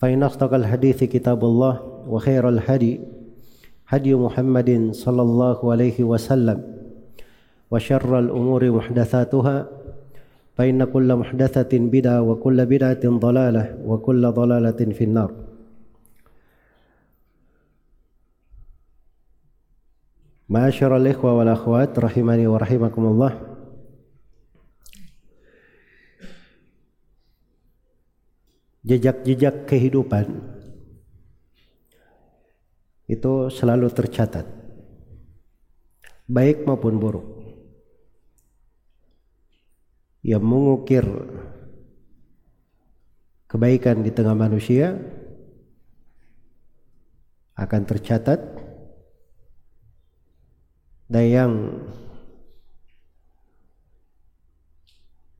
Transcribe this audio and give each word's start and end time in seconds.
فإن 0.00 0.22
أصدق 0.22 0.54
الحديث 0.54 1.04
كتاب 1.04 1.44
الله 1.44 1.74
وخير 2.08 2.48
الهدي 2.48 3.00
هدي 3.88 4.14
محمد 4.14 4.88
صلى 4.92 5.22
الله 5.22 5.72
عليه 5.72 6.04
وسلم 6.04 6.58
وشر 7.70 8.18
الأمور 8.18 8.70
محدثاتها 8.70 9.66
فإن 10.56 10.84
كل 10.84 11.16
محدثة 11.16 11.72
بدعة 11.78 12.22
وكل 12.22 12.66
بدعة 12.66 13.04
ضلالة 13.04 13.64
وكل 13.84 14.22
ضلالة 14.32 14.80
في 14.92 15.04
النار. 15.04 15.30
Ma'asyiral 20.50 21.06
ikhwa 21.06 21.38
wal 21.38 21.54
akhwat 21.54 21.94
rahimani 21.94 22.50
wa 22.50 22.58
Jejak-jejak 28.80 29.68
kehidupan 29.68 30.40
itu 33.10 33.52
selalu 33.52 33.92
tercatat. 33.92 34.46
Baik 36.30 36.64
maupun 36.64 36.96
buruk. 36.96 37.26
Yang 40.24 40.44
mengukir 40.46 41.04
kebaikan 43.50 44.06
di 44.06 44.14
tengah 44.14 44.36
manusia 44.38 44.94
akan 47.58 47.82
tercatat 47.84 48.40
dan 51.10 51.24
yang 51.26 51.52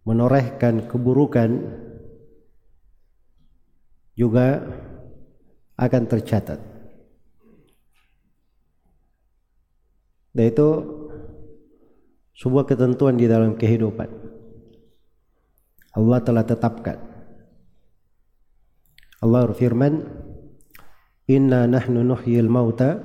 menorehkan 0.03 0.91
keburukan 0.91 1.50
juga 4.15 4.60
akan 5.81 6.03
tercatat. 6.04 6.60
Dan 10.31 10.44
itu 10.47 10.69
sebuah 12.38 12.65
ketentuan 12.69 13.19
di 13.19 13.26
dalam 13.26 13.59
kehidupan. 13.59 14.09
Allah 15.91 16.19
telah 16.22 16.44
tetapkan. 16.47 16.99
Allah 19.20 19.44
berfirman, 19.50 20.06
"Inna 21.26 21.66
nahnu 21.66 22.06
nuhyil 22.06 22.47
mauta 22.47 23.03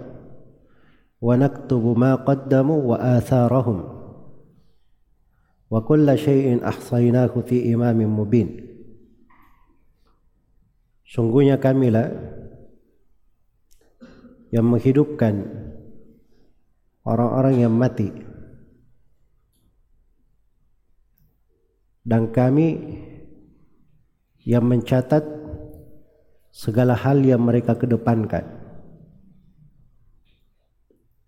wa 1.20 1.34
naktubu 1.34 1.98
ma 1.98 2.22
qaddamu 2.22 2.94
wa 2.94 2.98
atharahum 3.18 3.80
wa 5.66 5.80
kulla 5.82 6.14
syai'in 6.14 6.62
ahsaynahu 6.62 7.42
fi 7.44 7.74
imamin 7.74 8.08
mubin." 8.08 8.75
Sungguhnya 11.06 11.62
kamilah 11.62 12.10
yang 14.50 14.66
menghidupkan 14.66 15.46
orang-orang 17.06 17.62
yang 17.62 17.74
mati. 17.74 18.10
Dan 22.06 22.30
kami 22.30 22.78
yang 24.46 24.66
mencatat 24.66 25.26
segala 26.54 26.94
hal 26.94 27.22
yang 27.26 27.42
mereka 27.42 27.74
kedepankan 27.74 28.46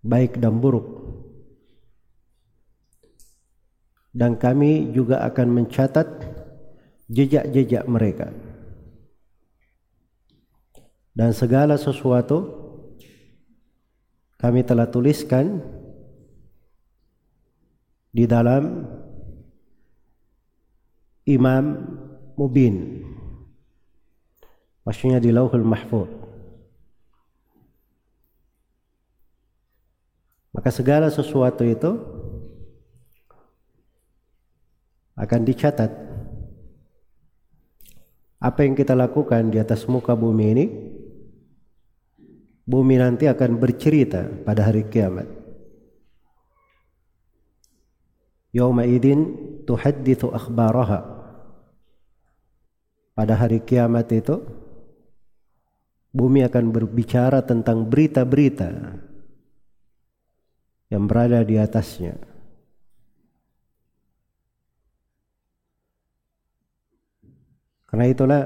baik 0.06 0.38
dan 0.38 0.62
buruk. 0.62 0.88
Dan 4.14 4.38
kami 4.38 4.94
juga 4.94 5.22
akan 5.30 5.62
mencatat 5.62 6.08
jejak-jejak 7.10 7.86
mereka 7.86 8.34
dan 11.18 11.34
segala 11.34 11.82
sesuatu 11.82 12.54
kami 14.38 14.62
telah 14.62 14.86
tuliskan 14.86 15.66
di 18.14 18.30
dalam 18.30 18.86
Imam 21.26 21.66
Mubin. 22.38 23.02
Maksudnya 24.86 25.18
di 25.18 25.34
Lauhul 25.34 25.66
Mahfuz. 25.66 26.06
Maka 30.54 30.70
segala 30.70 31.10
sesuatu 31.10 31.66
itu 31.66 31.98
akan 35.18 35.42
dicatat. 35.42 35.90
Apa 38.38 38.70
yang 38.70 38.78
kita 38.78 38.94
lakukan 38.94 39.50
di 39.50 39.58
atas 39.58 39.90
muka 39.90 40.14
bumi 40.14 40.46
ini 40.54 40.66
bumi 42.68 43.00
nanti 43.00 43.32
akan 43.32 43.56
bercerita 43.58 44.28
pada 44.44 44.68
hari 44.68 44.86
kiamat 44.92 45.26
Yawma 48.52 48.84
idin 48.84 49.36
tuhaddithu 49.64 50.36
akhbaraha 50.36 51.18
pada 53.18 53.34
hari 53.34 53.64
kiamat 53.66 54.12
itu 54.14 54.44
bumi 56.14 56.46
akan 56.46 56.74
berbicara 56.74 57.46
tentang 57.46 57.86
berita-berita 57.86 58.70
yang 60.88 61.04
berada 61.06 61.44
di 61.44 61.60
atasnya. 61.60 62.16
Karena 67.88 68.06
itulah 68.12 68.42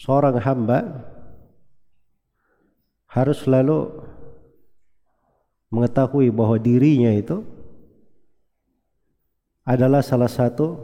seorang 0.00 0.40
hamba 0.40 0.80
harus 3.04 3.44
selalu 3.44 4.00
mengetahui 5.68 6.32
bahwa 6.32 6.56
dirinya 6.56 7.12
itu 7.12 7.44
adalah 9.68 10.00
salah 10.00 10.30
satu 10.32 10.80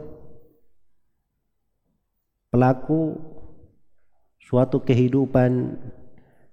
pelaku 2.53 3.17
suatu 4.37 4.79
kehidupan 4.85 5.75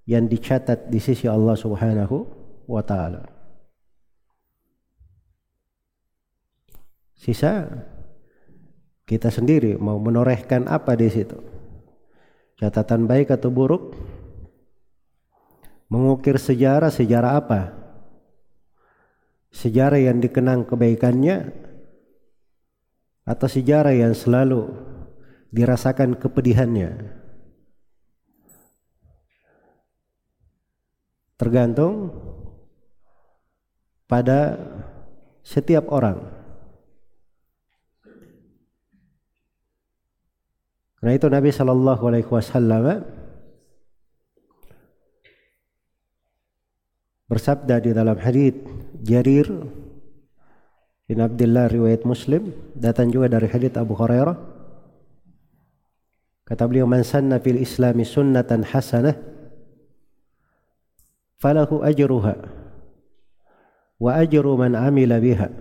yang 0.08 0.26
dicatat 0.26 0.88
di 0.88 0.98
sisi 0.98 1.28
Allah 1.28 1.54
Subhanahu 1.54 2.26
wa 2.66 2.82
taala. 2.82 3.28
Sisa 7.14 7.70
kita 9.04 9.28
sendiri 9.30 9.76
mau 9.78 10.00
menorehkan 10.00 10.66
apa 10.66 10.96
di 10.98 11.08
situ. 11.12 11.53
Catatan 12.54 13.10
baik 13.10 13.34
atau 13.34 13.50
buruk 13.50 13.94
Mengukir 15.94 16.40
sejarah, 16.40 16.90
sejarah 16.90 17.38
apa? 17.38 17.60
Sejarah 19.54 20.00
yang 20.02 20.18
dikenang 20.18 20.66
kebaikannya 20.66 21.54
atau 23.22 23.46
sejarah 23.46 23.94
yang 23.94 24.10
selalu 24.10 24.74
dirasakan 25.54 26.18
kepedihannya? 26.18 27.14
Tergantung 31.38 32.10
pada 34.10 34.58
setiap 35.46 35.86
orang. 35.94 36.43
Karena 41.04 41.20
itu 41.20 41.28
Nabi 41.28 41.52
Shallallahu 41.52 42.02
Alaihi 42.08 42.30
Wasallam 42.32 43.04
bersabda 47.28 47.76
di 47.84 47.92
dalam 47.92 48.16
hadis 48.16 48.56
Jarir 49.04 49.44
bin 51.04 51.20
Abdullah 51.20 51.68
riwayat 51.68 52.08
Muslim 52.08 52.56
datang 52.72 53.12
juga 53.12 53.28
dari 53.36 53.52
hadis 53.52 53.76
Abu 53.76 53.92
Hurairah. 53.92 54.32
Kata 56.48 56.64
beliau 56.64 56.88
man 56.88 57.04
sanna 57.04 57.36
fil 57.36 57.60
islami 57.60 58.08
sunnatan 58.08 58.64
hasanah 58.64 59.12
falahu 61.36 61.84
ajruha 61.84 62.48
wa 64.00 64.10
ajru 64.24 64.56
man 64.56 64.72
amila 64.72 65.20
biha 65.20 65.52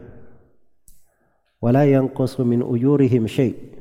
wa 1.59 1.67
la 1.67 1.83
yanqusu 1.83 2.47
min 2.47 2.63
ujurihim 2.63 3.27
syai' 3.27 3.72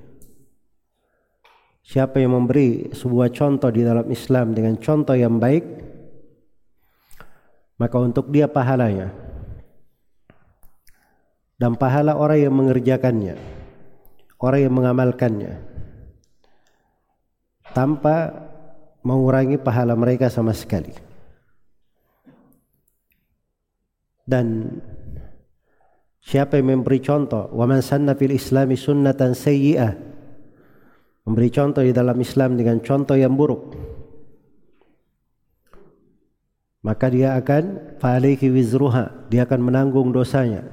Siapa 1.83 2.23
yang 2.23 2.39
memberi 2.39 2.95
sebuah 2.95 3.35
contoh 3.35 3.69
di 3.75 3.83
dalam 3.83 4.07
Islam 4.09 4.55
dengan 4.55 4.79
contoh 4.79 5.19
yang 5.19 5.43
baik 5.43 5.65
maka 7.83 7.97
untuk 7.99 8.31
dia 8.31 8.47
pahalanya 8.47 9.11
dan 11.59 11.75
pahala 11.75 12.15
orang 12.15 12.39
yang 12.39 12.55
mengerjakannya 12.55 13.35
orang 14.39 14.61
yang 14.63 14.75
mengamalkannya 14.75 15.53
tanpa 17.75 18.31
mengurangi 19.03 19.59
pahala 19.59 19.99
mereka 19.99 20.31
sama 20.31 20.55
sekali. 20.55 20.95
Dan 24.23 24.79
siapa 26.23 26.59
yang 26.59 26.79
memberi 26.79 27.03
contoh 27.03 27.51
wa 27.51 27.67
man 27.67 27.83
sanna 27.83 28.15
fil 28.15 28.31
islami 28.31 28.79
sunnatan 28.79 29.35
memberi 31.23 31.49
contoh 31.55 31.83
di 31.83 31.95
dalam 31.95 32.19
Islam 32.19 32.59
dengan 32.59 32.83
contoh 32.83 33.15
yang 33.15 33.35
buruk. 33.39 33.75
Maka 36.83 37.07
dia 37.15 37.39
akan 37.39 37.95
fa'alaihi 38.03 38.51
wizruha. 38.51 39.31
Dia 39.31 39.47
akan 39.47 39.61
menanggung 39.63 40.11
dosanya. 40.11 40.67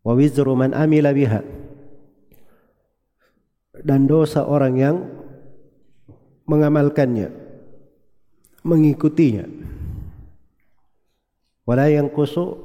Wa 0.00 0.16
wizru 0.16 0.56
man 0.56 0.72
amila 0.72 1.12
biha. 1.12 1.44
Dan 3.84 4.08
dosa 4.08 4.48
orang 4.48 4.74
yang 4.80 4.96
mengamalkannya 6.48 7.28
mengikutinya. 8.64 9.44
Wala 11.68 11.92
yanqusu 11.92 12.56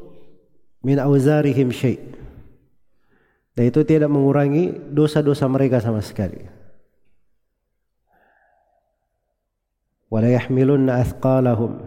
min 0.81 0.97
auzarihim 1.03 1.75
syai' 1.75 2.26
Dan 3.57 3.73
itu 3.73 3.81
tidak 3.81 4.13
mengurangi 4.13 4.69
dosa-dosa 4.93 5.49
mereka 5.49 5.81
sama 5.81 5.97
sekali. 6.05 6.45
Wala 10.13 10.29
yahmilunna 10.29 11.01
athqalahum 11.01 11.81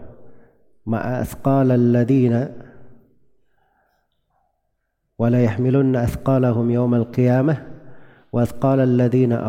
ma'a 0.83 1.23
athqala 1.23 1.79
alladhina 1.79 2.51
wala 5.15 5.39
yahmilunna 5.39 6.03
athqalahum 6.11 6.67
yawm 6.75 6.91
al-qiyamah 6.91 7.63
wa 8.35 8.39
athqala 8.43 8.83
alladhina 8.83 9.39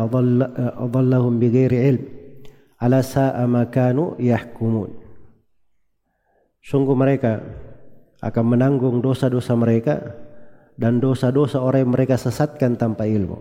adallahum 0.79 1.43
bighairi 1.43 1.91
ilm 1.91 2.03
ala 2.79 3.03
sa'a 3.03 3.43
ma 3.51 3.67
kanu 3.67 4.15
yahkumun. 4.15 4.95
Sungguh 6.63 6.95
mereka 6.95 7.43
akan 8.23 8.45
menanggung 8.47 9.03
dosa-dosa 9.03 9.59
mereka 9.59 10.22
dan 10.77 10.97
dosa-dosa 10.97 11.61
orang 11.61 11.85
yang 11.85 11.93
mereka 11.93 12.15
sesatkan 12.17 12.77
tanpa 12.77 13.05
ilmu. 13.05 13.39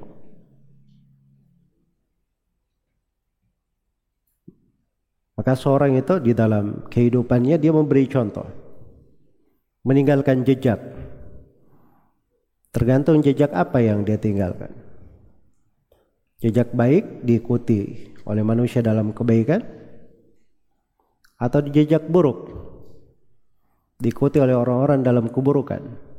Maka 5.33 5.59
seorang 5.59 5.99
itu 5.99 6.23
di 6.23 6.37
dalam 6.37 6.87
kehidupannya 6.87 7.57
dia 7.59 7.73
memberi 7.73 8.07
contoh. 8.07 8.47
Meninggalkan 9.83 10.47
jejak. 10.47 10.79
Tergantung 12.71 13.19
jejak 13.25 13.51
apa 13.51 13.83
yang 13.83 14.07
dia 14.07 14.21
tinggalkan. 14.21 14.71
Jejak 16.39 16.71
baik 16.71 17.27
diikuti 17.27 18.15
oleh 18.23 18.47
manusia 18.47 18.87
dalam 18.87 19.11
kebaikan 19.11 19.67
atau 21.43 21.59
jejak 21.67 22.07
buruk 22.07 22.55
diikuti 23.99 24.43
oleh 24.43 24.55
orang-orang 24.55 25.07
dalam 25.07 25.31
keburukan. 25.31 26.12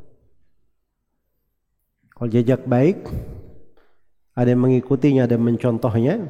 Kalau 2.14 2.30
jejak 2.30 2.66
baik 2.70 3.10
ada 4.34 4.50
yang 4.50 4.66
mengikutinya, 4.66 5.26
ada 5.26 5.38
yang 5.38 5.46
mencontohnya, 5.46 6.30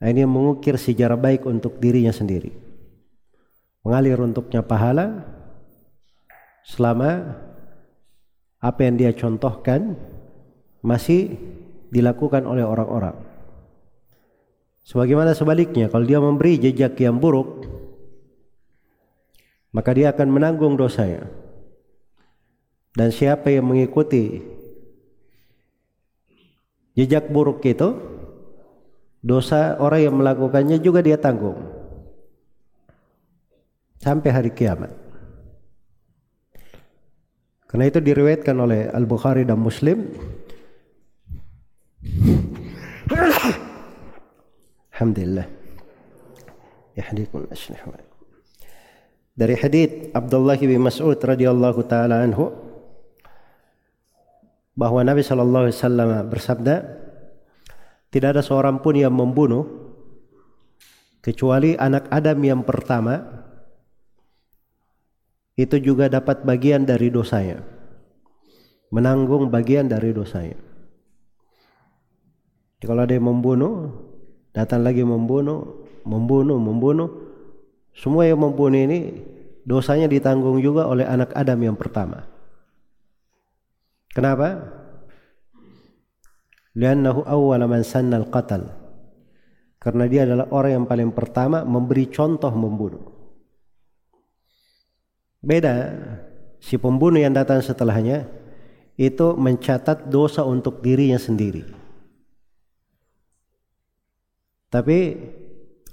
Nah, 0.00 0.08
ini 0.08 0.24
mengukir 0.24 0.80
sejarah 0.80 1.20
baik 1.20 1.44
untuk 1.44 1.76
dirinya 1.76 2.10
sendiri. 2.10 2.56
Mengalir 3.84 4.16
untuknya 4.16 4.64
pahala 4.64 5.28
selama 6.64 7.36
apa 8.60 8.80
yang 8.80 8.96
dia 8.96 9.12
contohkan 9.12 9.96
masih 10.80 11.36
dilakukan 11.92 12.48
oleh 12.48 12.64
orang-orang. 12.64 13.16
Sebagaimana 14.88 15.36
sebaliknya, 15.36 15.92
kalau 15.92 16.08
dia 16.08 16.16
memberi 16.16 16.56
jejak 16.56 16.96
yang 16.96 17.20
buruk, 17.20 17.68
maka 19.76 19.92
dia 19.92 20.16
akan 20.16 20.28
menanggung 20.32 20.80
dosanya. 20.80 21.28
Dan 22.96 23.14
siapa 23.14 23.54
yang 23.54 23.70
mengikuti 23.70 24.42
jejak 26.98 27.30
buruk 27.30 27.62
itu, 27.62 28.10
Dosa 29.20 29.76
orang 29.76 30.00
yang 30.00 30.14
melakukannya 30.16 30.80
juga 30.80 31.04
dia 31.04 31.20
tanggung. 31.20 31.60
Sampai 34.00 34.32
hari 34.32 34.48
kiamat. 34.56 34.88
Karena 37.68 37.84
itu 37.84 38.00
diriwayatkan 38.00 38.56
oleh 38.56 38.88
Al-Bukhari 38.88 39.44
dan 39.44 39.60
Muslim. 39.60 40.08
Alhamdulillah. 44.96 45.46
Ashlih 47.52 47.80
Dari 49.36 49.56
hadith 49.56 50.12
Abdullah 50.16 50.56
bin 50.60 50.80
Mas'ud 50.80 51.16
radhiyallahu 51.16 51.80
taala 51.88 52.24
anhu 52.24 52.52
bahwa 54.80 55.04
Nabi 55.04 55.20
sallallahu 55.20 55.68
alaihi 55.68 55.76
wasallam 55.76 56.08
bersabda, 56.32 56.76
tidak 58.08 58.28
ada 58.32 58.40
seorang 58.40 58.80
pun 58.80 58.96
yang 58.96 59.12
membunuh 59.12 59.68
kecuali 61.20 61.76
anak 61.76 62.08
Adam 62.08 62.40
yang 62.40 62.64
pertama 62.64 63.20
itu 65.60 65.76
juga 65.76 66.08
dapat 66.08 66.48
bagian 66.48 66.88
dari 66.88 67.12
dosanya. 67.12 67.60
Menanggung 68.88 69.52
bagian 69.52 69.84
dari 69.84 70.16
dosanya. 70.16 70.56
Jadi 72.80 72.84
kalau 72.88 73.04
ada 73.04 73.12
yang 73.12 73.28
membunuh, 73.28 73.92
datang 74.56 74.80
lagi 74.80 75.04
membunuh, 75.04 75.84
membunuh, 76.08 76.56
membunuh, 76.56 77.08
semua 77.92 78.24
yang 78.24 78.40
membunuh 78.40 78.80
ini 78.80 79.20
dosanya 79.68 80.08
ditanggung 80.08 80.64
juga 80.64 80.88
oleh 80.88 81.04
anak 81.04 81.36
Adam 81.36 81.60
yang 81.60 81.76
pertama. 81.76 82.29
Kenapa? 84.10 84.80
li'annahu 86.74 87.26
awwala 87.26 87.66
man 87.66 87.82
sanna 87.82 88.22
al-qatal 88.22 88.70
karena 89.80 90.04
dia 90.06 90.22
adalah 90.28 90.46
orang 90.52 90.72
yang 90.82 90.86
paling 90.86 91.10
pertama 91.10 91.64
memberi 91.64 92.06
contoh 92.12 92.52
membunuh. 92.52 93.04
Beda 95.40 95.96
si 96.60 96.76
pembunuh 96.76 97.16
yang 97.16 97.32
datang 97.32 97.64
setelahnya 97.64 98.28
itu 99.00 99.32
mencatat 99.32 100.12
dosa 100.12 100.44
untuk 100.44 100.84
dirinya 100.84 101.16
sendiri. 101.16 101.64
Tapi 104.68 105.16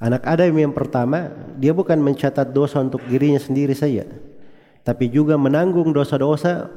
anak 0.04 0.28
Adam 0.28 0.54
yang 0.54 0.76
pertama 0.76 1.32
dia 1.56 1.72
bukan 1.72 1.98
mencatat 2.04 2.52
dosa 2.52 2.84
untuk 2.84 3.02
dirinya 3.08 3.42
sendiri 3.42 3.74
saja 3.74 4.06
tapi 4.86 5.10
juga 5.10 5.34
menanggung 5.36 5.90
dosa-dosa 5.90 6.70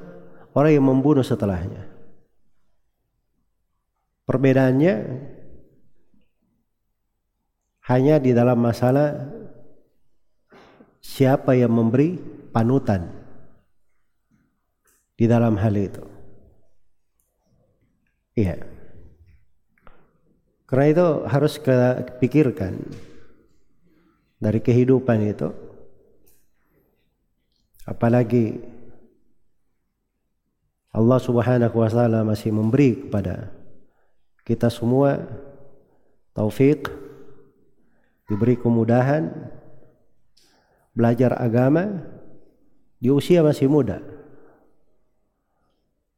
orang 0.55 0.73
yang 0.75 0.87
membunuh 0.87 1.23
setelahnya 1.23 1.91
Perbedaannya 4.31 4.95
hanya 7.91 8.23
di 8.23 8.31
dalam 8.31 8.63
masalah 8.63 9.27
siapa 11.03 11.59
yang 11.59 11.75
memberi 11.75 12.15
panutan 12.55 13.11
di 15.19 15.27
dalam 15.27 15.59
hal 15.59 15.75
itu. 15.75 16.07
Iya. 18.39 18.63
Karena 20.71 20.87
itu 20.87 21.07
harus 21.27 21.59
kita 21.59 22.15
pikirkan 22.23 22.79
dari 24.39 24.63
kehidupan 24.63 25.27
itu. 25.27 25.51
Apalagi 27.83 28.63
Allah 30.91 31.19
Subhanahu 31.23 31.77
wa 31.79 31.89
taala 31.89 32.27
masih 32.27 32.51
memberi 32.51 33.07
kepada 33.07 33.55
kita 34.43 34.67
semua 34.67 35.23
taufik 36.35 36.91
diberi 38.27 38.59
kemudahan 38.59 39.31
belajar 40.91 41.39
agama 41.39 42.03
di 42.99 43.09
usia 43.09 43.47
masih 43.47 43.71
muda. 43.71 44.03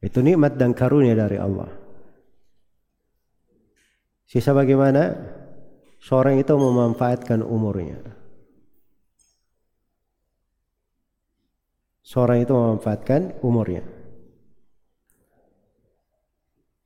Itu 0.03 0.19
nikmat 0.19 0.59
dan 0.59 0.75
karunia 0.75 1.15
dari 1.15 1.39
Allah. 1.39 1.71
Sisa 4.27 4.51
bagaimana 4.51 5.13
seorang 6.01 6.41
itu 6.41 6.51
memanfaatkan 6.57 7.39
umurnya. 7.45 8.01
Seorang 12.03 12.43
itu 12.43 12.51
memanfaatkan 12.51 13.39
umurnya. 13.39 14.02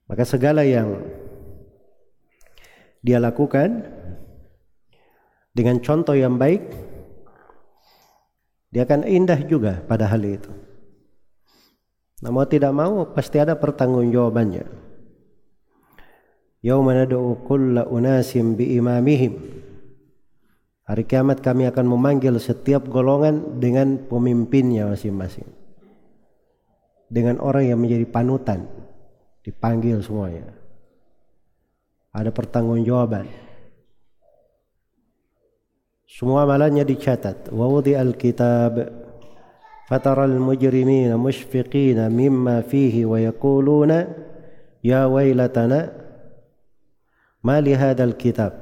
Maka 0.08 0.24
segala 0.24 0.64
yang 0.64 1.04
dia 3.04 3.20
lakukan 3.20 3.84
dengan 5.52 5.84
contoh 5.84 6.16
yang 6.16 6.40
baik, 6.40 6.64
dia 8.72 8.88
akan 8.88 9.04
indah 9.04 9.40
juga 9.48 9.84
pada 9.84 10.08
hal 10.08 10.24
itu. 10.24 10.52
Namun 12.24 12.50
tidak 12.50 12.74
mau 12.74 13.06
pasti 13.14 13.38
ada 13.38 13.54
pertanggungjawabannya. 13.60 14.66
Yauma 16.66 16.98
nad'u 16.98 17.46
kulla 17.46 17.86
unasim 17.86 18.58
biimamihim. 18.58 19.34
Hari 20.88 21.04
kiamat 21.04 21.44
kami 21.44 21.68
akan 21.68 21.84
memanggil 21.84 22.40
setiap 22.40 22.88
golongan 22.88 23.60
dengan 23.60 24.08
pemimpinnya 24.08 24.88
masing-masing. 24.88 25.46
Dengan 27.12 27.44
orang 27.44 27.70
yang 27.70 27.80
menjadi 27.84 28.08
panutan. 28.08 28.87
Dipanggil 29.48 30.04
semuanya. 30.04 30.52
Ada 32.12 32.36
pertanggungjawaban. 32.36 33.32
Semua 36.04 36.44
amalannya 36.44 36.84
dicatat. 36.84 37.48
Wa 37.56 37.72
al 37.80 38.12
kitab 38.20 39.08
فترى 39.88 40.26
المجرمين 40.26 41.18
مشفقين 41.18 42.12
مما 42.12 42.62
فيه 42.62 43.06
ويقولون 43.06 44.06
يا 44.84 45.06
ويلتنا 45.06 45.92
ما 47.44 47.62
لهذا 47.62 48.04
الكتاب 48.04 48.54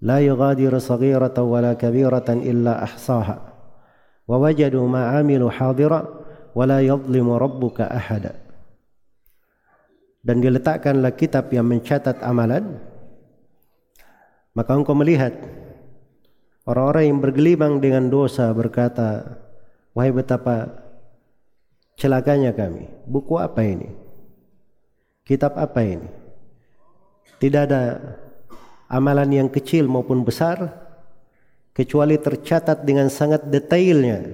لا 0.00 0.20
يغادر 0.20 0.78
صغيرة 0.78 1.42
ولا 1.42 1.72
كبيرة 1.72 2.24
إلا 2.28 2.82
أحصاها 2.82 3.52
ووجدوا 4.28 4.88
ما 4.88 5.06
عملوا 5.06 5.50
حاضرا 5.50 6.08
ولا 6.54 6.80
يظلم 6.80 7.30
ربك 7.30 7.80
أحدا 7.80 8.45
dan 10.26 10.42
diletakkanlah 10.42 11.14
kitab 11.14 11.54
yang 11.54 11.70
mencatat 11.70 12.18
amalan 12.26 12.82
maka 14.58 14.74
engkau 14.74 14.98
melihat 14.98 15.38
orang-orang 16.66 17.14
yang 17.14 17.18
bergelimang 17.22 17.78
dengan 17.78 18.10
dosa 18.10 18.50
berkata 18.50 19.38
wahai 19.94 20.10
betapa 20.10 20.82
celakanya 21.94 22.50
kami 22.50 22.90
buku 23.06 23.38
apa 23.38 23.62
ini 23.62 23.94
kitab 25.22 25.54
apa 25.54 25.78
ini 25.86 26.08
tidak 27.38 27.70
ada 27.70 27.82
amalan 28.90 29.30
yang 29.44 29.48
kecil 29.52 29.86
maupun 29.86 30.24
besar 30.26 30.86
kecuali 31.76 32.16
tercatat 32.16 32.80
dengan 32.88 33.12
sangat 33.12 33.44
detailnya. 33.44 34.24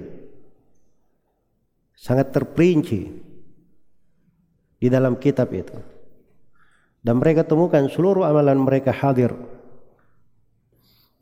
Sangat 1.99 2.35
terperinci 2.35 3.22
di 4.83 4.91
dalam 4.91 5.15
kitab 5.15 5.47
itu. 5.55 5.79
Dan 6.99 7.23
mereka 7.23 7.47
temukan 7.47 7.87
seluruh 7.87 8.27
amalan 8.27 8.59
mereka 8.59 8.91
hadir. 8.91 9.31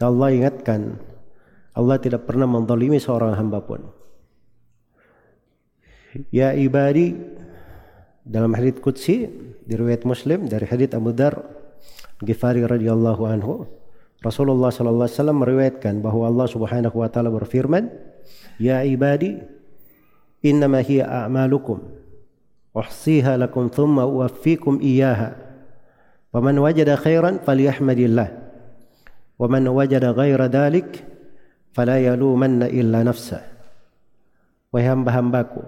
Dan 0.01 0.17
Allah 0.17 0.29
ingatkan, 0.33 0.97
Allah 1.77 2.01
tidak 2.01 2.25
pernah 2.25 2.49
menzalimi 2.49 2.97
seorang 2.97 3.37
hamba 3.37 3.61
pun. 3.61 3.85
Ya 6.33 6.57
ibadi 6.57 7.13
dalam 8.25 8.57
hadits 8.57 8.81
qudsi 8.81 9.29
di 9.61 9.73
riwayat 9.77 10.09
Muslim 10.09 10.49
dari 10.49 10.65
hadits 10.65 10.97
Abu 10.97 11.13
Dar 11.15 11.37
Ghifari 12.19 12.65
radhiyallahu 12.67 13.23
anhu 13.23 13.63
Rasulullah 14.19 14.69
sallallahu 14.69 15.07
alaihi 15.07 15.17
wasallam 15.17 15.39
meriwayatkan 15.41 15.93
bahwa 16.03 16.29
Allah 16.29 16.45
Subhanahu 16.51 16.93
wa 16.93 17.09
taala 17.09 17.33
berfirman, 17.33 17.89
"Ya 18.61 18.85
ibadi, 18.85 19.41
innama 20.45 20.83
hiya 20.85 21.09
a'malukum 21.25 22.00
uhsiha 22.71 23.37
lakum 23.39 23.67
thumma 23.71 24.07
uwaffikum 24.07 24.79
iyyaha. 24.79 25.35
Faman 26.31 26.55
wajada 26.59 26.95
khairan 26.95 27.43
falyahmadillah. 27.43 28.29
Wa 29.35 29.47
man 29.51 29.67
wajada 29.67 30.15
ghaira 30.15 30.47
dhalik 30.47 31.03
fala 31.75 31.99
yalumanna 31.99 32.71
illa 32.71 33.03
nafsah." 33.03 33.43
Wahai 34.71 34.87
hamba-hambaku, 34.87 35.59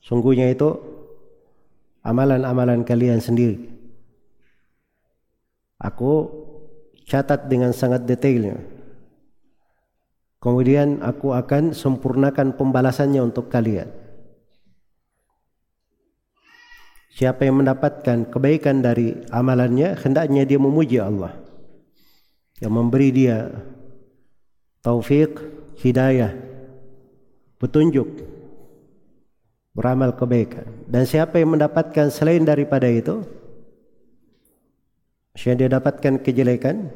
sungguhnya 0.00 0.48
itu 0.48 0.80
amalan-amalan 2.00 2.88
kalian 2.88 3.20
sendiri 3.20 3.72
Aku 5.82 6.30
catat 7.10 7.50
dengan 7.50 7.74
sangat 7.74 8.06
detailnya. 8.06 8.54
Kemudian 10.38 11.02
aku 11.02 11.34
akan 11.34 11.74
sempurnakan 11.74 12.54
pembalasannya 12.54 13.18
untuk 13.18 13.50
kalian. 13.50 13.90
Siapa 17.12 17.44
yang 17.44 17.60
mendapatkan 17.60 18.32
kebaikan 18.32 18.80
dari 18.80 19.12
amalannya, 19.28 20.00
hendaknya 20.00 20.48
dia 20.48 20.56
memuji 20.56 20.96
Allah. 20.96 21.36
Yang 22.56 22.72
memberi 22.72 23.08
dia 23.12 23.52
taufik, 24.80 25.36
hidayah, 25.84 26.32
petunjuk 27.60 28.08
beramal 29.76 30.16
kebaikan. 30.16 30.64
Dan 30.88 31.04
siapa 31.04 31.36
yang 31.36 31.52
mendapatkan 31.52 32.08
selain 32.08 32.48
daripada 32.48 32.88
itu, 32.88 33.20
yang 35.44 35.56
dia 35.60 35.68
dapatkan 35.68 36.20
kejelekan, 36.24 36.92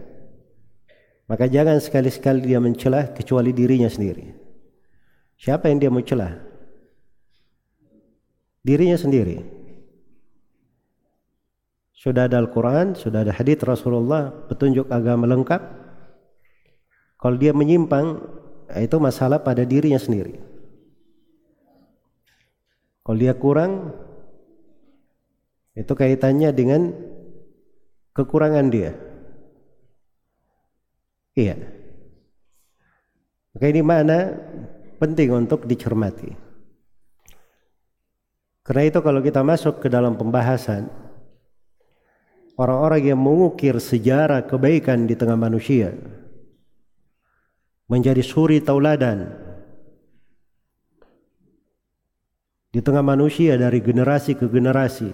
maka 1.29 1.45
jangan 1.45 1.77
sekali-sekali 1.77 2.41
dia 2.53 2.61
mencela 2.61 3.13
kecuali 3.13 3.53
dirinya 3.53 3.91
sendiri. 3.93 4.33
Siapa 5.37 5.69
yang 5.69 5.77
dia 5.83 5.91
mau 5.93 6.01
celah? 6.01 6.33
Dirinya 8.65 8.97
sendiri. 8.97 9.56
Sudah 12.07 12.31
ada 12.31 12.39
Al-Quran, 12.39 12.95
sudah 12.95 13.27
ada 13.27 13.35
hadith 13.35 13.67
Rasulullah, 13.67 14.31
petunjuk 14.47 14.87
agama 14.95 15.27
lengkap. 15.27 15.59
Kalau 17.19 17.35
dia 17.35 17.51
menyimpang, 17.51 18.23
itu 18.79 18.97
masalah 19.03 19.43
pada 19.43 19.67
dirinya 19.67 19.99
sendiri. 19.99 20.39
Kalau 23.03 23.19
dia 23.19 23.35
kurang, 23.35 23.91
itu 25.75 25.91
kaitannya 25.99 26.55
dengan 26.55 26.95
kekurangan 28.15 28.71
dia. 28.71 28.95
Iya. 31.35 31.59
Maka 33.51 33.67
ini 33.67 33.83
mana 33.83 34.31
penting 35.03 35.35
untuk 35.35 35.67
dicermati. 35.67 36.31
Karena 38.63 38.83
itu 38.87 38.99
kalau 39.03 39.19
kita 39.19 39.43
masuk 39.43 39.83
ke 39.83 39.91
dalam 39.91 40.15
pembahasan 40.15 41.06
orang-orang 42.57 43.13
yang 43.13 43.21
mengukir 43.21 43.77
sejarah 43.77 44.49
kebaikan 44.49 45.05
di 45.05 45.15
tengah 45.17 45.37
manusia 45.37 45.93
menjadi 47.87 48.25
suri 48.25 48.65
tauladan 48.65 49.31
di 52.73 52.81
tengah 52.85 53.05
manusia 53.05 53.57
dari 53.57 53.81
generasi 53.81 54.37
ke 54.37 54.49
generasi 54.49 55.09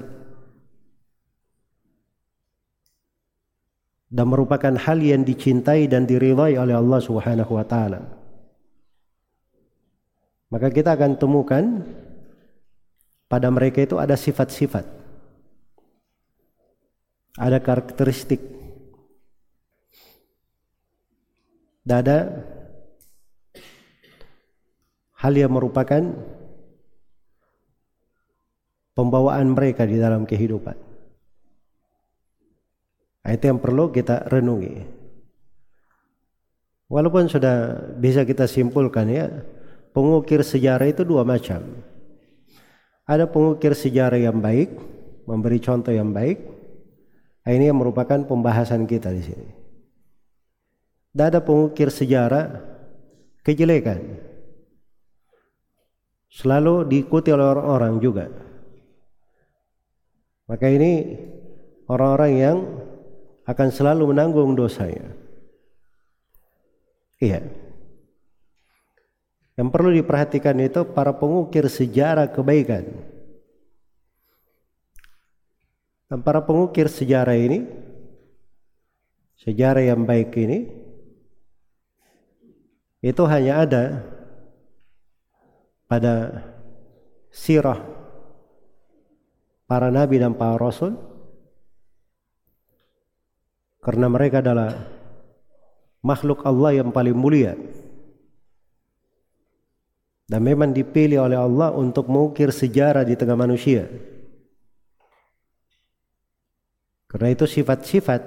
dan 4.13 4.29
merupakan 4.29 4.77
hal 4.77 5.01
yang 5.01 5.25
dicintai 5.25 5.89
dan 5.89 6.05
diridhai 6.05 6.61
oleh 6.61 6.77
Allah 6.77 7.01
Subhanahu 7.01 7.53
wa 7.57 7.65
taala. 7.65 8.01
Maka 10.53 10.69
kita 10.69 10.93
akan 10.93 11.17
temukan 11.17 11.65
pada 13.25 13.49
mereka 13.49 13.81
itu 13.81 13.97
ada 13.97 14.13
sifat-sifat. 14.13 15.02
Ada 17.39 17.59
karakteristik. 17.65 18.41
Dan 21.83 21.97
ada 22.05 22.19
hal 25.19 25.33
yang 25.35 25.51
merupakan 25.51 26.03
pembawaan 28.93 29.55
mereka 29.55 29.89
di 29.89 29.97
dalam 29.99 30.29
kehidupan. 30.29 30.77
Nah, 33.23 33.31
itu 33.31 33.45
yang 33.47 33.63
perlu 33.63 33.95
kita 33.95 34.27
renungi. 34.27 35.03
Walaupun 36.93 37.31
sudah 37.31 37.89
bisa 37.97 38.27
kita 38.27 38.45
simpulkan 38.45 39.09
ya, 39.09 39.31
pengukir 39.97 40.45
sejarah 40.45 40.91
itu 40.91 41.07
dua 41.07 41.25
macam. 41.25 41.65
Ada 43.09 43.25
pengukir 43.31 43.73
sejarah 43.73 44.21
yang 44.21 44.43
baik, 44.43 44.77
memberi 45.25 45.59
contoh 45.63 45.95
yang 45.95 46.13
baik. 46.13 46.62
Nah, 47.43 47.51
ini 47.51 47.67
yang 47.67 47.79
merupakan 47.79 48.23
pembahasan 48.23 48.87
kita 48.87 49.11
di 49.11 49.23
sini. 49.23 49.49
Dan 51.11 51.35
ada 51.35 51.41
pengukir 51.43 51.91
sejarah 51.91 52.63
kejelekan. 53.43 54.23
Selalu 56.33 56.89
diikuti 56.89 57.29
oleh 57.35 57.45
orang-orang 57.45 57.95
juga. 58.01 58.27
Maka 60.49 60.67
ini 60.71 61.19
orang-orang 61.91 62.33
yang 62.33 62.57
akan 63.45 63.69
selalu 63.69 64.15
menanggung 64.15 64.55
dosanya. 64.57 65.13
Iya. 67.21 67.45
Yang 69.59 69.69
perlu 69.69 69.91
diperhatikan 69.93 70.57
itu 70.65 70.81
para 70.97 71.13
pengukir 71.13 71.69
sejarah 71.69 72.33
kebaikan. 72.33 73.12
Dan 76.13 76.21
para 76.21 76.45
pengukir 76.45 76.93
sejarah 76.93 77.33
ini, 77.33 77.65
sejarah 79.41 79.81
yang 79.81 80.05
baik 80.05 80.37
ini, 80.37 80.69
itu 83.01 83.23
hanya 83.25 83.65
ada 83.65 83.85
pada 85.89 86.45
sirah 87.33 87.81
para 89.65 89.89
nabi 89.89 90.21
dan 90.21 90.37
para 90.37 90.61
rasul. 90.61 91.01
Karena 93.81 94.13
mereka 94.13 94.45
adalah 94.45 94.85
makhluk 96.05 96.45
Allah 96.45 96.77
yang 96.77 96.93
paling 96.93 97.17
mulia. 97.17 97.57
Dan 100.29 100.45
memang 100.45 100.77
dipilih 100.77 101.25
oleh 101.25 101.41
Allah 101.41 101.73
untuk 101.73 102.13
mengukir 102.13 102.53
sejarah 102.53 103.01
di 103.01 103.17
tengah 103.17 103.33
manusia 103.33 104.12
Karena 107.13 107.29
itu 107.29 107.45
sifat-sifat 107.45 108.21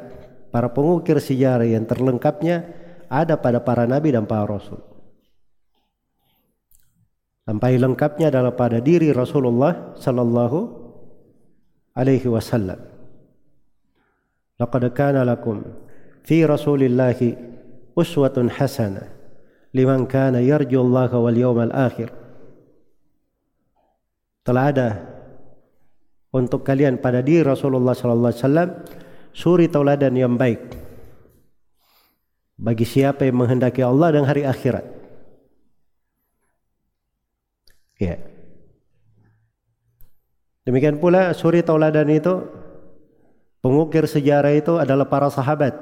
para 0.53 0.69
pengukir 0.69 1.17
sejarah 1.17 1.65
yang 1.65 1.89
terlengkapnya 1.89 2.69
ada 3.09 3.35
pada 3.41 3.59
para 3.65 3.89
nabi 3.89 4.13
dan 4.13 4.29
para 4.29 4.45
rasul. 4.45 4.79
Sampai 7.45 7.77
lengkapnya 7.77 8.33
adalah 8.33 8.57
pada 8.57 8.81
diri 8.81 9.13
Rasulullah 9.13 9.93
sallallahu 10.01 10.59
alaihi 11.93 12.25
wasallam. 12.25 12.81
Laqad 14.57 14.89
kana 14.97 15.21
lakum 15.21 15.61
fi 16.25 16.41
Rasulillah 16.41 17.13
uswatun 17.93 18.49
hasanah 18.49 19.05
liman 19.77 20.09
kana 20.09 20.41
yarju 20.41 20.79
Allah 20.89 21.11
wal 21.11 21.37
yawmal 21.37 21.73
akhir. 21.75 22.09
Telah 24.41 24.63
ada 24.71 24.89
untuk 26.35 26.67
kalian 26.67 26.99
pada 26.99 27.23
diri 27.23 27.47
Rasulullah 27.47 27.95
sallallahu 27.95 28.31
alaihi 28.35 28.43
wasallam 28.43 28.69
suri 29.31 29.71
tauladan 29.71 30.11
yang 30.19 30.35
baik 30.35 30.59
bagi 32.59 32.83
siapa 32.83 33.23
yang 33.23 33.39
menghendaki 33.39 33.79
Allah 33.79 34.19
dan 34.19 34.27
hari 34.27 34.43
akhirat. 34.43 34.83
Ya. 37.95 38.19
Demikian 40.67 40.99
pula 40.99 41.31
suri 41.31 41.63
tauladan 41.63 42.11
itu 42.11 42.43
Pengukir 43.65 44.05
sejarah 44.05 44.53
itu 44.53 44.77
adalah 44.77 45.09
para 45.09 45.25
sahabat, 45.25 45.73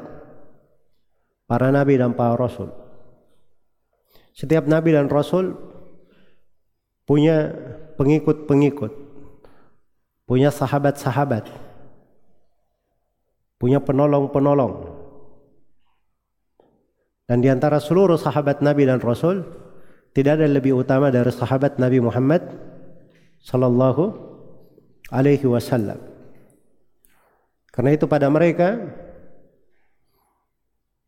para 1.52 1.68
nabi 1.68 2.00
dan 2.00 2.16
para 2.16 2.32
rasul. 2.40 2.72
Setiap 4.32 4.72
nabi 4.72 4.96
dan 4.96 5.12
rasul 5.12 5.52
punya 7.04 7.52
pengikut-pengikut, 8.00 9.03
punya 10.24 10.50
sahabat-sahabat, 10.50 11.50
punya 13.60 13.80
penolong-penolong. 13.84 15.02
Dan 17.24 17.40
di 17.40 17.48
antara 17.48 17.80
seluruh 17.80 18.20
sahabat 18.20 18.60
nabi 18.60 18.84
dan 18.88 19.00
rasul, 19.00 19.48
tidak 20.14 20.40
ada 20.40 20.48
lebih 20.48 20.78
utama 20.78 21.10
dari 21.10 21.34
sahabat 21.34 21.82
Nabi 21.82 21.98
Muhammad 21.98 22.46
sallallahu 23.42 24.14
alaihi 25.10 25.50
wasallam. 25.50 25.98
Karena 27.74 27.98
itu 27.98 28.06
pada 28.06 28.30
mereka 28.30 28.78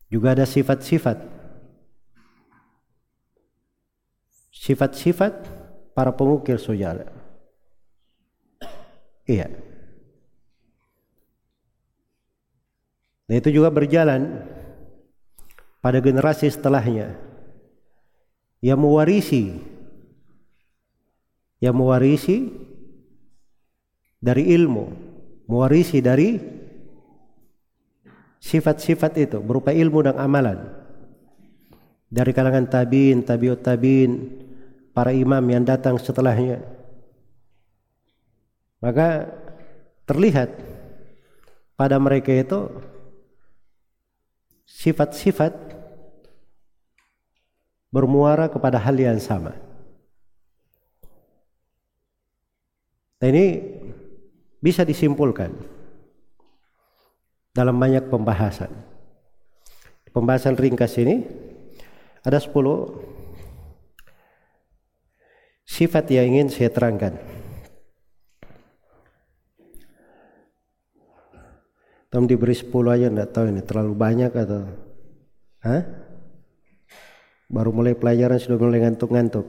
juga 0.09 0.33
ada 0.33 0.49
sifat-sifat 0.49 1.35
sifat-sifat 4.65 5.33
para 5.93 6.09
pengukir 6.09 6.57
sejarah. 6.57 7.14
Iya. 9.25 9.49
Dan 13.25 13.35
itu 13.41 13.49
juga 13.49 13.73
berjalan 13.73 14.45
pada 15.81 15.97
generasi 15.97 16.45
setelahnya 16.49 17.17
yang 18.61 18.77
mewarisi 18.77 19.57
yang 21.57 21.73
mewarisi 21.73 22.53
dari 24.21 24.53
ilmu, 24.53 24.85
mewarisi 25.49 25.97
dari 26.01 26.37
sifat-sifat 28.41 29.13
itu 29.17 29.37
berupa 29.41 29.73
ilmu 29.73 30.05
dan 30.05 30.21
amalan 30.21 30.69
dari 32.09 32.31
kalangan 32.33 32.69
tabiin, 32.69 33.25
tabiut 33.25 33.65
tabiin, 33.65 34.11
para 34.93 35.09
imam 35.09 35.41
yang 35.49 35.65
datang 35.65 35.97
setelahnya. 35.97 36.61
Maka 38.85 39.25
terlihat 40.05 40.53
pada 41.73 41.97
mereka 41.97 42.29
itu 42.29 42.69
sifat-sifat 44.69 45.57
bermuara 47.89 48.45
kepada 48.45 48.77
hal 48.77 48.93
yang 48.93 49.17
sama. 49.17 49.57
Dan 53.17 53.33
ini 53.33 53.47
bisa 54.61 54.85
disimpulkan 54.85 55.49
dalam 57.57 57.73
banyak 57.81 58.05
pembahasan. 58.05 58.69
Pembahasan 60.13 60.53
ringkas 60.61 60.93
ini 61.01 61.25
ada 62.21 62.37
10 62.37 62.53
sifat 65.65 66.05
yang 66.13 66.37
ingin 66.37 66.53
saya 66.53 66.69
terangkan. 66.69 67.34
Tom 72.15 72.31
diberi 72.31 72.55
10 72.55 72.71
aja 72.87 73.11
enggak 73.11 73.35
tahu 73.35 73.51
ini 73.51 73.59
terlalu 73.59 73.91
banyak 73.91 74.31
atau 74.31 74.63
Hah? 75.67 75.83
Baru 77.51 77.75
mulai 77.75 77.91
pelajaran 77.91 78.39
sudah 78.39 78.55
mulai 78.55 78.87
ngantuk-ngantuk. 78.87 79.43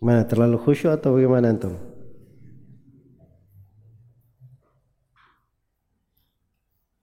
Mana 0.00 0.24
terlalu 0.24 0.56
khusyuk 0.56 0.96
atau 0.96 1.20
bagaimana 1.20 1.52
antum? 1.52 1.76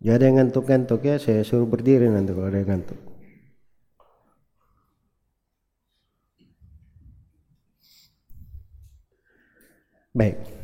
Ya 0.02 0.18
ada 0.18 0.26
yang 0.26 0.42
ngantuk-ngantuk 0.42 1.06
ya, 1.06 1.22
saya 1.22 1.46
suruh 1.46 1.70
berdiri 1.70 2.10
nanti 2.10 2.34
kalau 2.34 2.50
ada 2.50 2.58
yang 2.58 2.82
ngantuk. 2.82 2.98
Baik. 10.18 10.61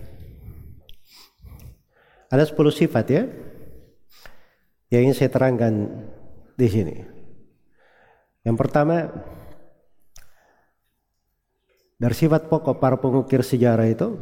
Ada 2.27 2.49
10 2.49 2.57
sifat 2.75 3.05
ya 3.07 3.23
yang 4.91 5.07
ingin 5.07 5.17
saya 5.17 5.31
terangkan 5.31 5.73
di 6.55 6.67
sini. 6.67 6.95
Yang 8.47 8.57
pertama 8.59 9.11
dari 11.99 12.15
sifat 12.15 12.47
pokok 12.47 12.79
para 12.79 12.95
pengukir 12.95 13.43
sejarah 13.43 13.87
itu 13.89 14.15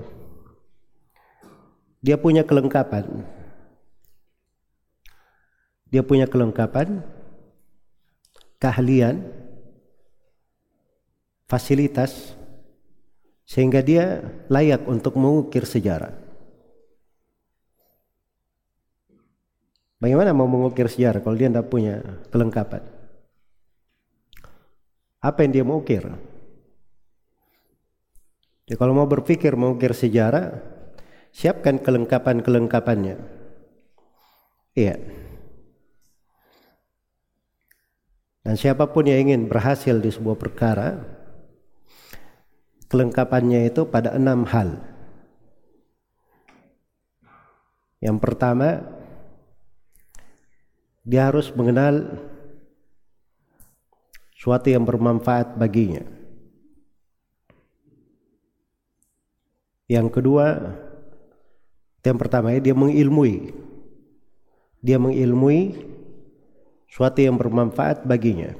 dia 2.01 2.17
punya 2.17 2.45
kelengkapan 2.45 3.25
dia 5.95 6.03
punya 6.03 6.27
kelengkapan, 6.27 7.07
keahlian, 8.59 9.31
fasilitas 11.47 12.35
sehingga 13.47 13.79
dia 13.79 14.19
layak 14.49 14.83
untuk 14.89 15.15
mengukir 15.15 15.63
sejarah. 15.63 16.24
Bagaimana 20.05 20.37
mau 20.37 20.45
mengukir 20.45 20.85
sejarah 20.85 21.17
kalau 21.25 21.33
dia 21.33 21.49
tidak 21.49 21.65
punya 21.65 21.97
kelengkapan? 22.29 22.85
Apa 25.17 25.41
yang 25.41 25.49
dia 25.57 25.65
mau 25.65 25.81
ukir? 25.81 26.05
Jadi 28.69 28.77
kalau 28.77 28.93
mau 28.93 29.09
berpikir 29.09 29.57
mengukir 29.57 29.97
sejarah, 29.97 30.61
siapkan 31.33 31.81
kelengkapan-kelengkapannya. 31.81 33.17
Iya. 34.77 35.01
Dan 38.45 38.61
siapa 38.61 38.85
pun 38.93 39.09
yang 39.09 39.25
ingin 39.25 39.49
berhasil 39.49 39.97
di 39.97 40.13
sebuah 40.13 40.37
perkara, 40.37 41.01
kelengkapannya 42.93 43.73
itu 43.73 43.89
pada 43.89 44.13
enam 44.13 44.45
hal. 44.45 44.85
Yang 48.05 48.17
pertama, 48.21 48.94
dia 51.05 51.29
harus 51.29 51.53
mengenal 51.53 52.17
suatu 54.33 54.73
yang 54.73 54.81
bermanfaat 54.81 55.53
baginya. 55.53 56.01
Yang 59.85 60.17
kedua, 60.17 60.45
yang 62.01 62.17
pertama 62.17 62.57
dia 62.57 62.73
mengilmui. 62.73 63.53
Dia 64.81 64.97
mengilmui 64.97 65.77
suatu 66.89 67.21
yang 67.21 67.37
bermanfaat 67.37 68.05
baginya. 68.05 68.53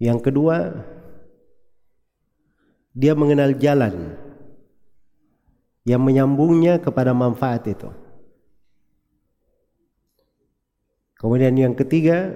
Yang 0.00 0.32
kedua, 0.32 0.56
dia 2.96 3.12
mengenal 3.12 3.52
jalan 3.56 4.16
yang 5.84 6.00
menyambungnya 6.00 6.80
kepada 6.80 7.12
manfaat 7.12 7.68
itu. 7.68 7.99
Kemudian 11.20 11.52
yang 11.52 11.76
ketiga, 11.76 12.32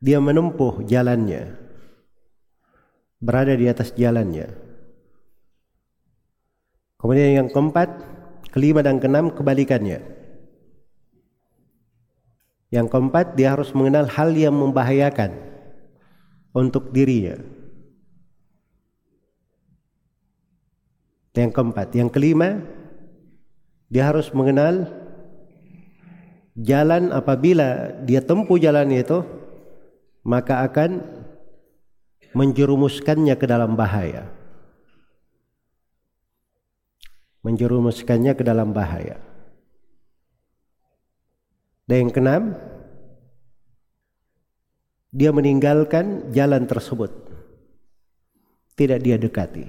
dia 0.00 0.16
menempuh 0.16 0.80
jalannya, 0.88 1.60
berada 3.20 3.52
di 3.52 3.68
atas 3.68 3.92
jalannya. 3.92 4.48
Kemudian 6.96 7.44
yang 7.44 7.48
keempat, 7.52 8.00
kelima 8.48 8.80
dan 8.80 8.96
keenam 8.96 9.28
kebalikannya. 9.28 10.00
Yang 12.72 12.86
keempat, 12.96 13.36
dia 13.36 13.52
harus 13.52 13.68
mengenal 13.76 14.08
hal 14.08 14.32
yang 14.32 14.56
membahayakan 14.56 15.36
untuk 16.56 16.96
dirinya. 16.96 17.36
Yang 21.36 21.52
keempat, 21.54 21.88
yang 21.94 22.10
kelima, 22.10 22.64
dia 23.92 24.10
harus 24.10 24.32
mengenal 24.34 24.97
jalan 26.58 27.14
apabila 27.14 27.94
dia 28.02 28.18
tempuh 28.18 28.58
jalan 28.58 28.90
itu, 28.90 29.22
maka 30.26 30.66
akan 30.66 31.02
menjerumuskannya 32.34 33.34
ke 33.38 33.46
dalam 33.46 33.78
bahaya. 33.78 34.26
Menjerumuskannya 37.46 38.34
ke 38.34 38.42
dalam 38.42 38.74
bahaya. 38.74 39.22
Dan 41.88 42.04
yang 42.04 42.12
keenam, 42.12 42.44
dia 45.08 45.32
meninggalkan 45.32 46.28
jalan 46.36 46.68
tersebut. 46.68 47.08
Tidak 48.76 49.00
dia 49.00 49.16
dekati. 49.16 49.64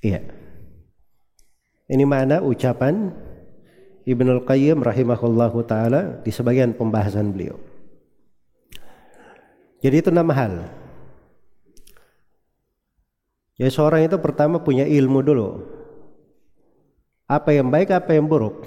Iya. 0.00 0.45
Ini 1.86 2.02
mana 2.02 2.42
ucapan 2.42 3.14
Ibnu 4.06 4.42
Al-Qayyim 4.42 4.82
rahimahullahu 4.82 5.62
taala 5.66 6.18
di 6.22 6.34
sebagian 6.34 6.74
pembahasan 6.74 7.30
beliau. 7.30 7.58
Jadi 9.82 9.96
itu 10.02 10.10
enam 10.10 10.30
hal. 10.34 10.66
Jadi 13.56 13.70
seorang 13.70 14.02
itu 14.06 14.18
pertama 14.18 14.58
punya 14.58 14.82
ilmu 14.82 15.20
dulu. 15.22 15.48
Apa 17.26 17.54
yang 17.54 17.70
baik, 17.70 17.94
apa 17.94 18.14
yang 18.14 18.26
buruk. 18.26 18.66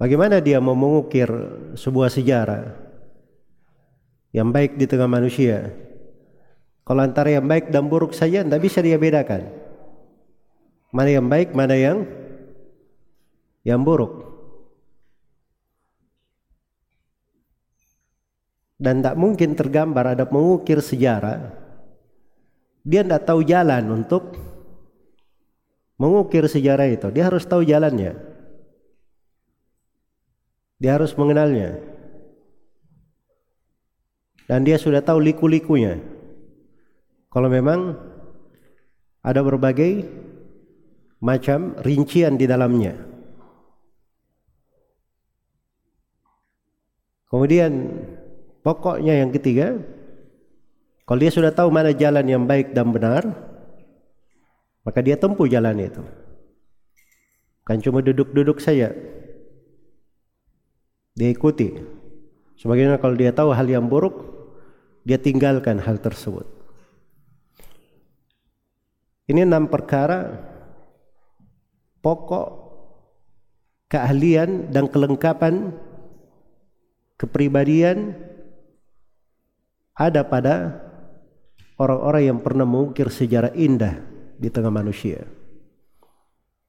Bagaimana 0.00 0.40
dia 0.40 0.60
mau 0.60 0.72
mengukir 0.72 1.28
sebuah 1.76 2.08
sejarah 2.08 2.72
yang 4.32 4.48
baik 4.48 4.80
di 4.80 4.88
tengah 4.88 5.04
manusia, 5.04 5.68
kalau 6.88 7.04
antara 7.04 7.28
yang 7.28 7.44
baik 7.44 7.68
dan 7.68 7.84
buruk 7.84 8.16
saja 8.16 8.40
tidak 8.40 8.60
bisa 8.64 8.80
dia 8.80 8.96
bedakan. 8.96 9.69
Mana 10.90 11.10
yang 11.10 11.26
baik, 11.30 11.54
mana 11.54 11.78
yang 11.78 12.02
yang 13.62 13.82
buruk. 13.86 14.26
Dan 18.80 19.04
tak 19.04 19.14
mungkin 19.14 19.54
tergambar 19.54 20.16
ada 20.16 20.24
mengukir 20.26 20.80
sejarah. 20.80 21.52
Dia 22.80 23.04
tidak 23.04 23.28
tahu 23.28 23.44
jalan 23.44 23.84
untuk 23.92 24.40
mengukir 26.00 26.48
sejarah 26.48 26.88
itu. 26.88 27.12
Dia 27.12 27.28
harus 27.28 27.44
tahu 27.44 27.60
jalannya. 27.60 28.16
Dia 30.80 30.96
harus 30.96 31.12
mengenalnya. 31.12 31.76
Dan 34.48 34.64
dia 34.64 34.80
sudah 34.80 35.04
tahu 35.04 35.20
liku-likunya. 35.20 36.00
Kalau 37.28 37.52
memang 37.52 38.00
ada 39.20 39.44
berbagai 39.44 40.08
macam 41.20 41.76
rincian 41.84 42.40
di 42.40 42.48
dalamnya. 42.48 42.96
Kemudian 47.30 47.72
pokoknya 48.64 49.22
yang 49.22 49.30
ketiga, 49.30 49.78
kalau 51.06 51.20
dia 51.20 51.30
sudah 51.30 51.54
tahu 51.54 51.70
mana 51.70 51.94
jalan 51.94 52.26
yang 52.26 52.42
baik 52.48 52.74
dan 52.74 52.90
benar, 52.90 53.22
maka 54.82 54.98
dia 55.04 55.14
tempuh 55.14 55.46
jalan 55.46 55.78
itu. 55.78 56.02
Kan 57.62 57.78
cuma 57.78 58.02
duduk-duduk 58.02 58.58
saja. 58.58 58.90
Dia 61.14 61.28
ikuti. 61.30 61.70
Sebagaimana 62.58 62.98
kalau 62.98 63.14
dia 63.14 63.30
tahu 63.30 63.54
hal 63.54 63.68
yang 63.70 63.86
buruk, 63.86 64.26
dia 65.06 65.20
tinggalkan 65.20 65.78
hal 65.78 66.02
tersebut. 66.02 66.48
Ini 69.30 69.46
enam 69.46 69.70
perkara 69.70 70.49
pokok 72.00 72.48
keahlian 73.90 74.72
dan 74.72 74.88
kelengkapan 74.88 75.76
kepribadian 77.20 78.16
ada 79.92 80.24
pada 80.24 80.80
orang-orang 81.76 82.32
yang 82.32 82.38
pernah 82.40 82.64
mengukir 82.64 83.12
sejarah 83.12 83.52
indah 83.52 84.00
di 84.40 84.48
tengah 84.48 84.72
manusia. 84.72 85.28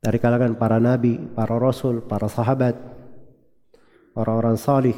Dari 0.02 0.18
kalangan 0.18 0.58
para 0.60 0.82
nabi, 0.82 1.16
para 1.16 1.56
rasul, 1.56 2.04
para 2.04 2.28
sahabat, 2.28 2.76
orang-orang 4.18 4.58
salih. 4.60 4.98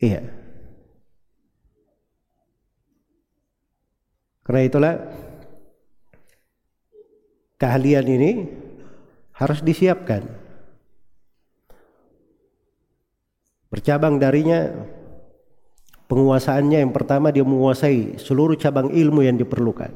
Iya. 0.00 0.24
Karena 4.46 4.60
itulah 4.64 4.94
keahlian 7.60 8.08
ini 8.08 8.32
harus 9.36 9.60
disiapkan. 9.60 10.24
Bercabang 13.68 14.18
darinya 14.18 14.72
penguasaannya 16.10 16.82
yang 16.82 16.90
pertama 16.90 17.30
dia 17.30 17.46
menguasai 17.46 18.18
seluruh 18.18 18.58
cabang 18.58 18.90
ilmu 18.90 19.22
yang 19.22 19.38
diperlukan. 19.38 19.92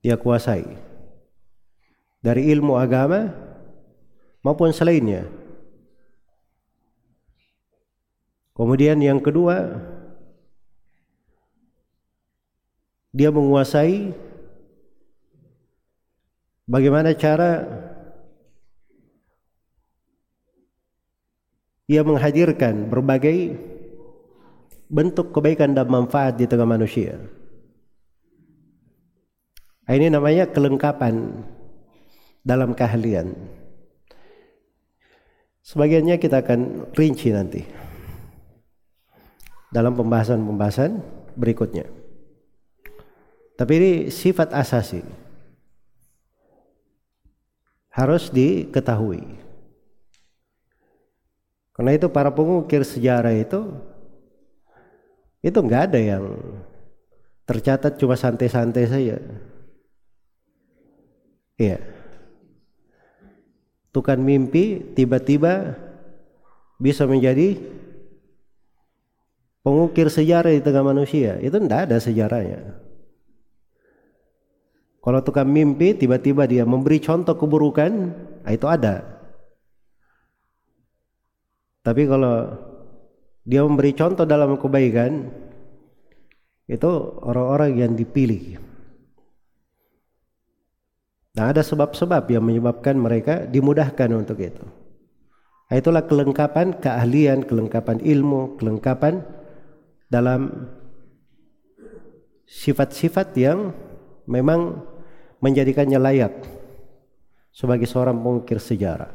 Dia 0.00 0.16
kuasai 0.16 0.64
dari 2.22 2.48
ilmu 2.54 2.78
agama 2.78 3.34
maupun 4.40 4.70
selainnya. 4.70 5.26
Kemudian 8.56 8.96
yang 9.04 9.20
kedua 9.20 9.76
dia 13.12 13.28
menguasai 13.28 14.25
bagaimana 16.66 17.14
cara 17.14 17.64
ia 21.86 22.02
menghadirkan 22.02 22.90
berbagai 22.90 23.54
bentuk 24.90 25.34
kebaikan 25.34 25.74
dan 25.74 25.86
manfaat 25.86 26.38
di 26.38 26.46
tengah 26.46 26.66
manusia. 26.66 27.18
Ini 29.86 30.10
namanya 30.10 30.50
kelengkapan 30.50 31.46
dalam 32.42 32.74
keahlian. 32.74 33.30
Sebagiannya 35.62 36.18
kita 36.18 36.42
akan 36.42 36.90
rinci 36.94 37.30
nanti 37.30 37.62
dalam 39.70 39.94
pembahasan-pembahasan 39.94 41.02
berikutnya. 41.38 41.86
Tapi 43.58 43.72
ini 43.78 43.92
sifat 44.10 44.54
asasi. 44.54 45.25
Harus 47.96 48.28
diketahui. 48.28 49.24
Karena 51.72 51.96
itu 51.96 52.12
para 52.12 52.28
pengukir 52.28 52.84
sejarah 52.84 53.32
itu 53.32 53.72
itu 55.40 55.56
nggak 55.56 55.82
ada 55.92 56.00
yang 56.00 56.24
tercatat 57.48 57.96
cuma 57.96 58.20
santai-santai 58.20 58.84
saja. 58.84 59.16
Iya. 61.56 61.80
Tukang 63.92 64.20
mimpi 64.20 64.92
tiba-tiba 64.92 65.72
bisa 66.76 67.08
menjadi 67.08 67.56
pengukir 69.64 70.12
sejarah 70.12 70.52
di 70.52 70.60
tengah 70.60 70.84
manusia. 70.84 71.40
Itu 71.40 71.56
tidak 71.56 71.88
ada 71.88 71.96
sejarahnya. 71.96 72.85
Kalau 75.06 75.22
tukang 75.22 75.46
mimpi 75.46 75.94
tiba-tiba 75.94 76.50
dia 76.50 76.66
memberi 76.66 76.98
contoh 76.98 77.38
keburukan, 77.38 78.10
nah 78.42 78.50
itu 78.50 78.66
ada. 78.66 79.06
Tapi 81.86 82.10
kalau 82.10 82.58
dia 83.46 83.62
memberi 83.62 83.94
contoh 83.94 84.26
dalam 84.26 84.58
kebaikan, 84.58 85.30
itu 86.66 86.90
orang-orang 87.22 87.78
yang 87.78 87.92
dipilih. 87.94 88.58
Nah 91.38 91.54
ada 91.54 91.62
sebab-sebab 91.62 92.26
yang 92.26 92.42
menyebabkan 92.42 92.98
mereka 92.98 93.46
dimudahkan 93.46 94.10
untuk 94.10 94.42
itu. 94.42 94.66
Nah, 95.66 95.74
itulah 95.78 96.02
kelengkapan 96.06 96.78
keahlian, 96.82 97.46
kelengkapan 97.46 97.98
ilmu, 98.02 98.58
kelengkapan 98.58 99.22
dalam 100.10 100.70
sifat-sifat 102.46 103.34
yang 103.34 103.74
memang 104.30 104.82
menjadikannya 105.40 106.00
layak 106.00 106.34
sebagai 107.52 107.88
seorang 107.88 108.20
pengukir 108.20 108.60
sejarah. 108.60 109.12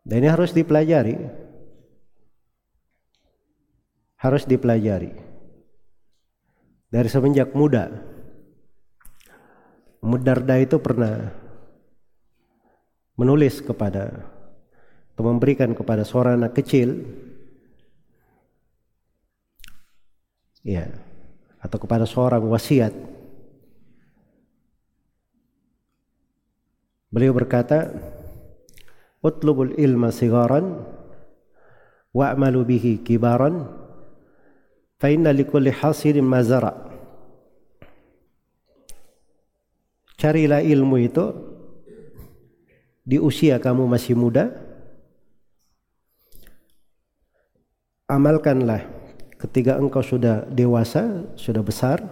Dan 0.00 0.24
ini 0.24 0.28
harus 0.32 0.56
dipelajari. 0.56 1.16
Harus 4.20 4.44
dipelajari. 4.48 5.12
Dari 6.90 7.08
semenjak 7.08 7.52
muda. 7.52 7.92
Mudarda 10.00 10.56
itu 10.56 10.80
pernah 10.80 11.28
menulis 13.20 13.60
kepada 13.60 14.24
atau 15.12 15.22
memberikan 15.28 15.76
kepada 15.76 16.08
seorang 16.08 16.40
anak 16.40 16.56
kecil 16.56 17.04
ya 20.64 20.88
atau 21.60 21.76
kepada 21.76 22.08
seorang 22.08 22.40
wasiat 22.48 23.19
Beliau 27.10 27.34
berkata, 27.34 27.90
"Utlubul 29.18 29.74
ilma 29.74 30.14
sigaran 30.14 30.86
wa'malu 32.14 32.62
bihi 32.62 33.02
kibaran 33.02 33.66
fa 34.94 35.10
inna 35.10 35.34
likulli 35.34 35.74
hasilin 35.74 36.22
mazara." 36.22 36.70
Carilah 40.14 40.62
ilmu 40.62 40.96
itu 41.02 41.26
di 43.02 43.18
usia 43.18 43.58
kamu 43.58 43.90
masih 43.90 44.14
muda. 44.14 44.54
Amalkanlah 48.06 48.86
ketika 49.40 49.80
engkau 49.80 50.04
sudah 50.04 50.46
dewasa, 50.46 51.26
sudah 51.34 51.64
besar. 51.64 52.04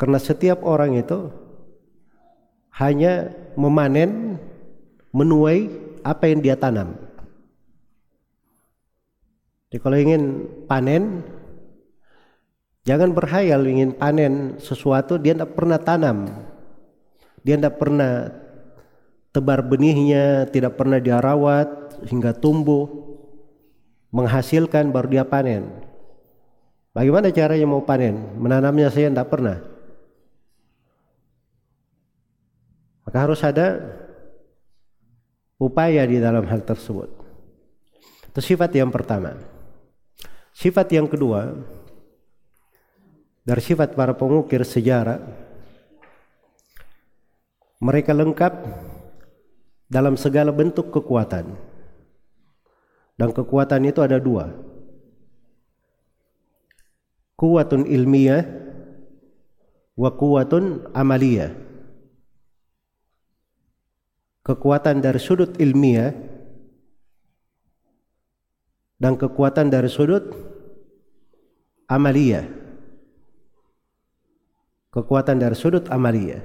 Karena 0.00 0.16
setiap 0.16 0.64
orang 0.64 0.96
itu 0.96 1.41
hanya 2.76 3.32
memanen 3.54 4.40
menuai 5.12 5.68
apa 6.02 6.24
yang 6.28 6.40
dia 6.40 6.56
tanam. 6.56 6.96
Jadi 9.68 9.80
kalau 9.80 9.96
ingin 9.96 10.22
panen, 10.68 11.24
jangan 12.84 13.12
berhayal 13.16 13.64
ingin 13.64 13.96
panen 13.96 14.60
sesuatu 14.60 15.16
dia 15.16 15.32
tidak 15.32 15.56
pernah 15.56 15.80
tanam, 15.80 16.28
dia 17.40 17.56
tidak 17.56 17.80
pernah 17.80 18.28
tebar 19.32 19.64
benihnya, 19.64 20.44
tidak 20.52 20.76
pernah 20.76 21.00
dia 21.00 21.16
rawat 21.16 22.04
hingga 22.04 22.36
tumbuh, 22.36 22.84
menghasilkan 24.12 24.92
baru 24.92 25.08
dia 25.08 25.24
panen. 25.24 25.72
Bagaimana 26.92 27.32
caranya 27.32 27.64
mau 27.64 27.80
panen? 27.80 28.36
Menanamnya 28.36 28.92
saya 28.92 29.08
tidak 29.08 29.32
pernah. 29.32 29.71
Maka 33.12 33.28
harus 33.28 33.44
ada 33.44 33.76
upaya 35.60 36.00
di 36.08 36.16
dalam 36.16 36.48
hal 36.48 36.64
tersebut. 36.64 37.12
Itu 38.32 38.40
sifat 38.40 38.72
yang 38.72 38.88
pertama. 38.88 39.36
Sifat 40.56 40.88
yang 40.96 41.04
kedua 41.04 41.52
dari 43.44 43.60
sifat 43.60 43.92
para 43.92 44.16
pengukir 44.16 44.64
sejarah 44.64 45.20
mereka 47.84 48.16
lengkap 48.16 48.64
dalam 49.92 50.16
segala 50.16 50.48
bentuk 50.48 50.88
kekuatan. 50.88 51.52
Dan 53.20 53.28
kekuatan 53.36 53.92
itu 53.92 54.00
ada 54.00 54.16
dua. 54.16 54.56
Kuatun 57.36 57.84
ilmiah 57.84 58.48
wa 60.00 60.08
kuatun 60.16 60.88
amaliyah 60.96 61.71
kekuatan 64.42 64.98
dari 64.98 65.22
sudut 65.22 65.54
ilmiah 65.58 66.10
dan 68.98 69.14
kekuatan 69.14 69.70
dari 69.70 69.90
sudut 69.90 70.30
amalia. 71.86 72.46
Kekuatan 74.92 75.40
dari 75.40 75.56
sudut 75.56 75.88
amalia. 75.88 76.42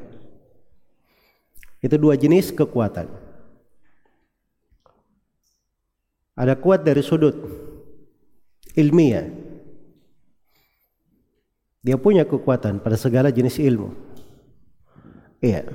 Itu 1.84 2.00
dua 2.00 2.16
jenis 2.16 2.50
kekuatan. 2.56 3.12
Ada 6.38 6.54
kuat 6.56 6.86
dari 6.86 7.02
sudut 7.02 7.36
ilmiah. 8.78 9.26
Dia 11.82 11.98
punya 11.98 12.24
kekuatan 12.24 12.80
pada 12.80 12.96
segala 12.96 13.34
jenis 13.34 13.58
ilmu. 13.58 13.90
Iya. 15.42 15.70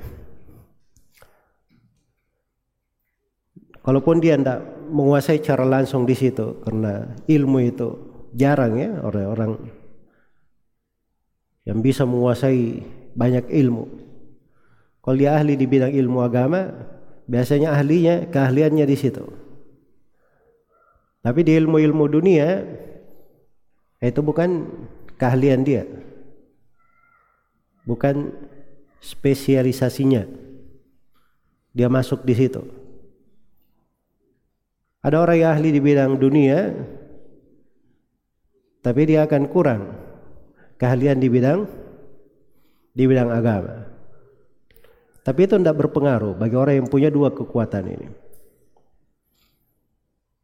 Kalaupun 3.83 4.23
dia 4.23 4.39
tidak 4.39 4.63
menguasai 4.87 5.43
cara 5.43 5.67
langsung 5.67 6.07
di 6.07 6.15
situ 6.15 6.63
karena 6.63 7.03
ilmu 7.27 7.59
itu 7.59 7.89
jarang 8.31 8.79
ya 8.79 8.95
orang-orang 9.03 9.59
yang 11.67 11.79
bisa 11.79 12.07
menguasai 12.07 12.83
banyak 13.15 13.47
ilmu. 13.51 13.85
Kalau 15.03 15.17
dia 15.19 15.35
ahli 15.35 15.59
di 15.59 15.67
bidang 15.67 15.91
ilmu 15.91 16.23
agama, 16.23 16.71
biasanya 17.27 17.75
ahlinya 17.75 18.31
keahliannya 18.31 18.85
di 18.87 18.97
situ. 18.99 19.23
Tapi 21.23 21.39
di 21.43 21.55
ilmu-ilmu 21.55 22.03
dunia 22.07 22.63
itu 24.03 24.19
bukan 24.19 24.67
keahlian 25.15 25.63
dia. 25.63 25.87
Bukan 27.87 28.31
spesialisasinya. 28.99 30.23
Dia 31.75 31.87
masuk 31.87 32.27
di 32.27 32.35
situ. 32.35 32.82
Ada 35.03 35.19
orang 35.19 35.35
yang 35.35 35.51
ahli 35.51 35.69
di 35.75 35.81
bidang 35.83 36.15
dunia, 36.15 36.71
tapi 38.79 39.01
dia 39.03 39.27
akan 39.27 39.43
kurang 39.51 39.91
keahlian 40.79 41.19
di 41.19 41.27
bidang 41.27 41.67
di 42.95 43.03
bidang 43.03 43.27
agama. 43.27 43.83
Tapi 45.23 45.39
itu 45.47 45.55
tidak 45.55 45.79
berpengaruh 45.79 46.35
bagi 46.35 46.55
orang 46.55 46.83
yang 46.83 46.87
punya 46.87 47.11
dua 47.11 47.31
kekuatan 47.31 47.83
ini. 47.87 48.07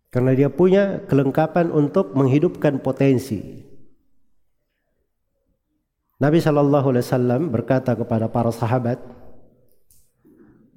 Karena 0.10 0.32
dia 0.34 0.50
punya 0.50 1.04
kelengkapan 1.06 1.70
untuk 1.70 2.16
menghidupkan 2.16 2.82
potensi. 2.84 3.68
Nabi 6.20 6.44
Shallallahu 6.44 6.88
Alaihi 6.92 7.06
Wasallam 7.06 7.42
berkata 7.48 7.96
kepada 7.96 8.28
para 8.28 8.52
sahabat 8.52 9.00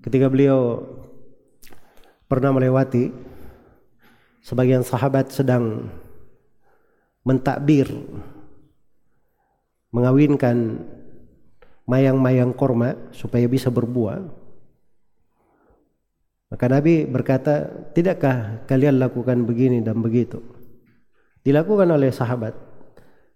ketika 0.07 0.31
beliau 0.31 0.87
pernah 2.31 2.55
melewati 2.55 3.32
sebagian 4.43 4.83
sahabat 4.83 5.31
sedang 5.31 5.89
mentakbir 7.23 7.87
mengawinkan 9.95 10.83
mayang-mayang 11.87 12.51
korma 12.51 12.99
supaya 13.15 13.47
bisa 13.47 13.71
berbuah. 13.71 14.25
Maka 16.53 16.69
Nabi 16.69 17.09
berkata 17.09 17.65
tidakkah 17.97 18.69
kalian 18.69 19.01
lakukan 19.01 19.49
begini 19.49 19.81
dan 19.81 20.05
begitu? 20.05 20.43
Dilakukan 21.41 21.89
oleh 21.89 22.13
sahabat. 22.13 22.53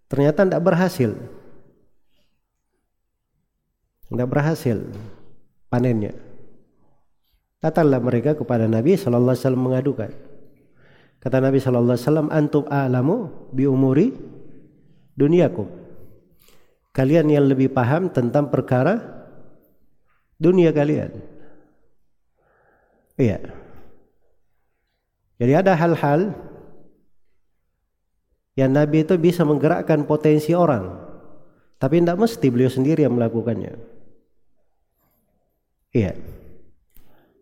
Ternyata 0.07 0.45
tidak 0.45 0.63
berhasil. 0.63 1.17
Tidak 4.07 4.29
berhasil 4.29 4.79
panennya. 5.73 6.15
Datanglah 7.59 7.99
mereka 7.99 8.37
kepada 8.37 8.69
Nabi 8.69 8.95
sallallahu 8.95 9.33
alaihi 9.33 9.43
wasallam 9.43 9.65
mengadukan. 9.65 10.11
Kata 11.27 11.43
Nabi 11.43 11.59
sallallahu 11.59 11.99
alaihi 11.99 12.07
wasallam, 12.07 12.31
"Antum 12.31 12.63
a'lamu 12.71 13.51
bi 13.51 13.67
umuri 13.67 14.15
dunyakum." 15.19 15.67
Kalian 16.95 17.27
yang 17.27 17.51
lebih 17.51 17.75
paham 17.75 18.15
tentang 18.15 18.47
perkara 18.47 19.27
dunia 20.39 20.71
kalian. 20.71 21.19
Iya. 23.19 23.43
Jadi 25.43 25.53
ada 25.59 25.75
hal-hal 25.75 26.31
yang 28.55 28.71
Nabi 28.71 29.03
itu 29.03 29.19
bisa 29.19 29.43
menggerakkan 29.43 30.07
potensi 30.07 30.55
orang, 30.55 30.95
tapi 31.83 32.07
tidak 32.07 32.23
mesti 32.23 32.47
beliau 32.55 32.71
sendiri 32.71 33.03
yang 33.03 33.19
melakukannya. 33.19 33.75
Iya. 35.91 36.15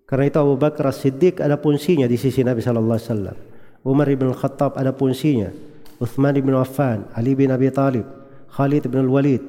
Karena 0.08 0.24
itu 0.24 0.38
Abu 0.40 0.56
Bakar 0.56 0.88
Siddiq 0.88 1.44
ada 1.44 1.60
fungsinya 1.60 2.08
di 2.08 2.16
sisi 2.16 2.40
Nabi 2.40 2.64
Sallallahu 2.64 2.96
Alaihi 2.96 3.12
Wasallam. 3.12 3.53
Umar 3.84 4.08
bin 4.08 4.32
Khattab 4.32 4.80
ada 4.80 4.96
fungsinya. 4.96 5.52
Uthman 6.00 6.34
bin 6.40 6.56
Affan, 6.56 7.06
Ali 7.12 7.36
bin 7.36 7.52
Abi 7.52 7.68
Talib, 7.68 8.08
Khalid 8.48 8.88
bin 8.88 9.06
Walid. 9.12 9.44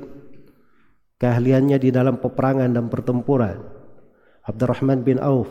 Keahliannya 1.16 1.80
di 1.80 1.90
dalam 1.96 2.20
peperangan 2.20 2.70
dan 2.76 2.92
pertempuran. 2.92 3.64
Abdurrahman 4.44 5.02
bin 5.02 5.18
Auf 5.24 5.48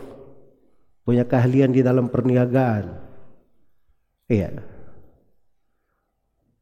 punya 1.01 1.25
keahlian 1.25 1.73
di 1.73 1.81
dalam 1.81 2.07
perniagaan. 2.07 2.95
Iya. 4.29 4.61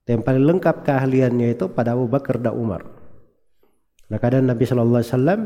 Yang 0.04 0.22
paling 0.24 0.44
lengkap 0.48 0.76
keahliannya 0.84 1.56
itu 1.56 1.72
pada 1.72 1.96
Abu 1.96 2.08
Bakar 2.12 2.40
dan 2.40 2.56
Umar. 2.56 2.84
Nah 4.12 4.20
kadang 4.20 4.44
Nabi 4.44 4.68
Shallallahu 4.68 5.00
Alaihi 5.00 5.12
Wasallam 5.16 5.42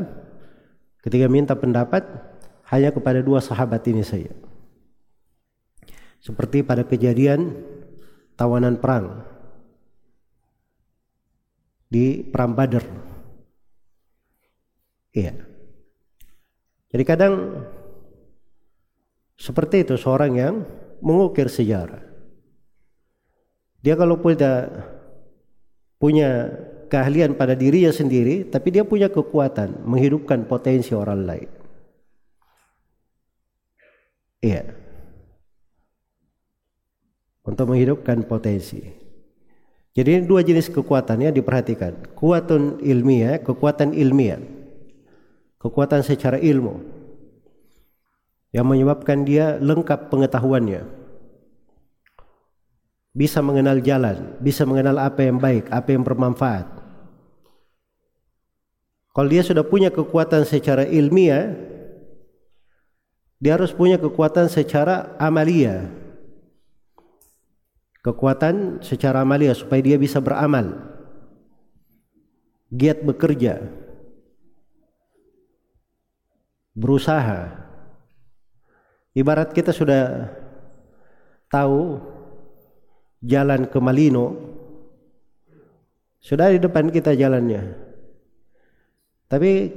ketika 1.02 1.26
minta 1.30 1.54
pendapat 1.54 2.02
hanya 2.70 2.90
kepada 2.90 3.22
dua 3.22 3.38
sahabat 3.38 3.86
ini 3.86 4.02
saja. 4.02 4.34
Seperti 6.18 6.66
pada 6.66 6.82
kejadian 6.82 7.54
tawanan 8.34 8.78
perang 8.78 9.22
di 11.88 12.20
perang 12.22 12.52
Badr. 12.52 12.84
Iya. 15.16 15.34
Jadi 16.88 17.04
kadang 17.04 17.34
seperti 19.38 19.82
itu 19.86 19.94
seorang 19.96 20.32
yang 20.36 20.54
mengukir 21.00 21.48
sejarah. 21.48 22.04
Dia 23.82 23.94
kalau 23.94 24.18
punya 24.18 24.68
punya 25.98 26.50
keahlian 26.88 27.36
pada 27.36 27.52
dirinya 27.58 27.92
sendiri, 27.92 28.48
tapi 28.48 28.72
dia 28.72 28.82
punya 28.82 29.12
kekuatan 29.12 29.84
menghidupkan 29.84 30.48
potensi 30.48 30.94
orang 30.96 31.20
lain. 31.26 31.50
Iya. 34.38 34.77
Untuk 37.48 37.72
menghidupkan 37.72 38.28
potensi. 38.28 39.08
Jadi 39.96 40.20
ini 40.20 40.22
dua 40.28 40.44
jenis 40.44 40.68
kekuatan 40.68 41.24
ya 41.24 41.32
diperhatikan. 41.32 42.12
Kuatun 42.12 42.84
ilmiah, 42.84 43.40
kekuatan 43.40 43.96
ilmiah. 43.96 44.36
Kekuatan 45.56 46.04
secara 46.04 46.36
ilmu. 46.36 46.84
Yang 48.52 48.66
menyebabkan 48.68 49.24
dia 49.24 49.56
lengkap 49.56 50.12
pengetahuannya. 50.12 50.84
Bisa 53.16 53.40
mengenal 53.40 53.80
jalan, 53.80 54.36
bisa 54.38 54.68
mengenal 54.68 55.00
apa 55.00 55.24
yang 55.24 55.40
baik, 55.40 55.72
apa 55.72 55.88
yang 55.90 56.04
bermanfaat. 56.04 56.68
Kalau 59.16 59.26
dia 59.26 59.42
sudah 59.42 59.64
punya 59.66 59.90
kekuatan 59.90 60.46
secara 60.46 60.86
ilmiah, 60.86 61.56
dia 63.42 63.58
harus 63.58 63.74
punya 63.74 63.98
kekuatan 63.98 64.46
secara 64.46 65.16
amalia. 65.18 65.90
Kekuatan 67.98 68.78
secara 68.80 69.26
amalia 69.26 69.52
supaya 69.58 69.82
dia 69.82 69.98
bisa 69.98 70.22
beramal. 70.22 70.78
Giat 72.70 73.02
bekerja. 73.02 73.58
Berusaha. 76.78 77.66
Ibarat 79.18 79.50
kita 79.50 79.74
sudah 79.74 80.30
tahu 81.50 81.98
jalan 83.24 83.66
ke 83.66 83.78
Malino. 83.82 84.26
Sudah 86.22 86.54
di 86.54 86.62
depan 86.62 86.94
kita 86.94 87.18
jalannya. 87.18 87.74
Tapi 89.26 89.74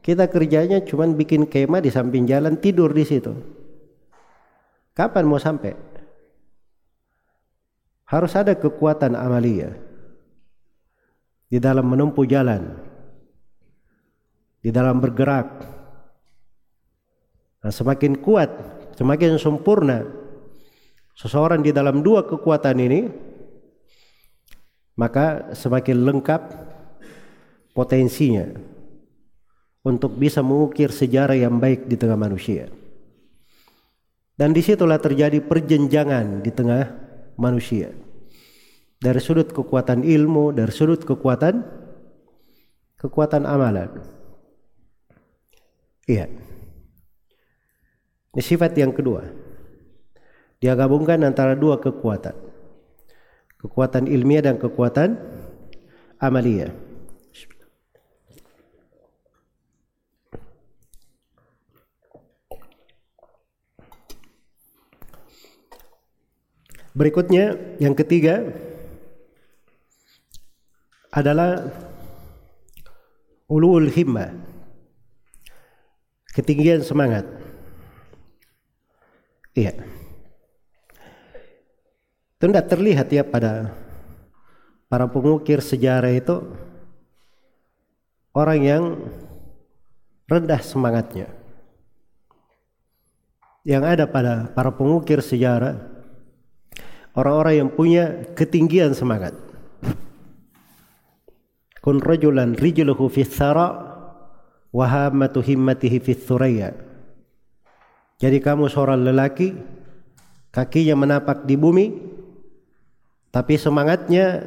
kita 0.00 0.32
kerjanya 0.32 0.80
cuma 0.80 1.04
bikin 1.12 1.44
kemah 1.44 1.84
di 1.84 1.92
samping 1.92 2.24
jalan 2.24 2.56
tidur 2.56 2.90
di 2.96 3.04
situ. 3.04 3.36
Kapan 4.96 5.24
mau 5.28 5.36
sampai? 5.36 5.89
Harus 8.10 8.34
ada 8.34 8.58
kekuatan 8.58 9.14
amalia 9.14 9.70
di 11.46 11.62
dalam 11.62 11.86
menempuh 11.86 12.26
jalan, 12.26 12.74
di 14.58 14.74
dalam 14.74 14.98
bergerak. 14.98 15.46
Nah, 17.62 17.70
semakin 17.70 18.18
kuat, 18.18 18.50
semakin 18.98 19.38
sempurna 19.38 20.02
seseorang 21.14 21.62
di 21.62 21.70
dalam 21.70 22.02
dua 22.02 22.26
kekuatan 22.26 22.76
ini, 22.82 23.00
maka 24.98 25.54
semakin 25.54 26.02
lengkap 26.02 26.42
potensinya 27.78 28.50
untuk 29.86 30.18
bisa 30.18 30.42
mengukir 30.42 30.90
sejarah 30.90 31.38
yang 31.38 31.62
baik 31.62 31.86
di 31.86 31.94
tengah 31.94 32.18
manusia. 32.18 32.68
Dan 34.34 34.56
di 34.56 34.64
situlah 34.64 34.96
terjadi 34.96 35.44
perjenjangan 35.44 36.40
di 36.40 36.48
tengah 36.48 37.09
manusia. 37.38 37.92
Dari 39.00 39.20
sudut 39.22 39.50
kekuatan 39.52 40.04
ilmu, 40.04 40.52
dari 40.52 40.72
sudut 40.72 41.02
kekuatan 41.04 41.64
kekuatan 43.00 43.48
amalan. 43.48 43.88
Iya. 46.04 46.28
Ini 48.30 48.42
sifat 48.42 48.76
yang 48.76 48.92
kedua. 48.92 49.24
Dia 50.60 50.76
gabungkan 50.76 51.24
antara 51.24 51.56
dua 51.56 51.80
kekuatan. 51.80 52.36
Kekuatan 53.56 54.04
ilmiah 54.10 54.44
dan 54.44 54.60
kekuatan 54.60 55.16
amalia. 56.20 56.89
Berikutnya 66.90 67.54
yang 67.78 67.94
ketiga 67.94 68.50
adalah 71.14 71.70
ulul 73.50 73.90
himmah. 73.90 74.34
Ketinggian 76.30 76.82
semangat. 76.86 77.26
Iya. 79.54 79.74
Itu 82.38 82.46
tidak 82.46 82.70
terlihat 82.70 83.10
ya 83.10 83.26
pada 83.26 83.74
para 84.86 85.10
pengukir 85.10 85.58
sejarah 85.58 86.14
itu 86.14 86.54
orang 88.30 88.60
yang 88.62 88.84
rendah 90.30 90.62
semangatnya. 90.62 91.26
Yang 93.66 93.82
ada 93.84 94.04
pada 94.06 94.34
para 94.54 94.70
pengukir 94.70 95.20
sejarah 95.20 95.89
orang-orang 97.14 97.54
yang 97.66 97.70
punya 97.70 98.04
ketinggian 98.36 98.94
semangat. 98.94 99.34
Kun 101.80 101.98
rajulan 101.98 102.52
rijluhu 102.54 103.08
fi 103.08 103.24
thara 103.24 103.68
wa 104.70 104.86
hammatu 104.86 105.40
himmatihi 105.40 105.98
fi 105.98 106.12
thuraya. 106.12 106.76
Jadi 108.20 108.36
kamu 108.36 108.68
seorang 108.68 109.00
lelaki 109.00 109.56
kakinya 110.52 110.92
menapak 110.92 111.48
di 111.48 111.56
bumi 111.56 111.86
tapi 113.32 113.56
semangatnya 113.56 114.44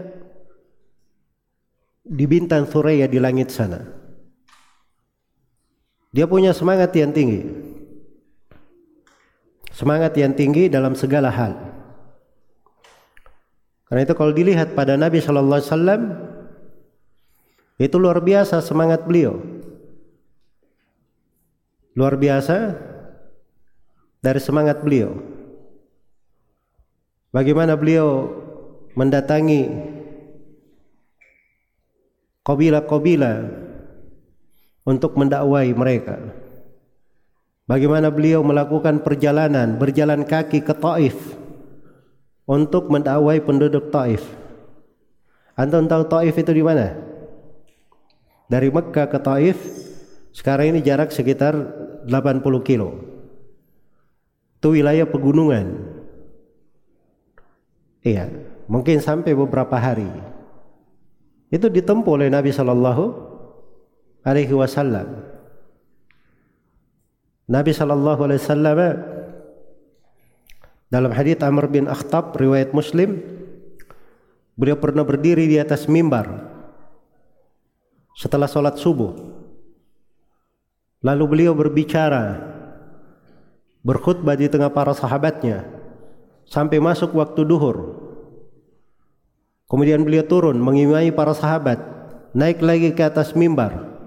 di 2.04 2.26
bintang 2.28 2.68
Thuraya 2.68 3.08
di 3.08 3.18
langit 3.18 3.50
sana. 3.50 3.80
Dia 6.14 6.30
punya 6.30 6.54
semangat 6.54 6.94
yang 6.94 7.10
tinggi. 7.10 7.42
Semangat 9.74 10.14
yang 10.14 10.38
tinggi 10.38 10.70
dalam 10.70 10.94
segala 10.94 11.34
hal. 11.34 11.73
Karena 13.94 14.10
itu 14.10 14.18
kalau 14.18 14.34
dilihat 14.34 14.74
pada 14.74 14.98
Nabi 14.98 15.22
Shallallahu 15.22 15.54
Alaihi 15.54 15.70
Wasallam 15.70 16.02
itu 17.78 17.94
luar 18.02 18.26
biasa 18.26 18.58
semangat 18.66 19.06
beliau. 19.06 19.38
Luar 21.94 22.18
biasa 22.18 22.74
dari 24.18 24.42
semangat 24.42 24.82
beliau. 24.82 25.14
Bagaimana 27.30 27.78
beliau 27.78 28.34
mendatangi 28.98 29.70
kabilah-kabilah 32.50 33.46
untuk 34.90 35.14
mendakwai 35.22 35.70
mereka. 35.70 36.18
Bagaimana 37.70 38.10
beliau 38.10 38.42
melakukan 38.42 39.06
perjalanan 39.06 39.78
berjalan 39.78 40.26
kaki 40.26 40.66
ke 40.66 40.74
Taif 40.82 41.43
untuk 42.44 42.92
mendakwai 42.92 43.40
penduduk 43.40 43.92
Taif. 43.92 44.24
Antum 45.54 45.86
tahu 45.86 46.04
Taif 46.10 46.36
itu 46.36 46.52
di 46.52 46.64
mana? 46.66 46.98
Dari 48.50 48.68
Mekah 48.68 49.08
ke 49.08 49.20
Taif 49.22 49.58
sekarang 50.34 50.76
ini 50.76 50.80
jarak 50.82 51.14
sekitar 51.14 51.54
80 52.10 52.42
kilo. 52.66 53.00
Itu 54.60 54.74
wilayah 54.74 55.06
pegunungan. 55.06 55.94
Iya, 58.04 58.28
mungkin 58.68 59.00
sampai 59.00 59.32
beberapa 59.32 59.80
hari. 59.80 60.10
Itu 61.54 61.70
ditempuh 61.70 62.18
oleh 62.18 62.28
Nabi 62.34 62.50
Shallallahu 62.52 63.06
Alaihi 64.26 64.52
Wasallam. 64.58 65.22
Nabi 67.48 67.72
Shallallahu 67.72 68.22
Alaihi 68.26 68.42
Wasallam 68.42 68.78
dalam 70.94 71.10
hadits 71.10 71.42
Amr 71.42 71.66
bin 71.74 71.90
Akhtab 71.90 72.38
riwayat 72.38 72.70
Muslim, 72.70 73.18
beliau 74.54 74.78
pernah 74.78 75.02
berdiri 75.02 75.50
di 75.50 75.58
atas 75.58 75.90
mimbar 75.90 76.54
setelah 78.14 78.46
sholat 78.46 78.78
subuh. 78.78 79.34
Lalu 81.02 81.24
beliau 81.26 81.58
berbicara, 81.58 82.38
berkhutbah 83.82 84.38
di 84.38 84.46
tengah 84.46 84.70
para 84.70 84.94
sahabatnya 84.94 85.66
sampai 86.46 86.78
masuk 86.78 87.18
waktu 87.18 87.42
duhur. 87.42 87.98
Kemudian 89.66 90.06
beliau 90.06 90.30
turun 90.30 90.62
mengimai 90.62 91.10
para 91.10 91.34
sahabat, 91.34 91.82
naik 92.38 92.62
lagi 92.62 92.94
ke 92.94 93.02
atas 93.02 93.34
mimbar. 93.34 93.98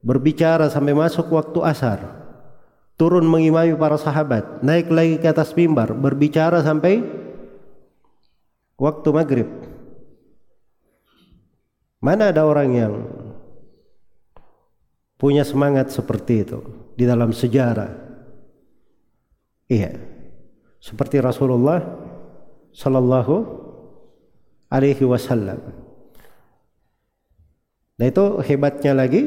Berbicara 0.00 0.72
sampai 0.72 0.96
masuk 0.96 1.28
waktu 1.28 1.60
asar. 1.60 2.21
Turun 3.02 3.26
mengimami 3.26 3.74
para 3.74 3.98
sahabat, 3.98 4.62
naik 4.62 4.86
lagi 4.86 5.18
ke 5.18 5.26
atas 5.26 5.50
mimbar, 5.58 5.90
berbicara 5.90 6.62
sampai 6.62 7.02
waktu 8.78 9.08
maghrib. 9.10 9.50
Mana 11.98 12.30
ada 12.30 12.46
orang 12.46 12.70
yang 12.70 12.94
punya 15.18 15.42
semangat 15.42 15.90
seperti 15.90 16.46
itu 16.46 16.62
di 16.94 17.02
dalam 17.02 17.34
sejarah? 17.34 17.90
Iya. 19.66 19.98
Seperti 20.78 21.18
Rasulullah 21.18 21.82
sallallahu 22.70 23.34
alaihi 24.70 25.02
wasallam. 25.02 25.58
Nah 27.98 28.06
itu 28.06 28.38
hebatnya 28.46 28.94
lagi 28.94 29.26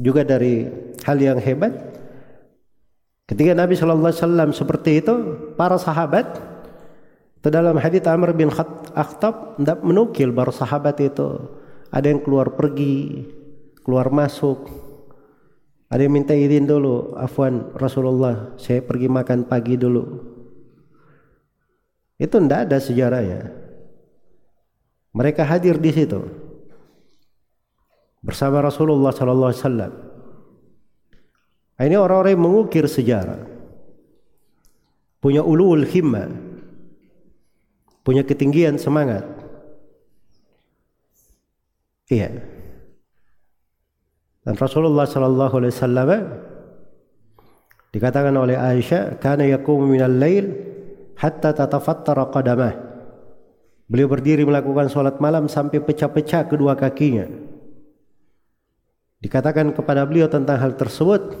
juga 0.00 0.24
dari 0.24 0.72
hal 1.04 1.20
yang 1.20 1.36
hebat 1.36 1.93
ketika 3.24 3.52
Nabi 3.56 3.74
Shallallahu 3.76 4.10
Alaihi 4.10 4.20
Wasallam 4.20 4.50
seperti 4.52 4.90
itu 5.00 5.14
para 5.56 5.76
sahabat 5.80 6.54
itu 7.44 7.52
dalam 7.52 7.76
hadits 7.76 8.08
Amr 8.08 8.32
bin 8.32 8.48
Akhtab 8.96 9.60
tidak 9.60 9.84
menukil 9.84 10.32
para 10.32 10.48
sahabat 10.48 10.96
itu. 11.04 11.44
Ada 11.92 12.08
yang 12.08 12.24
keluar 12.24 12.56
pergi 12.56 13.20
keluar 13.84 14.08
masuk. 14.08 14.64
Ada 15.92 16.08
yang 16.08 16.16
minta 16.16 16.32
izin 16.32 16.64
dulu 16.64 17.12
afwan 17.20 17.68
Rasulullah 17.76 18.56
saya 18.56 18.80
pergi 18.80 19.12
makan 19.12 19.44
pagi 19.44 19.76
dulu. 19.76 20.24
Itu 22.16 22.40
tidak 22.40 22.64
ada 22.64 22.80
sejarahnya. 22.80 23.52
Mereka 25.12 25.44
hadir 25.44 25.76
di 25.76 25.92
situ. 25.92 26.24
Bersama 28.24 28.64
Rasulullah 28.64 29.12
sallallahu 29.12 29.52
alaihi 29.52 29.60
wasallam. 29.60 29.92
Ini 31.74 31.98
orang-orang 31.98 32.38
yang 32.38 32.44
mengukir 32.46 32.86
sejarah. 32.86 33.42
Punya 35.18 35.42
ulul 35.42 35.82
himma. 35.82 36.30
Punya 38.06 38.22
ketinggian 38.22 38.78
semangat. 38.78 39.26
Iya. 42.12 42.30
Dan 44.44 44.54
Rasulullah 44.60 45.08
sallallahu 45.08 45.54
alaihi 45.56 45.72
wasallam 45.72 46.10
dikatakan 47.96 48.36
oleh 48.36 48.60
Aisyah, 48.60 49.16
"Kana 49.16 49.48
yaqumu 49.48 49.88
minal 49.88 50.12
lail 50.12 50.52
hatta 51.16 51.56
tatafattara 51.56 52.28
qadamah." 52.28 52.74
Beliau 53.88 54.08
berdiri 54.08 54.44
melakukan 54.44 54.92
sholat 54.92 55.16
malam 55.20 55.48
sampai 55.48 55.80
pecah-pecah 55.80 56.48
kedua 56.48 56.76
kakinya. 56.76 57.24
Dikatakan 59.24 59.72
kepada 59.72 60.04
beliau 60.04 60.28
tentang 60.28 60.60
hal 60.60 60.76
tersebut, 60.76 61.32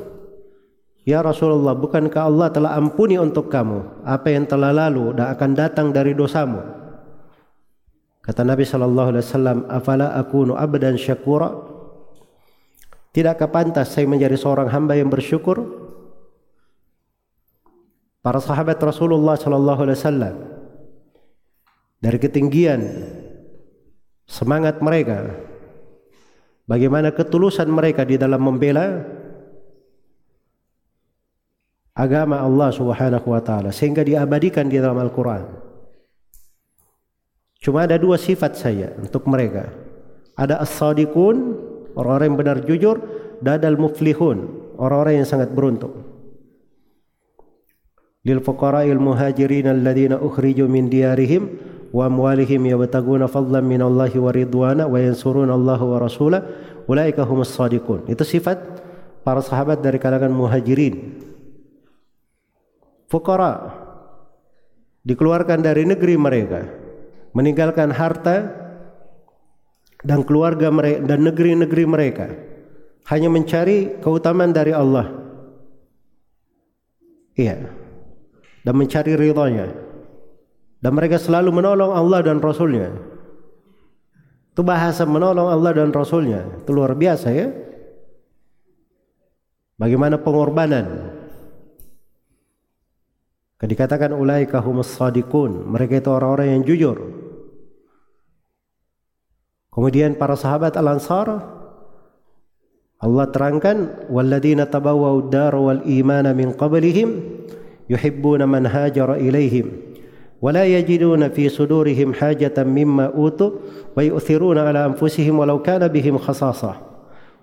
Ya 1.04 1.20
Rasulullah, 1.20 1.76
bukankah 1.76 2.22
Allah 2.24 2.48
telah 2.48 2.72
ampuni 2.80 3.20
untuk 3.20 3.52
kamu 3.52 4.08
apa 4.08 4.32
yang 4.32 4.48
telah 4.48 4.72
lalu 4.72 5.12
dan 5.12 5.36
akan 5.36 5.50
datang 5.52 5.86
dari 5.92 6.16
dosamu? 6.16 6.64
Kata 8.24 8.40
Nabi 8.40 8.64
sallallahu 8.64 9.12
alaihi 9.12 9.24
wasallam, 9.28 9.58
"Afala 9.68 10.16
akunu 10.16 10.56
abdan 10.56 10.96
syakura?" 10.96 11.52
Tidakkah 13.12 13.52
pantas 13.52 13.92
saya 13.92 14.08
menjadi 14.08 14.34
seorang 14.34 14.72
hamba 14.72 14.96
yang 14.96 15.12
bersyukur? 15.12 15.60
Para 18.24 18.40
sahabat 18.40 18.80
Rasulullah 18.80 19.36
sallallahu 19.36 19.80
alaihi 19.84 20.00
wasallam 20.00 20.34
dari 22.00 22.16
ketinggian 22.16 22.80
semangat 24.24 24.80
mereka 24.80 25.36
bagaimana 26.64 27.12
ketulusan 27.12 27.68
mereka 27.68 28.08
di 28.08 28.16
dalam 28.16 28.40
membela 28.40 29.04
agama 31.94 32.42
Allah 32.42 32.74
Subhanahu 32.74 33.30
wa 33.30 33.40
taala 33.40 33.70
sehingga 33.70 34.02
diabadikan 34.02 34.66
di 34.66 34.82
dalam 34.82 34.98
Al-Qur'an. 34.98 35.46
Cuma 37.62 37.86
ada 37.86 37.96
dua 37.96 38.20
sifat 38.20 38.58
saya 38.58 38.92
untuk 39.00 39.24
mereka. 39.30 39.72
Ada 40.34 40.60
as-sadiqun, 40.60 41.36
orang-orang 41.94 42.26
yang 42.28 42.38
benar 42.38 42.58
jujur, 42.66 42.96
dan 43.40 43.62
al-muflihun, 43.62 44.50
orang-orang 44.76 45.22
yang 45.22 45.28
sangat 45.30 45.54
beruntung. 45.54 45.94
Lil 48.26 48.42
fuqara'il 48.42 49.00
muhajirin 49.00 49.70
alladziina 49.70 50.20
ukhriju 50.20 50.66
min 50.68 50.90
diyarihim 50.90 51.42
wa 51.94 52.10
amwalihim 52.10 52.66
yabtaguna 52.66 53.30
fadlan 53.30 53.64
min 53.64 53.80
Allah 53.84 54.10
wa 54.10 54.32
ridwana 54.34 54.90
wa 54.90 54.98
yansuruna 54.98 55.54
Allah 55.54 55.78
wa 55.78 55.96
rasulah 56.02 56.40
ulaika 56.90 57.22
humus 57.22 57.52
sadiqun 57.52 58.08
itu 58.08 58.24
sifat 58.24 58.58
para 59.22 59.44
sahabat 59.44 59.84
dari 59.84 60.00
kalangan 60.00 60.32
muhajirin 60.32 61.20
fuqara 63.14 63.70
dikeluarkan 65.06 65.62
dari 65.62 65.86
negeri 65.86 66.18
mereka 66.18 66.66
meninggalkan 67.30 67.94
harta 67.94 68.50
dan 70.02 70.26
keluarga 70.26 70.74
mereka 70.74 71.06
dan 71.06 71.22
negeri-negeri 71.22 71.84
mereka 71.86 72.26
hanya 73.14 73.30
mencari 73.30 74.02
keutamaan 74.02 74.50
dari 74.50 74.74
Allah 74.74 75.14
iya 77.38 77.70
dan 78.66 78.74
mencari 78.74 79.14
ridhonya 79.14 79.84
dan 80.84 80.92
mereka 80.92 81.16
selalu 81.16 81.48
menolong 81.48 81.96
Allah 81.96 82.20
dan 82.20 82.44
Rasulnya. 82.44 82.92
Itu 84.52 84.60
bahasa 84.60 85.08
menolong 85.08 85.48
Allah 85.48 85.72
dan 85.72 85.88
Rasulnya. 85.88 86.60
Itu 86.60 86.76
luar 86.76 86.92
biasa 86.92 87.32
ya. 87.32 87.48
Bagaimana 89.80 90.20
pengorbanan. 90.20 91.13
Dikatakan 93.63 94.15
ulaika 94.15 94.63
humus 94.63 94.87
sadiqun. 94.95 95.67
Mereka 95.67 95.99
itu 95.99 96.09
orang-orang 96.09 96.47
yang 96.55 96.63
jujur. 96.63 96.97
Kemudian 99.69 100.15
para 100.15 100.39
sahabat 100.39 100.79
Al-Ansar 100.79 101.59
Allah 102.99 103.25
terangkan 103.31 104.07
walladzina 104.11 104.67
tabawwa'u 104.67 105.27
ad-dar 105.27 105.55
wal 105.55 105.83
imana 105.87 106.35
min 106.35 106.51
qablihim 106.51 107.39
yuhibbuna 107.87 108.43
man 108.43 108.67
hajara 108.67 109.15
ilaihim 109.19 109.89
ولا 110.39 110.63
يجدون 110.63 111.35
في 111.35 111.51
صدورهم 111.51 112.15
حاجة 112.15 112.63
مما 112.63 113.05
أوتوا 113.05 113.51
ويؤثرون 113.97 114.57
على 114.57 114.85
أنفسهم 114.85 115.39
ولو 115.39 115.61
كان 115.61 115.87
بهم 115.87 116.17
خصاصة 116.17 116.73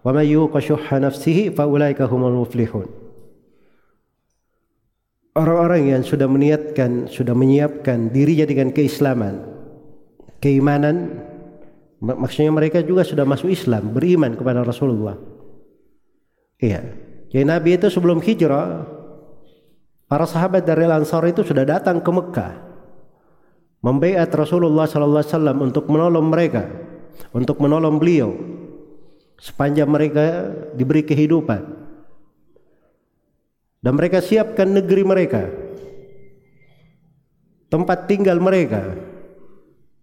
ومن 0.04 0.24
يوق 0.24 0.58
شح 0.58 0.94
نفسه 0.94 1.52
فأولئك 1.52 2.02
هم 2.02 2.26
المفلحون 2.26 2.86
Orang-orang 5.31 5.95
yang 5.95 6.03
sudah 6.03 6.27
meniatkan, 6.27 7.07
sudah 7.07 7.31
menyiapkan 7.31 8.11
dirinya 8.11 8.43
dengan 8.43 8.75
keislaman, 8.75 9.47
keimanan, 10.43 11.23
maksudnya 12.03 12.51
mereka 12.51 12.83
juga 12.83 13.07
sudah 13.07 13.23
masuk 13.23 13.47
Islam, 13.47 13.95
beriman 13.95 14.35
kepada 14.35 14.59
Rasulullah. 14.67 15.15
Iya. 16.59 16.83
Jadi 17.31 17.47
Nabi 17.47 17.79
itu 17.79 17.87
sebelum 17.87 18.19
hijrah, 18.19 18.83
para 20.11 20.27
sahabat 20.27 20.67
dari 20.67 20.83
Ansar 20.83 21.23
itu 21.31 21.47
sudah 21.47 21.63
datang 21.63 22.03
ke 22.03 22.11
Mekah 22.11 22.53
membaiat 23.81 24.29
Rasulullah 24.35 24.85
sallallahu 24.85 25.23
alaihi 25.23 25.33
wasallam 25.33 25.57
untuk 25.63 25.87
menolong 25.87 26.27
mereka, 26.27 26.67
untuk 27.31 27.57
menolong 27.63 27.97
beliau 27.97 28.35
sepanjang 29.41 29.89
mereka 29.89 30.53
diberi 30.77 31.01
kehidupan. 31.01 31.80
Dan 33.81 33.97
mereka 33.97 34.21
siapkan 34.21 34.69
negeri 34.69 35.01
mereka. 35.01 35.49
Tempat 37.67 38.05
tinggal 38.05 38.37
mereka. 38.37 38.93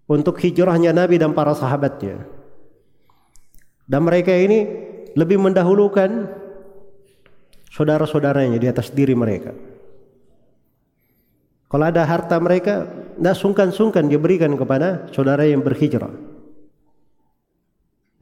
Untuk 0.09 0.41
hijrahnya 0.41 0.91
Nabi 0.91 1.21
dan 1.21 1.37
para 1.37 1.55
sahabatnya. 1.55 2.27
Dan 3.87 4.09
mereka 4.09 4.33
ini 4.35 4.67
lebih 5.15 5.37
mendahulukan 5.37 6.33
saudara-saudaranya 7.71 8.57
di 8.57 8.67
atas 8.67 8.91
diri 8.91 9.13
mereka. 9.13 9.53
Kalau 11.69 11.85
ada 11.85 12.09
harta 12.09 12.41
mereka 12.41 12.89
tidak 12.89 13.37
sungkan-sungkan 13.37 14.09
dia 14.09 14.17
berikan 14.17 14.57
kepada 14.57 15.13
saudara 15.13 15.45
yang 15.45 15.61
berhijrah. 15.61 16.11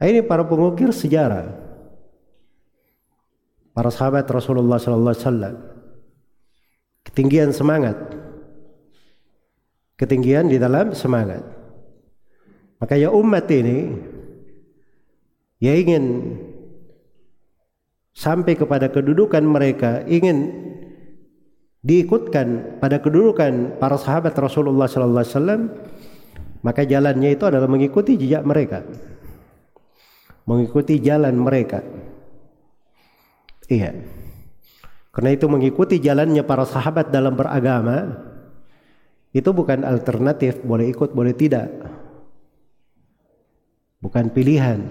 Ini 0.03 0.27
para 0.27 0.43
pengukir 0.43 0.91
sejarah 0.91 1.66
para 3.77 3.93
sahabat 3.93 4.25
Rasulullah 4.25 4.81
sallallahu 4.81 5.13
alaihi 5.13 5.25
wasallam. 5.29 5.55
Ketinggian 7.05 7.53
semangat. 7.53 7.93
Ketinggian 10.01 10.49
di 10.49 10.57
dalam 10.57 10.97
semangat. 10.97 11.45
Maka 12.81 12.97
ya 12.97 13.13
umat 13.13 13.45
ini 13.53 13.93
ya 15.61 15.77
ingin 15.77 16.33
sampai 18.17 18.57
kepada 18.57 18.89
kedudukan 18.89 19.45
mereka, 19.45 20.01
ingin 20.09 20.57
diikutkan 21.85 22.81
pada 22.81 22.97
kedudukan 22.97 23.77
para 23.77 24.01
sahabat 24.01 24.33
Rasulullah 24.41 24.89
sallallahu 24.89 25.21
alaihi 25.21 25.33
wasallam, 25.37 25.61
maka 26.65 26.81
jalannya 26.81 27.29
itu 27.29 27.45
adalah 27.45 27.69
mengikuti 27.69 28.17
jejak 28.17 28.41
mereka. 28.41 28.81
Mengikuti 30.49 30.97
jalan 30.97 31.37
mereka. 31.37 31.85
Iya. 33.67 33.91
Karena 35.11 35.29
itu 35.33 35.45
mengikuti 35.51 35.99
jalannya 35.99 36.43
para 36.45 36.63
sahabat 36.63 37.11
dalam 37.11 37.35
beragama 37.35 38.27
itu 39.35 39.49
bukan 39.53 39.85
alternatif, 39.85 40.63
boleh 40.65 40.89
ikut, 40.89 41.13
boleh 41.13 41.35
tidak. 41.35 41.69
Bukan 44.01 44.33
pilihan. 44.33 44.81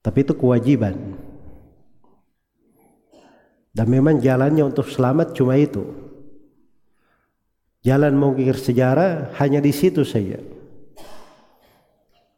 Tapi 0.00 0.18
itu 0.24 0.32
kewajiban. 0.32 0.96
Dan 3.70 3.86
memang 3.86 4.16
jalannya 4.16 4.64
untuk 4.64 4.88
selamat 4.88 5.36
cuma 5.36 5.60
itu. 5.60 5.84
Jalan 7.84 8.16
mengukir 8.16 8.56
sejarah 8.56 9.32
hanya 9.40 9.60
di 9.60 9.72
situ 9.72 10.04
saja. 10.04 10.40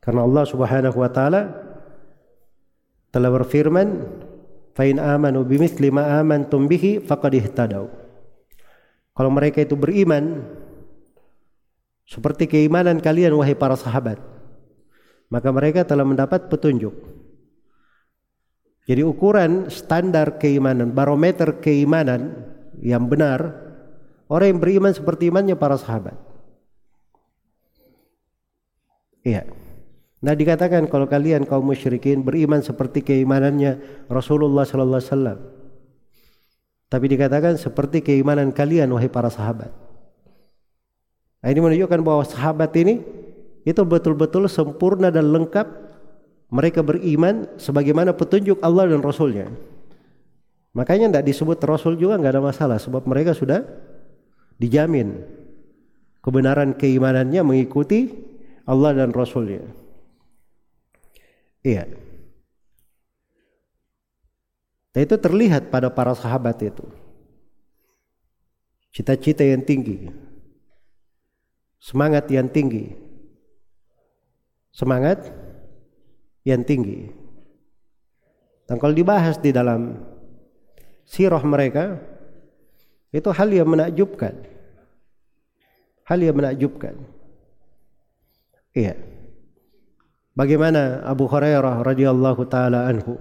Karena 0.02 0.26
Allah 0.26 0.44
Subhanahu 0.46 0.98
wa 0.98 1.10
taala 1.10 1.61
telah 3.12 3.28
berfirman 3.28 4.08
fa 4.72 4.88
in 4.88 4.96
amanu 4.96 5.44
bimithli 5.44 5.92
ma 5.92 6.18
amantum 6.18 6.64
bihi 6.64 7.04
faqad 7.04 7.36
ihtadaw. 7.36 7.84
Kalau 9.12 9.30
mereka 9.30 9.60
itu 9.60 9.76
beriman 9.76 10.40
seperti 12.08 12.48
keimanan 12.48 12.98
kalian 12.98 13.36
wahai 13.36 13.52
para 13.52 13.76
sahabat 13.76 14.16
maka 15.28 15.48
mereka 15.52 15.84
telah 15.84 16.04
mendapat 16.04 16.48
petunjuk. 16.48 16.92
Jadi 18.88 19.04
ukuran 19.04 19.68
standar 19.68 20.40
keimanan 20.40 20.90
barometer 20.90 21.60
keimanan 21.62 22.48
yang 22.80 23.06
benar 23.06 23.52
orang 24.26 24.56
yang 24.56 24.60
beriman 24.60 24.92
seperti 24.96 25.28
imannya 25.28 25.54
para 25.54 25.76
sahabat. 25.76 26.16
Iya 29.22 29.61
Nah 30.22 30.38
dikatakan 30.38 30.86
kalau 30.86 31.10
kalian 31.10 31.42
kaum 31.42 31.66
musyrikin 31.66 32.22
beriman 32.22 32.62
seperti 32.62 33.02
keimanannya 33.02 34.06
Rasulullah 34.06 34.62
sallallahu 34.62 35.02
alaihi 35.02 35.10
wasallam. 35.10 35.38
Tapi 36.86 37.06
dikatakan 37.10 37.58
seperti 37.58 38.06
keimanan 38.06 38.54
kalian 38.54 38.86
wahai 38.94 39.10
para 39.10 39.32
sahabat. 39.32 39.72
Nah, 41.42 41.48
ini 41.50 41.58
menunjukkan 41.58 42.00
bahwa 42.06 42.22
sahabat 42.22 42.70
ini 42.78 43.02
itu 43.66 43.82
betul-betul 43.82 44.46
sempurna 44.46 45.10
dan 45.10 45.26
lengkap 45.34 45.66
mereka 46.52 46.86
beriman 46.86 47.50
sebagaimana 47.58 48.14
petunjuk 48.14 48.62
Allah 48.62 48.92
dan 48.92 49.02
Rasulnya. 49.02 49.50
Makanya 50.76 51.10
tidak 51.10 51.26
disebut 51.32 51.58
Rasul 51.66 51.98
juga 51.98 52.20
nggak 52.20 52.32
ada 52.38 52.44
masalah 52.44 52.78
sebab 52.78 53.08
mereka 53.10 53.34
sudah 53.34 53.66
dijamin 54.60 55.18
kebenaran 56.22 56.78
keimanannya 56.78 57.42
mengikuti 57.42 58.12
Allah 58.68 58.94
dan 58.94 59.10
Rasulnya. 59.10 59.81
Iya. 61.62 61.86
Dan 64.92 65.00
itu 65.08 65.16
terlihat 65.16 65.72
pada 65.72 65.88
para 65.88 66.12
sahabat 66.12 66.60
itu. 66.60 66.84
Cita-cita 68.92 69.40
yang 69.40 69.64
tinggi. 69.64 70.12
Semangat 71.80 72.28
yang 72.28 72.50
tinggi. 72.52 72.92
Semangat 74.68 75.32
yang 76.44 76.60
tinggi. 76.60 77.08
Dan 78.68 78.76
kalau 78.76 78.92
dibahas 78.92 79.40
di 79.40 79.48
dalam 79.48 79.96
sirah 81.08 81.40
mereka, 81.40 81.96
itu 83.12 83.28
hal 83.32 83.48
yang 83.48 83.68
menakjubkan. 83.68 84.34
Hal 86.04 86.18
yang 86.20 86.36
menakjubkan. 86.36 87.00
Iya. 88.76 89.21
Bagaimana 90.32 91.04
Abu 91.04 91.28
Hurairah 91.28 91.84
radhiyallahu 91.84 92.48
taala 92.48 92.88
anhu? 92.88 93.20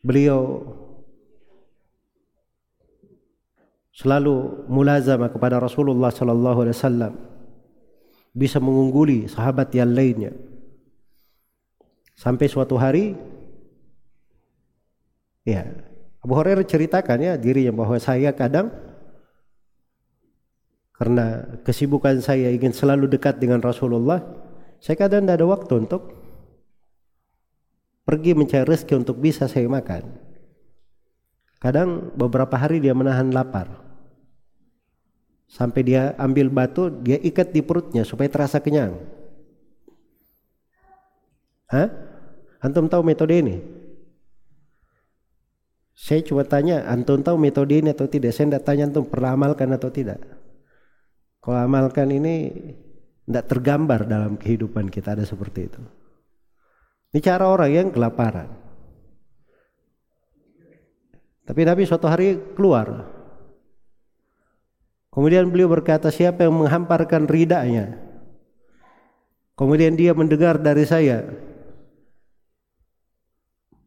Beliau 0.00 0.64
selalu 3.92 4.64
mulazamah 4.72 5.28
kepada 5.28 5.60
Rasulullah 5.60 6.08
sallallahu 6.08 6.64
alaihi 6.64 6.76
wasallam. 6.80 7.12
Bisa 8.32 8.56
mengungguli 8.56 9.28
sahabat 9.28 9.72
yang 9.76 9.92
lainnya. 9.92 10.32
Sampai 12.16 12.48
suatu 12.48 12.80
hari 12.80 13.12
ya 15.44 15.68
Abu 16.24 16.32
Hurairah 16.32 16.64
ceritakan 16.64 17.20
ya 17.20 17.32
dirinya 17.36 17.76
bahwa 17.76 18.00
saya 18.00 18.32
kadang 18.32 18.72
karena 20.96 21.44
kesibukan 21.60 22.24
saya 22.24 22.48
ingin 22.48 22.72
selalu 22.72 23.04
dekat 23.12 23.36
dengan 23.36 23.60
Rasulullah 23.60 24.24
saya 24.80 24.96
kadang 24.96 25.24
tidak 25.24 25.40
ada 25.40 25.46
waktu 25.48 25.72
untuk 25.86 26.02
pergi 28.06 28.38
mencari 28.38 28.64
rezeki 28.64 28.94
untuk 29.02 29.18
bisa 29.18 29.50
saya 29.50 29.66
makan. 29.66 30.06
Kadang 31.58 32.14
beberapa 32.14 32.54
hari 32.54 32.78
dia 32.78 32.94
menahan 32.94 33.34
lapar. 33.34 33.82
Sampai 35.46 35.82
dia 35.86 36.14
ambil 36.18 36.50
batu, 36.50 36.90
dia 36.90 37.18
ikat 37.18 37.50
di 37.50 37.62
perutnya 37.62 38.02
supaya 38.02 38.30
terasa 38.30 38.62
kenyang. 38.62 38.98
Hah? 41.66 41.90
Antum 42.62 42.86
tahu 42.86 43.02
metode 43.02 43.34
ini? 43.34 43.56
Saya 45.96 46.20
coba 46.22 46.44
tanya, 46.44 46.84
antum 46.86 47.24
tahu 47.24 47.40
metode 47.40 47.72
ini 47.78 47.90
atau 47.90 48.06
tidak? 48.06 48.36
Saya 48.36 48.52
tidak 48.52 48.64
tanya 48.68 48.86
antum 48.90 49.08
pernah 49.08 49.32
amalkan 49.32 49.70
atau 49.72 49.88
tidak. 49.88 50.20
Kalau 51.40 51.58
amalkan 51.62 52.10
ini 52.10 52.52
tidak 53.26 53.46
tergambar 53.50 54.06
dalam 54.06 54.38
kehidupan 54.38 54.86
kita 54.86 55.18
ada 55.18 55.26
seperti 55.26 55.66
itu. 55.66 55.82
Ini 57.10 57.18
cara 57.18 57.50
orang 57.50 57.70
yang 57.74 57.88
kelaparan. 57.90 58.46
Tapi 61.46 61.60
Nabi 61.62 61.82
suatu 61.86 62.06
hari 62.06 62.38
keluar. 62.54 63.06
Kemudian 65.10 65.50
beliau 65.50 65.70
berkata, 65.70 66.10
siapa 66.10 66.46
yang 66.46 66.54
menghamparkan 66.54 67.26
ridanya? 67.26 67.98
Kemudian 69.56 69.96
dia 69.96 70.12
mendengar 70.12 70.60
dari 70.60 70.84
saya 70.84 71.24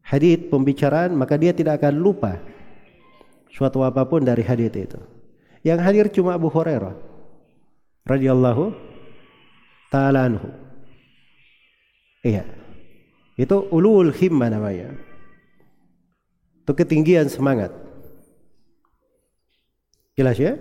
hadith 0.02 0.50
pembicaraan, 0.50 1.14
maka 1.14 1.38
dia 1.38 1.54
tidak 1.54 1.78
akan 1.78 2.02
lupa 2.02 2.42
suatu 3.54 3.86
apa 3.86 4.02
pun 4.10 4.26
dari 4.26 4.42
hadith 4.42 4.74
itu. 4.74 5.00
Yang 5.62 5.78
hadir 5.86 6.06
cuma 6.10 6.34
Abu 6.34 6.50
Hurairah 6.50 6.98
radhiyallahu 8.08 8.89
ta'ala 9.90 10.30
anhu. 10.30 10.48
Iya. 12.22 12.46
Itu 13.34 13.68
ulul 13.74 14.14
himma 14.14 14.48
namanya. 14.48 14.94
Itu 16.62 16.72
ketinggian 16.72 17.26
semangat. 17.26 17.74
Jelas 20.14 20.36
ya? 20.38 20.54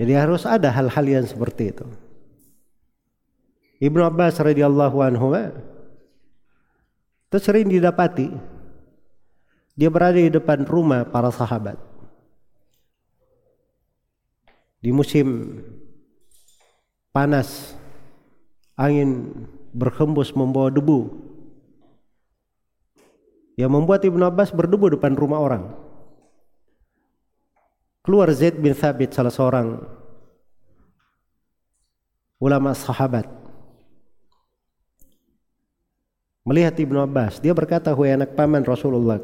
Jadi 0.00 0.12
harus 0.16 0.48
ada 0.48 0.72
hal-hal 0.72 1.04
yang 1.04 1.26
seperti 1.28 1.76
itu. 1.76 1.86
Ibnu 3.80 4.00
Abbas 4.04 4.36
radhiyallahu 4.40 4.96
anhu 5.00 5.32
itu 7.30 7.38
sering 7.40 7.70
didapati 7.70 8.28
dia 9.72 9.88
berada 9.88 10.20
di 10.20 10.28
depan 10.28 10.68
rumah 10.68 11.08
para 11.08 11.32
sahabat 11.32 11.80
di 14.80 14.90
musim 14.90 15.60
panas 17.12 17.76
angin 18.80 19.28
berhembus 19.76 20.32
membawa 20.32 20.72
debu 20.72 21.12
yang 23.60 23.68
membuat 23.76 24.00
Ibnu 24.08 24.24
Abbas 24.24 24.56
berdebu 24.56 24.96
depan 24.96 25.12
rumah 25.12 25.36
orang. 25.36 25.76
Keluar 28.00 28.32
Zaid 28.32 28.56
bin 28.56 28.72
Thabit 28.72 29.12
salah 29.12 29.28
seorang 29.28 29.84
ulama 32.40 32.72
sahabat. 32.72 33.28
Melihat 36.48 36.72
Ibnu 36.80 37.04
Abbas, 37.04 37.44
dia 37.44 37.52
berkata, 37.52 37.92
"Wahai 37.92 38.16
anak 38.16 38.32
paman 38.32 38.64
Rasulullah, 38.64 39.20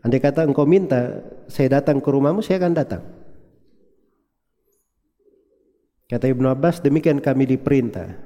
andai 0.00 0.16
kata 0.24 0.48
engkau 0.48 0.64
minta 0.64 1.20
saya 1.52 1.78
datang 1.78 2.00
ke 2.00 2.08
rumahmu, 2.08 2.40
saya 2.40 2.64
akan 2.64 2.72
datang." 2.72 3.17
Kata 6.08 6.24
Ibnu 6.24 6.48
Abbas, 6.48 6.80
demikian 6.80 7.20
kami 7.20 7.44
diperintah 7.44 8.16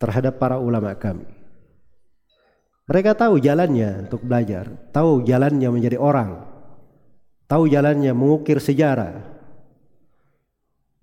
terhadap 0.00 0.40
para 0.40 0.56
ulama 0.56 0.96
kami. 0.96 1.28
Mereka 2.88 3.12
tahu 3.12 3.40
jalannya 3.40 4.08
untuk 4.08 4.24
belajar, 4.24 4.72
tahu 4.92 5.24
jalannya 5.24 5.68
menjadi 5.68 6.00
orang, 6.00 6.44
tahu 7.44 7.68
jalannya 7.68 8.12
mengukir 8.16 8.56
sejarah. 8.56 9.20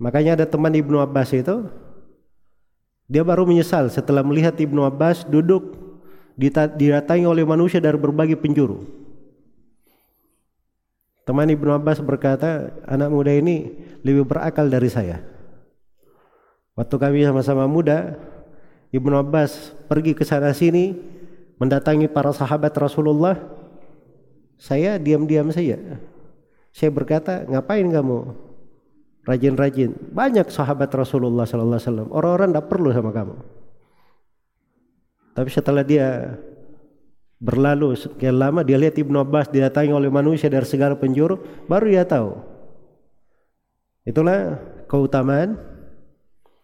Makanya 0.02 0.42
ada 0.42 0.46
teman 0.50 0.74
Ibnu 0.74 0.98
Abbas 0.98 1.34
itu, 1.38 1.70
dia 3.06 3.22
baru 3.22 3.46
menyesal 3.46 3.94
setelah 3.94 4.26
melihat 4.26 4.58
Ibnu 4.58 4.82
Abbas 4.86 5.26
duduk 5.30 5.78
didatangi 6.78 7.30
oleh 7.30 7.46
manusia 7.46 7.78
dari 7.78 7.98
berbagai 7.98 8.42
penjuru. 8.42 9.01
Teman 11.22 11.48
Ibnu 11.54 11.70
Abbas 11.70 12.02
berkata, 12.02 12.74
anak 12.90 13.10
muda 13.14 13.30
ini 13.30 13.78
lebih 14.02 14.26
berakal 14.26 14.68
dari 14.68 14.90
saya. 14.90 15.22
Waktu 16.74 16.96
kami 16.98 17.22
sama-sama 17.22 17.70
muda, 17.70 18.18
Ibnu 18.90 19.14
Abbas 19.14 19.76
pergi 19.86 20.18
ke 20.18 20.26
sana 20.26 20.50
sini 20.52 20.98
mendatangi 21.62 22.10
para 22.10 22.34
sahabat 22.34 22.74
Rasulullah. 22.74 23.38
Saya 24.58 24.98
diam-diam 24.98 25.54
saja. 25.54 25.78
Saya 26.74 26.90
berkata, 26.90 27.46
ngapain 27.46 27.86
kamu? 27.86 28.34
Rajin-rajin. 29.22 29.94
Banyak 30.10 30.50
sahabat 30.50 30.90
Rasulullah 30.98 31.46
sallallahu 31.46 31.78
alaihi 31.78 31.88
wasallam. 31.90 32.10
Orang-orang 32.10 32.50
tidak 32.50 32.68
perlu 32.70 32.90
sama 32.90 33.14
kamu. 33.14 33.36
Tapi 35.38 35.50
setelah 35.54 35.86
dia 35.86 36.36
berlalu 37.42 37.98
sekian 37.98 38.38
lama 38.38 38.62
dia 38.62 38.78
lihat 38.78 39.02
Ibnu 39.02 39.18
Abbas 39.18 39.50
didatangi 39.50 39.90
oleh 39.90 40.14
manusia 40.14 40.46
dari 40.46 40.64
segala 40.70 40.94
penjuru 40.94 41.42
baru 41.66 41.90
dia 41.90 42.06
tahu. 42.06 42.38
Itulah 44.06 44.62
keutamaan 44.86 45.58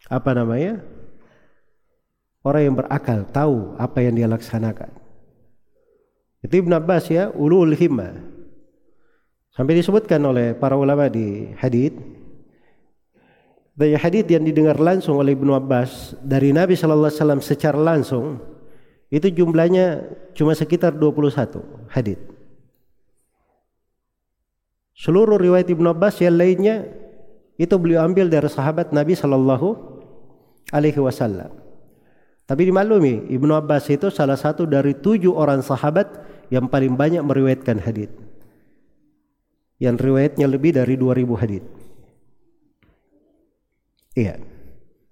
apa 0.05 0.31
namanya 0.37 0.85
orang 2.45 2.61
yang 2.61 2.75
berakal 2.77 3.25
tahu 3.33 3.73
apa 3.81 3.97
yang 4.05 4.13
dia 4.13 4.29
laksanakan. 4.29 4.93
Itu 6.45 6.61
Ibnu 6.61 6.77
Abbas 6.77 7.09
ya 7.09 7.33
ulul 7.33 7.73
himmah 7.73 8.21
sampai 9.57 9.81
disebutkan 9.81 10.21
oleh 10.21 10.53
para 10.53 10.77
ulama 10.77 11.09
di 11.09 11.49
hadith. 11.57 11.97
Dari 13.77 13.93
hadith 13.93 14.25
yang 14.29 14.41
didengar 14.41 14.77
langsung 14.81 15.21
oleh 15.21 15.37
Ibnu 15.37 15.53
Abbas 15.53 16.17
dari 16.21 16.49
Nabi 16.49 16.73
wasallam 16.73 17.45
secara 17.45 17.77
langsung 17.77 18.56
itu 19.07 19.31
jumlahnya 19.31 20.03
cuma 20.35 20.51
sekitar 20.51 20.91
21 20.91 21.91
hadith. 21.91 22.19
Seluruh 24.97 25.37
riwayat 25.37 25.69
Ibnu 25.69 25.93
Abbas 25.93 26.19
yang 26.19 26.35
lainnya 26.35 26.89
itu 27.55 27.75
beliau 27.77 28.03
ambil 28.03 28.27
dari 28.27 28.49
sahabat 28.49 28.89
Nabi 28.91 29.13
Shallallahu 29.13 29.69
Alaihi 30.73 30.99
Wasallam. 30.99 31.53
Tapi 32.47 32.71
dimaklumi 32.71 33.27
Ibnu 33.29 33.53
Abbas 33.53 33.91
itu 33.93 34.09
salah 34.09 34.39
satu 34.39 34.65
dari 34.65 34.97
tujuh 34.97 35.35
orang 35.35 35.61
sahabat 35.61 36.07
yang 36.47 36.65
paling 36.71 36.95
banyak 36.95 37.21
meriwayatkan 37.21 37.77
hadith. 37.83 38.11
Yang 39.77 40.09
riwayatnya 40.09 40.47
lebih 40.49 40.73
dari 40.73 40.97
2000 40.97 41.37
hadith. 41.37 41.65
Iya. 44.17 44.41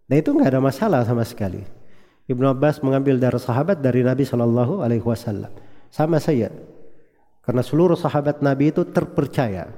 Nah 0.09 0.15
itu 0.17 0.33
nggak 0.33 0.49
ada 0.49 0.61
masalah 0.63 1.05
sama 1.05 1.21
sekali. 1.21 1.61
Ibnu 2.25 2.45
Abbas 2.49 2.81
mengambil 2.81 3.21
dari 3.21 3.37
sahabat 3.37 3.85
dari 3.85 4.01
Nabi 4.01 4.25
Shallallahu 4.25 4.81
Alaihi 4.81 5.05
Wasallam. 5.05 5.53
Sama 5.93 6.17
saya, 6.17 6.49
karena 7.45 7.61
seluruh 7.61 7.93
sahabat 7.93 8.41
Nabi 8.41 8.73
itu 8.73 8.81
terpercaya, 8.89 9.69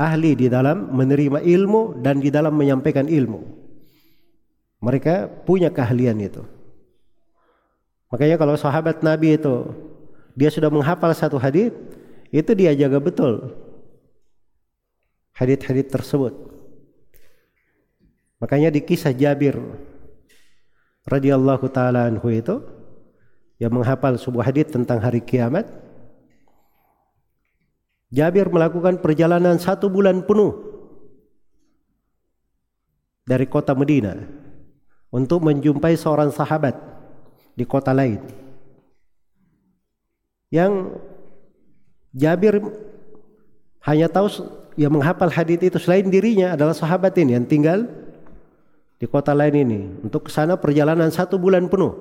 ahli 0.00 0.32
di 0.32 0.48
dalam 0.48 0.96
menerima 0.96 1.44
ilmu 1.44 2.00
dan 2.00 2.24
di 2.24 2.32
dalam 2.32 2.56
menyampaikan 2.56 3.04
ilmu. 3.04 3.44
Mereka 4.80 5.44
punya 5.44 5.68
keahlian 5.68 6.16
itu. 6.20 6.44
Makanya 8.08 8.40
kalau 8.40 8.56
sahabat 8.56 9.04
Nabi 9.04 9.36
itu 9.36 9.68
dia 10.36 10.48
sudah 10.48 10.72
menghafal 10.72 11.12
satu 11.12 11.36
hadis, 11.36 11.72
itu 12.32 12.50
dia 12.56 12.72
jaga 12.72 12.96
betul 12.96 13.52
hadis-hadis 15.36 15.92
tersebut. 15.92 16.32
Makanya 18.40 18.72
di 18.72 18.80
kisah 18.84 19.12
Jabir 19.16 19.56
radhiyallahu 21.06 21.66
taala 21.70 22.10
anhu 22.10 22.28
itu 22.28 22.60
yang 23.62 23.72
menghafal 23.72 24.18
sebuah 24.18 24.52
hadis 24.52 24.68
tentang 24.68 25.00
hari 25.00 25.22
kiamat 25.22 25.64
Jabir 28.06 28.46
melakukan 28.46 29.02
perjalanan 29.02 29.58
satu 29.58 29.90
bulan 29.90 30.22
penuh 30.22 30.54
dari 33.26 33.50
kota 33.50 33.74
Medina 33.74 34.14
untuk 35.10 35.42
menjumpai 35.42 35.98
seorang 35.98 36.30
sahabat 36.30 36.78
di 37.58 37.66
kota 37.66 37.90
lain. 37.90 38.22
Yang 40.54 41.02
Jabir 42.14 42.62
hanya 43.82 44.06
tahu 44.06 44.30
yang 44.78 44.94
menghafal 44.94 45.26
hadis 45.26 45.58
itu 45.58 45.78
selain 45.82 46.06
dirinya 46.06 46.54
adalah 46.54 46.78
sahabat 46.78 47.10
ini 47.18 47.34
yang 47.34 47.46
tinggal 47.50 47.90
di 48.96 49.06
kota 49.08 49.32
lain 49.36 49.54
ini. 49.56 49.80
Untuk 50.04 50.28
ke 50.28 50.30
sana 50.32 50.56
perjalanan 50.56 51.08
satu 51.12 51.36
bulan 51.36 51.68
penuh. 51.68 51.94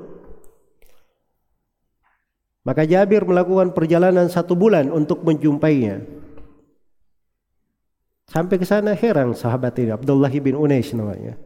Maka 2.65 2.81
Jabir 2.81 3.21
melakukan 3.21 3.77
perjalanan 3.77 4.25
satu 4.25 4.57
bulan 4.57 4.89
untuk 4.89 5.21
menjumpainya. 5.21 6.01
Sampai 8.25 8.57
ke 8.57 8.65
sana 8.65 8.97
heran 8.97 9.37
sahabat 9.37 9.77
ini 9.77 9.93
Abdullah 9.93 10.33
bin 10.33 10.57
Unais 10.57 10.89
namanya. 10.97 11.37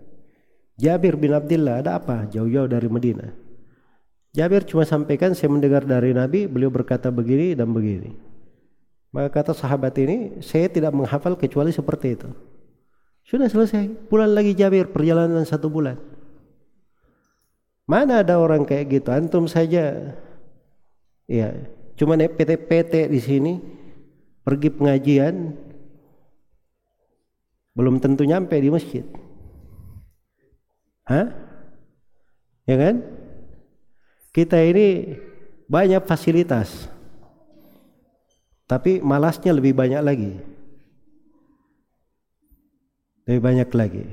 Jabir 0.80 1.20
bin 1.20 1.36
Abdullah 1.36 1.84
ada 1.84 2.00
apa 2.00 2.24
jauh-jauh 2.32 2.72
dari 2.72 2.88
Medina? 2.88 3.36
Jabir 4.32 4.64
cuma 4.64 4.88
sampaikan 4.88 5.36
saya 5.36 5.52
mendengar 5.52 5.84
dari 5.84 6.16
Nabi 6.16 6.48
beliau 6.48 6.72
berkata 6.72 7.12
begini 7.12 7.52
dan 7.52 7.76
begini. 7.76 8.16
Maka 9.12 9.42
kata 9.42 9.52
sahabat 9.52 9.92
ini 10.00 10.40
saya 10.40 10.72
tidak 10.72 10.96
menghafal 10.96 11.36
kecuali 11.36 11.76
seperti 11.76 12.16
itu. 12.16 12.30
Sudah 13.30 13.46
selesai. 13.46 14.10
Pulang 14.10 14.34
lagi 14.34 14.58
Jabir 14.58 14.90
perjalanan 14.90 15.46
satu 15.46 15.70
bulan. 15.70 16.02
Mana 17.86 18.26
ada 18.26 18.42
orang 18.42 18.66
kayak 18.66 18.90
gitu? 18.90 19.14
Antum 19.14 19.46
saja. 19.46 20.18
Ya, 21.30 21.54
cuma 21.94 22.18
naik 22.18 22.42
PT-PT 22.42 23.06
di 23.06 23.22
sini, 23.22 23.54
pergi 24.42 24.74
pengajian, 24.74 25.54
belum 27.78 28.02
tentu 28.02 28.26
nyampe 28.26 28.58
di 28.58 28.74
masjid. 28.74 29.06
Hah? 31.06 31.30
Ya 32.66 32.76
kan? 32.82 33.06
Kita 34.34 34.58
ini 34.58 35.18
banyak 35.70 36.02
fasilitas. 36.10 36.90
Tapi 38.66 39.06
malasnya 39.06 39.54
lebih 39.54 39.78
banyak 39.78 40.02
lagi 40.02 40.59
lebih 43.30 43.46
banyak 43.46 43.70
lagi. 43.78 44.06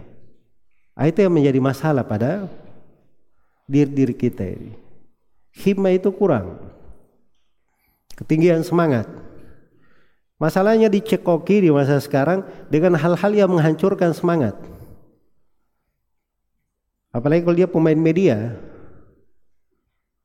Ah, 0.92 1.08
itu 1.08 1.24
yang 1.24 1.32
menjadi 1.32 1.56
masalah 1.56 2.04
pada 2.04 2.52
diri 3.64 3.88
diri 3.88 4.12
kita 4.12 4.44
ini. 4.44 4.76
Hikmah 5.56 5.96
itu 5.96 6.12
kurang. 6.12 6.60
Ketinggian 8.12 8.60
semangat. 8.60 9.08
Masalahnya 10.36 10.92
dicekoki 10.92 11.64
di 11.64 11.72
masa 11.72 11.96
sekarang 11.96 12.44
dengan 12.68 12.92
hal-hal 13.00 13.32
yang 13.32 13.48
menghancurkan 13.56 14.12
semangat. 14.12 14.52
Apalagi 17.08 17.40
kalau 17.40 17.56
dia 17.56 17.68
pemain 17.72 17.96
media, 17.96 18.52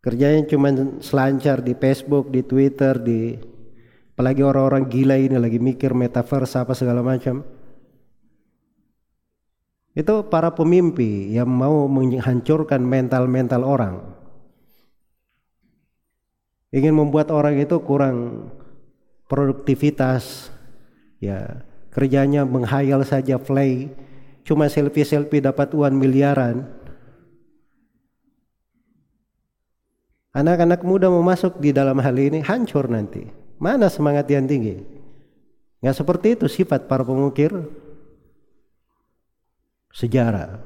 kerjanya 0.03 0.43
cuma 0.51 0.75
selancar 0.99 1.63
di 1.63 1.71
Facebook, 1.79 2.27
di 2.27 2.43
Twitter, 2.43 2.99
di 2.99 3.39
apalagi 4.11 4.43
orang-orang 4.43 4.83
gila 4.91 5.15
ini 5.15 5.39
lagi 5.39 5.63
mikir 5.63 5.95
metaverse 5.95 6.59
apa 6.59 6.75
segala 6.75 6.99
macam. 6.99 7.60
Itu 9.91 10.23
para 10.31 10.55
pemimpi 10.55 11.35
yang 11.35 11.51
mau 11.51 11.83
menghancurkan 11.91 12.79
mental-mental 12.79 13.67
orang. 13.67 13.95
Ingin 16.71 16.95
membuat 16.95 17.27
orang 17.35 17.59
itu 17.59 17.75
kurang 17.83 18.47
produktivitas, 19.27 20.47
ya 21.19 21.67
kerjanya 21.91 22.47
menghayal 22.47 23.03
saja 23.03 23.35
play, 23.35 23.91
cuma 24.47 24.71
selfie-selfie 24.71 25.43
dapat 25.43 25.75
uang 25.75 25.99
miliaran. 25.99 26.63
Anak-anak 30.31 30.87
muda 30.87 31.11
mau 31.11 31.19
masuk 31.19 31.59
di 31.59 31.75
dalam 31.75 31.99
hal 31.99 32.15
ini 32.15 32.39
hancur 32.39 32.87
nanti. 32.87 33.27
Mana 33.59 33.91
semangat 33.91 34.31
yang 34.31 34.47
tinggi? 34.47 34.79
Nggak 35.83 35.95
seperti 35.99 36.39
itu 36.39 36.47
sifat 36.47 36.87
para 36.87 37.03
pengukir 37.03 37.51
sejarah. 39.95 40.59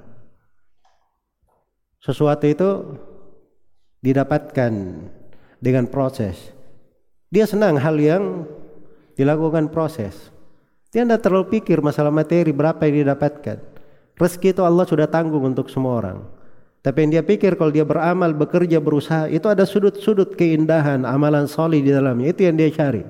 Sesuatu 2.02 2.46
itu 2.46 2.70
didapatkan 4.06 4.72
dengan 5.58 5.86
proses. 5.90 6.54
Dia 7.34 7.50
senang 7.50 7.82
hal 7.82 7.98
yang 7.98 8.46
dilakukan 9.18 9.74
proses. 9.74 10.30
Dia 10.94 11.04
tidak 11.04 11.26
terlalu 11.26 11.60
pikir 11.60 11.82
masalah 11.82 12.14
materi 12.14 12.54
berapa 12.54 12.80
yang 12.86 13.10
didapatkan. 13.10 13.58
Rezeki 14.16 14.56
itu 14.56 14.62
Allah 14.64 14.86
sudah 14.88 15.10
tanggung 15.12 15.44
untuk 15.44 15.68
semua 15.68 16.00
orang. 16.00 16.20
Tapi 16.86 16.98
yang 17.02 17.12
dia 17.20 17.24
pikir 17.26 17.58
kalau 17.58 17.74
dia 17.74 17.82
beramal, 17.82 18.32
bekerja, 18.38 18.78
berusaha, 18.78 19.26
itu 19.28 19.50
ada 19.50 19.66
sudut-sudut 19.66 20.38
keindahan, 20.38 21.02
amalan 21.04 21.50
solih 21.50 21.82
di 21.82 21.90
dalamnya. 21.90 22.30
Itu 22.30 22.46
yang 22.46 22.56
dia 22.56 22.70
cari. 22.70 23.02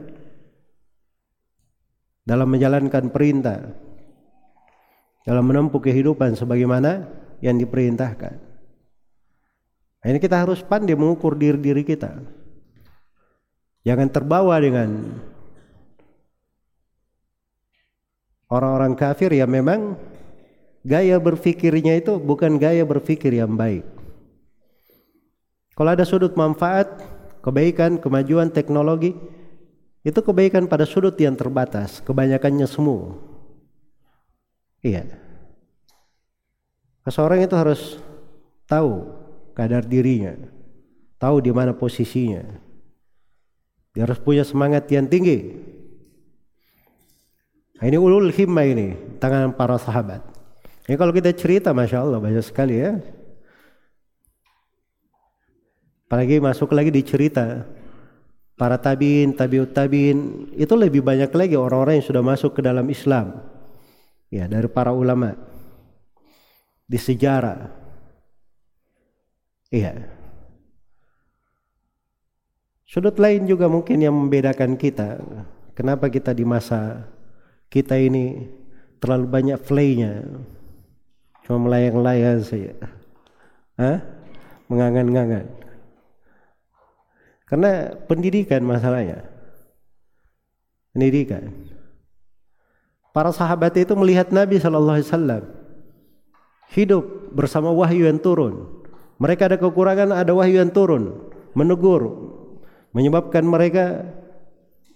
Dalam 2.23 2.47
menjalankan 2.49 3.11
perintah. 3.11 3.84
Dalam 5.25 5.41
menempuh 5.41 5.81
kehidupan 5.81 6.37
sebagaimana 6.37 7.09
yang 7.41 7.57
diperintahkan. 7.57 8.37
Nah, 10.05 10.07
ini 10.13 10.21
kita 10.21 10.37
harus 10.37 10.61
pandai 10.61 10.93
mengukur 10.93 11.33
diri-diri 11.33 11.81
kita. 11.81 12.21
Jangan 13.81 14.05
terbawa 14.13 14.61
dengan 14.61 15.17
orang-orang 18.53 18.93
kafir 18.93 19.33
yang 19.33 19.49
memang 19.49 19.97
gaya 20.85 21.17
berpikirnya 21.17 21.97
itu 21.97 22.21
bukan 22.21 22.61
gaya 22.61 22.85
berpikir 22.85 23.33
yang 23.33 23.57
baik. 23.57 23.81
Kalau 25.73 25.89
ada 25.89 26.05
sudut 26.05 26.37
manfaat, 26.37 27.01
kebaikan, 27.41 27.97
kemajuan 27.97 28.53
teknologi, 28.53 29.17
itu 30.05 30.19
kebaikan 30.21 30.69
pada 30.69 30.85
sudut 30.85 31.17
yang 31.17 31.33
terbatas, 31.33 31.97
kebanyakannya 32.05 32.69
semu. 32.69 33.17
Iya. 34.85 35.01
Seseorang 37.09 37.41
itu 37.41 37.57
harus 37.57 37.97
tahu 38.69 39.09
kadar 39.57 39.81
dirinya, 39.81 40.37
tahu 41.17 41.41
di 41.41 41.49
mana 41.49 41.73
posisinya. 41.73 42.45
Dia 43.97 44.05
harus 44.05 44.21
punya 44.21 44.45
semangat 44.45 44.85
yang 44.93 45.09
tinggi. 45.09 45.57
Nah, 47.81 47.85
ini 47.89 47.97
ulul 47.97 48.29
himmah 48.29 48.65
ini, 48.69 49.17
tangan 49.17 49.57
para 49.57 49.81
sahabat. 49.81 50.21
Ini 50.85 50.95
kalau 51.01 51.09
kita 51.09 51.33
cerita, 51.33 51.73
masya 51.73 52.05
Allah 52.05 52.21
banyak 52.21 52.45
sekali 52.45 52.77
ya. 52.77 53.01
Apalagi 56.05 56.37
masuk 56.37 56.69
lagi 56.77 56.93
di 56.93 57.01
cerita 57.01 57.65
para 58.53 58.77
tabiin, 58.77 59.33
tabiut 59.33 59.73
tabiin 59.73 60.53
itu 60.53 60.77
lebih 60.77 61.01
banyak 61.01 61.33
lagi 61.33 61.57
orang-orang 61.57 61.97
yang 61.97 62.05
sudah 62.05 62.21
masuk 62.21 62.53
ke 62.53 62.61
dalam 62.61 62.85
Islam. 62.85 63.54
Ya, 64.29 64.49
dari 64.49 64.67
para 64.67 64.91
ulama 64.91 65.37
di 66.85 66.97
sejarah. 66.99 67.71
Iya. 69.73 70.05
Sudut 72.85 73.17
lain 73.17 73.49
juga 73.49 73.65
mungkin 73.65 73.99
yang 73.99 74.13
membedakan 74.13 74.77
kita. 74.77 75.19
Kenapa 75.75 76.07
kita 76.07 76.31
di 76.31 76.47
masa 76.47 77.11
kita 77.67 77.99
ini 77.99 78.47
terlalu 79.03 79.25
banyak 79.27 79.59
playnya 79.65 80.23
Cuma 81.45 81.69
melayang-layang 81.69 82.41
saja. 82.41 82.73
Hah? 83.77 84.01
Mengangan-ngangan. 84.65 85.45
Karena 87.45 87.93
pendidikan 88.09 88.65
masalahnya. 88.65 89.21
Pendidikan. 90.89 91.53
Para 93.15 93.31
sahabat 93.31 93.71
itu 93.79 93.95
melihat 93.95 94.27
Nabi 94.27 94.59
Shallallahu 94.59 94.99
Alaihi 94.99 95.07
Wasallam 95.07 95.43
hidup 96.75 97.31
bersama 97.31 97.71
wahyu 97.71 98.11
yang 98.11 98.19
turun. 98.19 98.83
Mereka 99.15 99.47
ada 99.47 99.55
kekurangan, 99.55 100.11
ada 100.11 100.35
wahyu 100.35 100.59
yang 100.59 100.67
turun, 100.67 101.31
menegur, 101.55 102.11
menyebabkan 102.91 103.47
mereka 103.47 104.03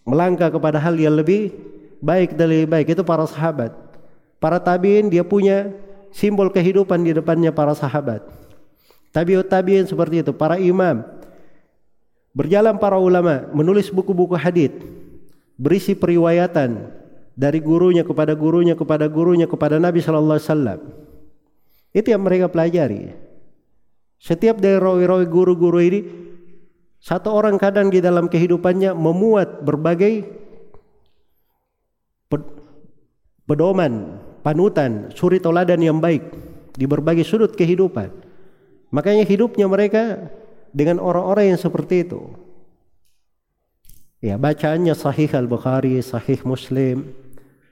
melangkah 0.04 0.52
kepada 0.52 0.84
hal 0.84 1.00
yang 1.00 1.16
lebih 1.16 1.56
baik 2.04 2.36
dan 2.36 2.52
lebih 2.52 2.68
baik. 2.68 2.92
Itu 2.92 3.08
para 3.08 3.24
sahabat. 3.24 3.72
Para 4.44 4.60
tabiin 4.60 5.08
dia 5.08 5.24
punya 5.24 5.72
simbol 6.12 6.52
kehidupan 6.52 7.00
di 7.00 7.16
depannya 7.16 7.56
para 7.56 7.72
sahabat. 7.72 8.20
Tabiut 9.16 9.48
tabiin 9.48 9.88
seperti 9.88 10.28
itu, 10.28 10.36
para 10.36 10.60
imam. 10.60 11.08
Berjalan 12.36 12.76
para 12.84 13.00
ulama 13.00 13.48
menulis 13.56 13.88
buku-buku 13.88 14.36
hadis 14.36 14.76
berisi 15.56 15.96
periwayatan 15.96 17.00
dari 17.36 17.60
gurunya 17.60 18.06
kepada 18.06 18.34
gurunya 18.38 18.74
kepada 18.78 19.06
gurunya 19.10 19.46
kepada 19.50 19.78
Nabi 19.78 20.00
sallallahu 20.00 20.38
alaihi 20.38 20.50
wasallam. 20.50 20.80
Itu 21.90 22.08
yang 22.14 22.22
mereka 22.22 22.48
pelajari. 22.50 23.10
Setiap 24.20 24.60
dari 24.60 24.78
rawi-rawi 24.78 25.26
guru-guru 25.32 25.80
ini 25.80 26.00
satu 27.00 27.32
orang 27.32 27.56
kadang 27.56 27.88
di 27.88 28.04
dalam 28.04 28.28
kehidupannya 28.28 28.92
memuat 28.92 29.64
berbagai 29.64 30.28
pedoman 33.48 34.20
panutan, 34.44 35.10
suri 35.16 35.42
toladan 35.42 35.80
yang 35.82 35.98
baik 35.98 36.22
di 36.76 36.86
berbagai 36.86 37.26
sudut 37.26 37.56
kehidupan. 37.56 38.12
Makanya 38.92 39.24
hidupnya 39.26 39.66
mereka 39.66 40.30
dengan 40.76 41.02
orang-orang 41.02 41.56
yang 41.56 41.60
seperti 41.60 42.06
itu. 42.06 42.30
Ya, 44.20 44.36
bacaannya 44.36 44.92
sahih 44.96 45.32
Al-Bukhari, 45.32 46.04
sahih 46.04 46.44
Muslim, 46.44 47.16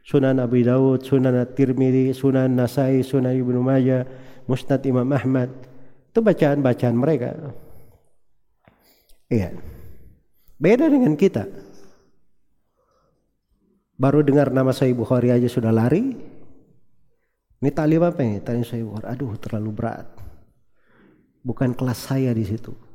Sunan 0.08 0.40
Abu 0.40 0.64
Daud, 0.64 1.04
Sunan 1.04 1.36
At-Tirmidzi, 1.36 2.16
Sunan 2.16 2.56
Nasai, 2.56 3.04
Sunan 3.04 3.36
Ibnu 3.36 3.60
Majah, 3.60 4.08
Musnad 4.48 4.80
Imam 4.88 5.12
Ahmad. 5.12 5.52
Itu 6.08 6.24
bacaan-bacaan 6.24 6.96
mereka. 6.96 7.36
Iya. 9.28 9.60
Beda 10.56 10.88
dengan 10.88 11.20
kita. 11.20 11.44
Baru 14.00 14.24
dengar 14.24 14.48
nama 14.56 14.72
Sahih 14.72 14.96
Bukhari 14.96 15.36
aja 15.36 15.52
sudah 15.52 15.76
lari, 15.76 16.16
ini 17.58 17.74
talim 17.74 18.06
apa 18.06 18.22
ini? 18.22 18.38
Talim 18.38 18.62
saya 18.62 18.86
Aduh 19.10 19.34
terlalu 19.42 19.74
berat. 19.74 20.06
Bukan 21.42 21.74
kelas 21.74 21.98
saya 21.98 22.30
di 22.30 22.46
situ. 22.46 22.87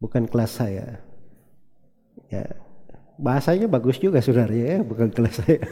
Bukan 0.00 0.24
kelas 0.26 0.56
saya. 0.56 1.04
Ya, 2.32 2.56
bahasanya 3.20 3.68
bagus 3.68 4.00
juga 4.00 4.24
saudara 4.24 4.50
ya, 4.50 4.80
bukan 4.80 5.12
kelas 5.12 5.44
saya. 5.44 5.60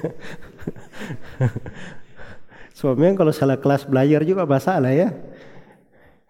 Suaminya 2.79 3.18
kalau 3.18 3.33
salah 3.35 3.59
kelas 3.59 3.89
belajar 3.89 4.22
juga 4.22 4.45
masalah 4.45 4.93
ya. 4.93 5.11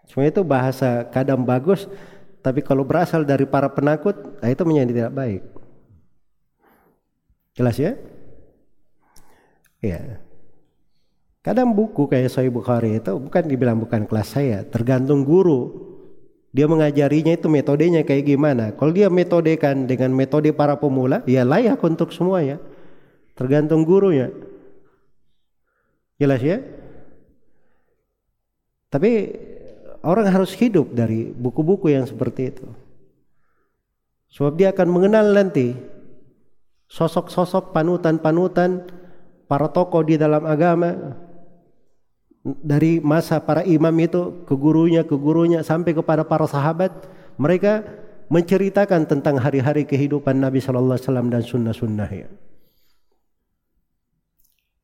Cuma 0.09 0.25
itu 0.25 0.41
bahasa 0.41 1.05
kadang 1.13 1.45
bagus, 1.45 1.85
tapi 2.41 2.65
kalau 2.65 2.87
berasal 2.87 3.27
dari 3.27 3.45
para 3.45 3.69
penakut, 3.69 4.17
nah 4.41 4.49
itu 4.49 4.63
menjadi 4.65 4.93
tidak 4.95 5.13
baik. 5.13 5.43
Jelas 7.59 7.77
ya? 7.77 7.93
Ya. 9.83 10.23
Kadang 11.43 11.75
buku 11.75 12.07
kayak 12.07 12.31
Sahih 12.31 12.55
Bukhari 12.55 13.03
itu 13.03 13.11
bukan 13.19 13.45
dibilang 13.45 13.83
bukan 13.83 14.07
kelas 14.07 14.39
saya, 14.39 14.63
tergantung 14.65 15.27
guru. 15.27 15.91
Dia 16.49 16.65
mengajarinya 16.65 17.37
itu 17.37 17.47
metodenya 17.47 18.03
kayak 18.09 18.25
gimana. 18.25 18.73
Kalau 18.73 18.93
dia 18.93 19.13
metodekan 19.13 19.85
dengan 19.85 20.17
metode 20.17 20.49
para 20.57 20.81
pemula, 20.81 21.21
ya 21.29 21.45
layak 21.45 21.79
untuk 21.85 22.09
semuanya. 22.11 22.57
Tergantung 23.37 23.85
gurunya. 23.85 24.33
Jelas 26.19 26.41
ya? 26.41 26.59
Tapi 28.89 29.37
orang 30.03 30.27
harus 30.33 30.57
hidup 30.57 30.91
dari 30.97 31.29
buku-buku 31.31 31.93
yang 31.93 32.09
seperti 32.09 32.57
itu. 32.57 32.67
Sebab 34.33 34.57
dia 34.57 34.73
akan 34.73 34.89
mengenal 34.89 35.31
nanti 35.37 35.77
sosok-sosok 36.89 37.77
panutan-panutan 37.77 38.89
para 39.45 39.69
tokoh 39.69 40.05
di 40.05 40.17
dalam 40.17 40.45
agama 40.49 41.17
dari 42.63 43.03
masa 43.03 43.43
para 43.43 43.67
imam 43.67 43.93
itu 44.01 44.45
ke 44.47 44.55
gurunya 44.55 45.03
ke 45.03 45.17
gurunya 45.17 45.61
sampai 45.65 45.93
kepada 45.93 46.23
para 46.25 46.47
sahabat 46.49 46.91
mereka 47.37 47.85
menceritakan 48.29 49.09
tentang 49.09 49.41
hari-hari 49.41 49.89
kehidupan 49.89 50.37
Nabi 50.37 50.61
Shallallahu 50.61 50.97
Alaihi 50.97 51.07
Wasallam 51.09 51.29
dan 51.33 51.43
sunnah-sunnahnya. 51.43 52.29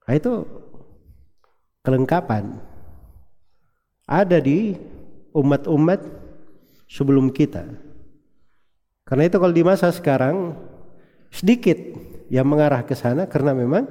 Nah, 0.05 0.15
itu 0.17 0.49
kelengkapan 1.85 2.57
ada 4.09 4.41
di 4.41 4.77
umat-umat 5.37 6.01
sebelum 6.89 7.29
kita. 7.29 7.69
Karena 9.05 9.29
itu 9.29 9.37
kalau 9.37 9.53
di 9.53 9.65
masa 9.65 9.93
sekarang 9.93 10.57
sedikit 11.29 11.77
yang 12.33 12.49
mengarah 12.49 12.81
ke 12.89 12.97
sana 12.97 13.29
karena 13.29 13.53
memang 13.53 13.85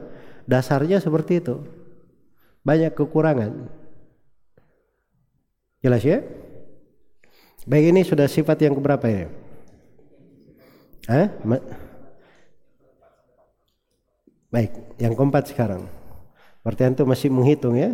Dasarnya 0.44 1.00
seperti 1.00 1.40
itu. 1.40 1.64
Banyak 2.64 2.96
kekurangan. 2.96 3.68
Jelas 5.84 6.04
ya? 6.08 6.24
Baik 7.68 7.92
ini 7.92 8.02
sudah 8.08 8.28
sifat 8.28 8.60
yang 8.64 8.76
keberapa 8.76 9.04
ya? 9.08 9.28
Hah? 11.12 11.28
Baik, 14.48 14.72
yang 14.96 15.12
keempat 15.12 15.52
sekarang. 15.52 15.88
Berarti 16.64 16.88
antum 16.88 17.12
masih 17.12 17.28
menghitung 17.28 17.76
ya. 17.76 17.92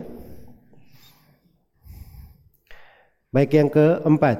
Baik 3.34 3.57
yang 3.57 3.70
keempat. 3.70 4.38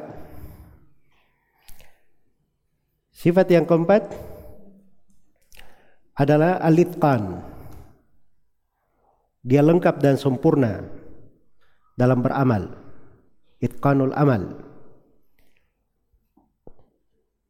Sifat 3.14 3.50
yang 3.50 3.66
keempat 3.66 4.14
adalah 6.14 6.62
alitqan. 6.62 7.49
Dia 9.44 9.64
lengkap 9.64 10.04
dan 10.04 10.20
sempurna 10.20 10.84
dalam 11.96 12.20
beramal. 12.20 12.76
Itqanul 13.60 14.16
amal. 14.16 14.56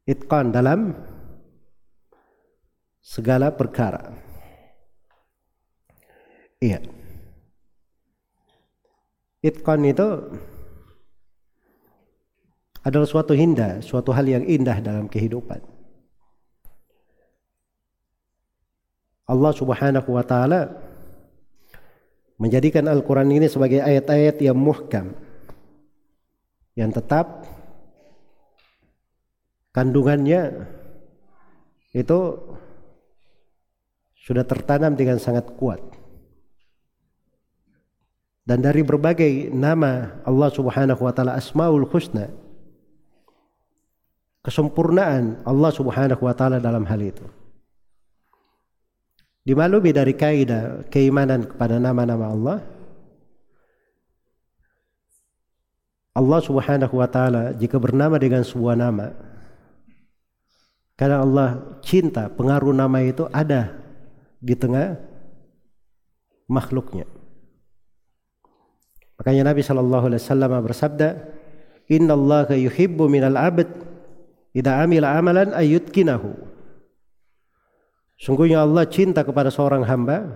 Itqan 0.10 0.50
dalam 0.50 0.98
segala 2.98 3.54
perkara. 3.54 4.10
Iya. 6.58 6.82
Itqan 9.46 9.86
itu 9.86 10.08
adalah 12.84 13.08
suatu 13.08 13.38
indah, 13.38 13.86
suatu 13.86 14.10
hal 14.12 14.26
yang 14.26 14.44
indah 14.44 14.82
dalam 14.82 15.06
kehidupan. 15.06 15.62
Allah 19.30 19.54
Subhanahu 19.54 20.10
wa 20.10 20.26
taala 20.26 20.89
menjadikan 22.40 22.88
Al-Qur'an 22.88 23.28
ini 23.28 23.52
sebagai 23.52 23.84
ayat-ayat 23.84 24.40
yang 24.40 24.56
muhkam 24.56 25.12
yang 26.80 26.96
tetap 26.96 27.44
kandungannya 29.76 30.64
itu 31.92 32.20
sudah 34.24 34.48
tertanam 34.48 34.96
dengan 34.96 35.20
sangat 35.20 35.52
kuat. 35.60 35.84
Dan 38.48 38.66
dari 38.66 38.82
berbagai 38.82 39.54
nama 39.54 40.24
Allah 40.26 40.50
Subhanahu 40.50 41.06
wa 41.06 41.14
taala 41.14 41.38
Asmaul 41.38 41.86
Husna 41.86 42.34
kesempurnaan 44.42 45.46
Allah 45.46 45.70
Subhanahu 45.70 46.26
wa 46.26 46.34
taala 46.34 46.58
dalam 46.58 46.82
hal 46.88 46.98
itu. 47.04 47.26
Dimaklumi 49.48 49.92
dari 49.96 50.14
kaidah 50.14 50.88
keimanan 50.92 51.48
kepada 51.48 51.80
nama-nama 51.80 52.30
Allah. 52.30 52.58
Allah 56.14 56.40
Subhanahu 56.44 57.00
wa 57.00 57.08
taala 57.08 57.56
jika 57.56 57.80
bernama 57.80 58.20
dengan 58.20 58.44
sebuah 58.44 58.76
nama 58.76 59.16
karena 61.00 61.24
Allah 61.24 61.80
cinta 61.80 62.28
pengaruh 62.28 62.76
nama 62.76 63.00
itu 63.00 63.24
ada 63.32 63.80
di 64.44 64.52
tengah 64.52 65.00
makhluknya. 66.52 67.08
Makanya 69.16 69.52
Nabi 69.52 69.64
Shallallahu 69.64 70.06
Alaihi 70.12 70.22
Wasallam 70.24 70.52
bersabda, 70.60 71.10
Inna 71.88 72.16
Allah 72.16 72.52
yuhibbu 72.52 73.08
minal 73.08 73.36
abd 73.36 73.90
Ida 74.50 74.82
amila 74.82 75.14
amalan 75.14 75.54
kinahu. 75.94 76.34
Sungguhnya 78.20 78.68
Allah 78.68 78.84
cinta 78.86 79.24
kepada 79.24 79.48
seorang 79.48 79.88
hamba. 79.88 80.36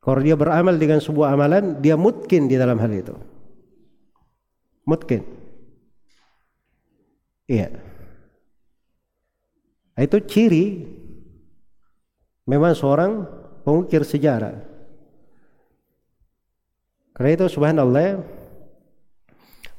Kalau 0.00 0.20
dia 0.20 0.36
beramal 0.36 0.76
dengan 0.80 1.00
sebuah 1.00 1.36
amalan, 1.36 1.80
dia 1.80 1.96
mungkin 1.96 2.48
di 2.48 2.56
dalam 2.56 2.80
hal 2.80 2.92
itu. 2.92 3.14
Mungkin. 4.84 5.20
Iya. 7.48 7.68
Itu 10.00 10.18
ciri 10.24 10.88
memang 12.48 12.72
seorang 12.72 13.24
pengukir 13.64 14.04
sejarah. 14.04 14.60
Karena 17.14 17.30
itu 17.30 17.46
subhanallah 17.46 18.24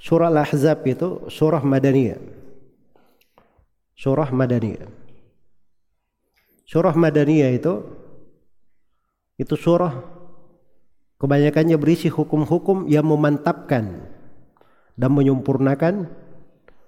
Surah 0.06 0.30
Al-Ahzab 0.30 0.86
itu 0.86 1.26
surah 1.34 1.66
Madaniyah. 1.66 2.22
Surah 3.98 4.30
Madaniyah. 4.30 5.05
Surah 6.66 6.98
Madaniyah 6.98 7.54
itu 7.54 7.74
itu 9.38 9.54
surah 9.54 9.94
kebanyakannya 11.22 11.78
berisi 11.78 12.10
hukum-hukum 12.10 12.90
yang 12.90 13.06
memantapkan 13.06 14.10
dan 14.98 15.12
menyempurnakan 15.14 16.10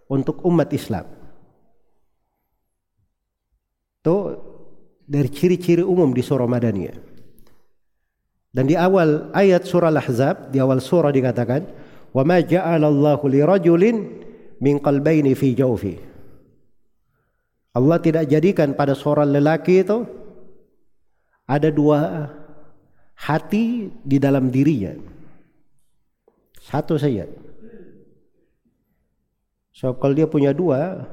untuk 0.09 0.41
umat 0.49 0.73
Islam. 0.73 1.05
Itu 4.01 4.17
dari 5.05 5.30
ciri-ciri 5.30 5.84
umum 5.86 6.09
di 6.09 6.25
surah 6.25 6.49
Madaniyah. 6.49 6.97
Dan 8.49 8.65
di 8.65 8.73
awal 8.73 9.30
ayat 9.38 9.69
surah 9.69 9.93
Al-Ahzab, 9.93 10.49
di 10.49 10.57
awal 10.57 10.82
surah 10.82 11.13
dikatakan, 11.13 11.61
wa 12.15 12.23
ma 12.25 12.41
ja'alallahu 12.41 13.30
li 13.30 13.39
rajulin 13.45 13.97
min 14.57 14.82
qalbaini 14.82 15.38
fi 15.38 15.53
jawfi 15.53 16.16
Allah 17.78 18.01
tidak 18.01 18.25
jadikan 18.25 18.73
pada 18.73 18.97
seorang 18.97 19.30
lelaki 19.38 19.86
itu 19.86 20.01
ada 21.45 21.69
dua 21.69 22.25
hati 23.13 23.93
di 24.01 24.17
dalam 24.17 24.49
dirinya. 24.49 24.97
Satu 26.57 26.97
saja. 26.97 27.30
So 29.78 29.93
kalau 30.01 30.17
dia 30.17 30.25
punya 30.25 30.57
dua 30.57 31.05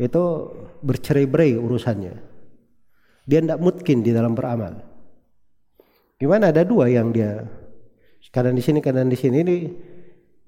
itu 0.00 0.24
bercerai-berai 0.80 1.60
urusannya. 1.60 2.16
Dia 3.28 3.38
tidak 3.44 3.60
mungkin 3.60 4.00
di 4.00 4.10
dalam 4.10 4.32
beramal. 4.32 4.80
Gimana? 6.16 6.48
Ada 6.48 6.64
dua 6.64 6.88
yang 6.88 7.12
dia 7.12 7.44
kadang 8.32 8.56
di 8.56 8.64
sini 8.64 8.80
kadang 8.80 9.12
di 9.12 9.20
sini. 9.20 9.44
Ini 9.44 9.56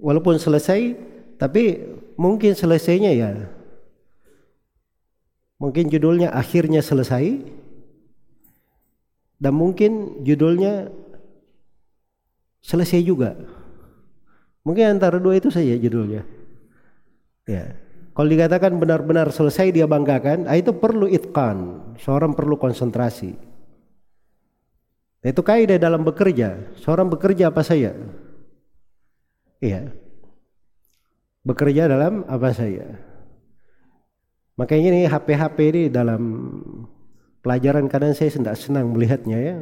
walaupun 0.00 0.40
selesai 0.40 0.96
tapi 1.36 1.84
mungkin 2.16 2.56
selesainya 2.56 3.12
ya 3.12 3.30
mungkin 5.64 5.88
judulnya 5.88 6.28
akhirnya 6.36 6.84
selesai 6.84 7.40
dan 9.40 9.52
mungkin 9.56 10.20
judulnya 10.20 10.92
selesai 12.60 13.00
juga 13.00 13.32
mungkin 14.60 15.00
antara 15.00 15.16
dua 15.16 15.40
itu 15.40 15.48
saja 15.48 15.72
judulnya 15.80 16.28
ya 17.48 17.80
kalau 18.12 18.28
dikatakan 18.28 18.76
benar-benar 18.76 19.32
selesai 19.32 19.72
dia 19.72 19.88
banggakan 19.88 20.44
ah, 20.44 20.60
itu 20.60 20.76
perlu 20.76 21.08
itkan 21.08 21.80
seorang 21.96 22.36
perlu 22.36 22.60
konsentrasi 22.60 23.54
itu 25.24 25.40
kaidah 25.40 25.80
dalam 25.80 26.04
bekerja. 26.04 26.76
Seorang 26.84 27.08
bekerja 27.08 27.48
apa 27.48 27.64
saya? 27.64 27.96
Iya. 29.56 29.88
Bekerja 31.48 31.88
dalam 31.88 32.28
apa 32.28 32.52
saya? 32.52 33.13
Makanya 34.54 34.86
ini 34.94 35.00
HP-HP 35.10 35.58
ini 35.74 35.82
dalam 35.90 36.22
pelajaran 37.42 37.90
kadang 37.90 38.14
saya 38.14 38.30
tidak 38.30 38.54
senang 38.54 38.94
melihatnya 38.94 39.38
ya. 39.38 39.56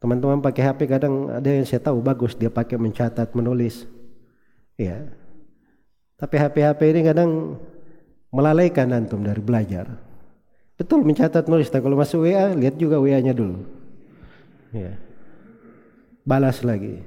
Teman-teman 0.00 0.40
pakai 0.40 0.62
HP 0.70 0.80
kadang 0.88 1.28
ada 1.28 1.44
yang 1.44 1.66
saya 1.68 1.82
tahu 1.82 2.00
bagus 2.00 2.32
dia 2.32 2.48
pakai 2.48 2.80
mencatat, 2.80 3.36
menulis. 3.36 3.84
Iya. 4.80 5.10
Tapi 6.16 6.34
HP-HP 6.40 6.80
ini 6.96 7.00
kadang 7.04 7.30
melalaikan 8.32 8.88
antum 8.94 9.20
dari 9.20 9.42
belajar. 9.42 9.90
Betul 10.80 11.04
mencatat 11.04 11.44
nulis, 11.44 11.68
tapi 11.68 11.84
kalau 11.84 11.98
masuk 11.98 12.24
WA 12.24 12.56
lihat 12.56 12.80
juga 12.80 12.96
WA-nya 12.96 13.36
dulu 13.36 13.80
ya. 14.74 14.94
balas 16.22 16.62
lagi 16.62 17.02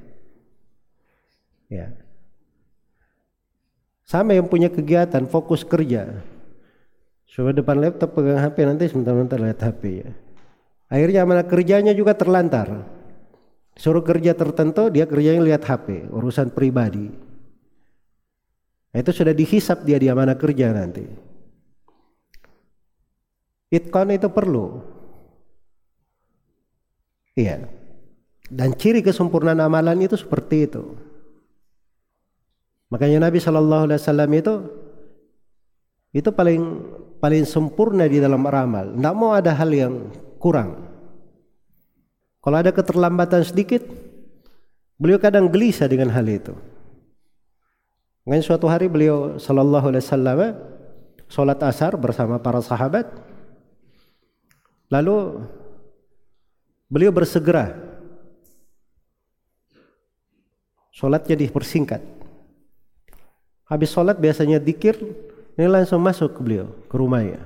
ya 1.71 1.89
sama 4.03 4.35
yang 4.35 4.45
punya 4.45 4.67
kegiatan 4.67 5.25
fokus 5.25 5.63
kerja 5.63 6.21
sudah 7.33 7.49
depan 7.49 7.81
laptop 7.81 8.13
pegang 8.13 8.37
HP 8.37 8.57
nanti 8.61 8.85
sebentar-bentar 8.85 9.41
lihat 9.41 9.57
HP 9.57 10.05
ya. 10.05 10.09
Akhirnya 10.85 11.25
mana 11.25 11.41
kerjanya 11.41 11.89
juga 11.97 12.13
terlantar. 12.13 12.85
Suruh 13.73 14.05
kerja 14.05 14.37
tertentu 14.37 14.93
dia 14.93 15.09
kerjanya 15.09 15.41
lihat 15.41 15.65
HP 15.65 16.13
urusan 16.13 16.53
pribadi. 16.53 17.09
Nah, 18.93 19.01
itu 19.01 19.09
sudah 19.09 19.33
dihisap 19.33 19.81
dia 19.81 19.97
dia 19.97 20.13
mana 20.13 20.37
kerja 20.37 20.69
nanti. 20.69 21.09
Itcon 23.73 24.13
itu 24.13 24.29
perlu. 24.29 24.85
Iya. 27.33 27.65
Dan 28.45 28.77
ciri 28.77 29.01
kesempurnaan 29.01 29.57
amalan 29.57 30.05
itu 30.05 30.13
seperti 30.13 30.69
itu. 30.69 30.93
Makanya 32.93 33.25
Nabi 33.25 33.41
Shallallahu 33.41 33.89
Alaihi 33.89 33.97
Wasallam 33.97 34.31
itu 34.37 34.53
itu 36.13 36.29
paling 36.29 36.61
paling 37.23 37.47
sempurna 37.47 38.03
di 38.03 38.19
dalam 38.19 38.43
beramal. 38.43 38.91
Tidak 38.91 39.15
mau 39.15 39.31
ada 39.31 39.55
hal 39.55 39.71
yang 39.71 40.11
kurang. 40.43 40.75
Kalau 42.43 42.59
ada 42.59 42.75
keterlambatan 42.75 43.47
sedikit, 43.47 43.79
beliau 44.99 45.15
kadang 45.15 45.47
gelisah 45.47 45.87
dengan 45.87 46.11
hal 46.11 46.27
itu. 46.27 46.51
Mungkin 48.27 48.43
suatu 48.43 48.67
hari 48.67 48.91
beliau 48.91 49.39
sallallahu 49.39 49.95
alaihi 49.95 50.03
wasallam 50.03 50.39
salat 51.31 51.59
asar 51.63 51.95
bersama 51.95 52.35
para 52.43 52.59
sahabat. 52.59 53.07
Lalu 54.91 55.47
beliau 56.91 57.15
bersegera 57.15 57.93
Sholatnya 60.93 61.33
dipersingkat. 61.33 62.05
Habis 63.65 63.89
sholat 63.89 64.13
biasanya 64.21 64.61
dikir, 64.61 64.93
ini 65.53 65.67
langsung 65.69 66.01
masuk 66.01 66.33
ke 66.33 66.39
beliau, 66.41 66.67
ke 66.89 66.95
rumahnya. 66.97 67.45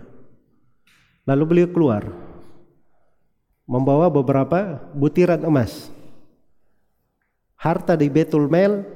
Lalu 1.27 1.43
beliau 1.43 1.69
keluar, 1.75 2.03
membawa 3.67 4.07
beberapa 4.07 4.79
butiran 4.95 5.43
emas. 5.43 5.91
Harta 7.59 7.99
di 7.99 8.07
Betul 8.07 8.47
Mel 8.47 8.87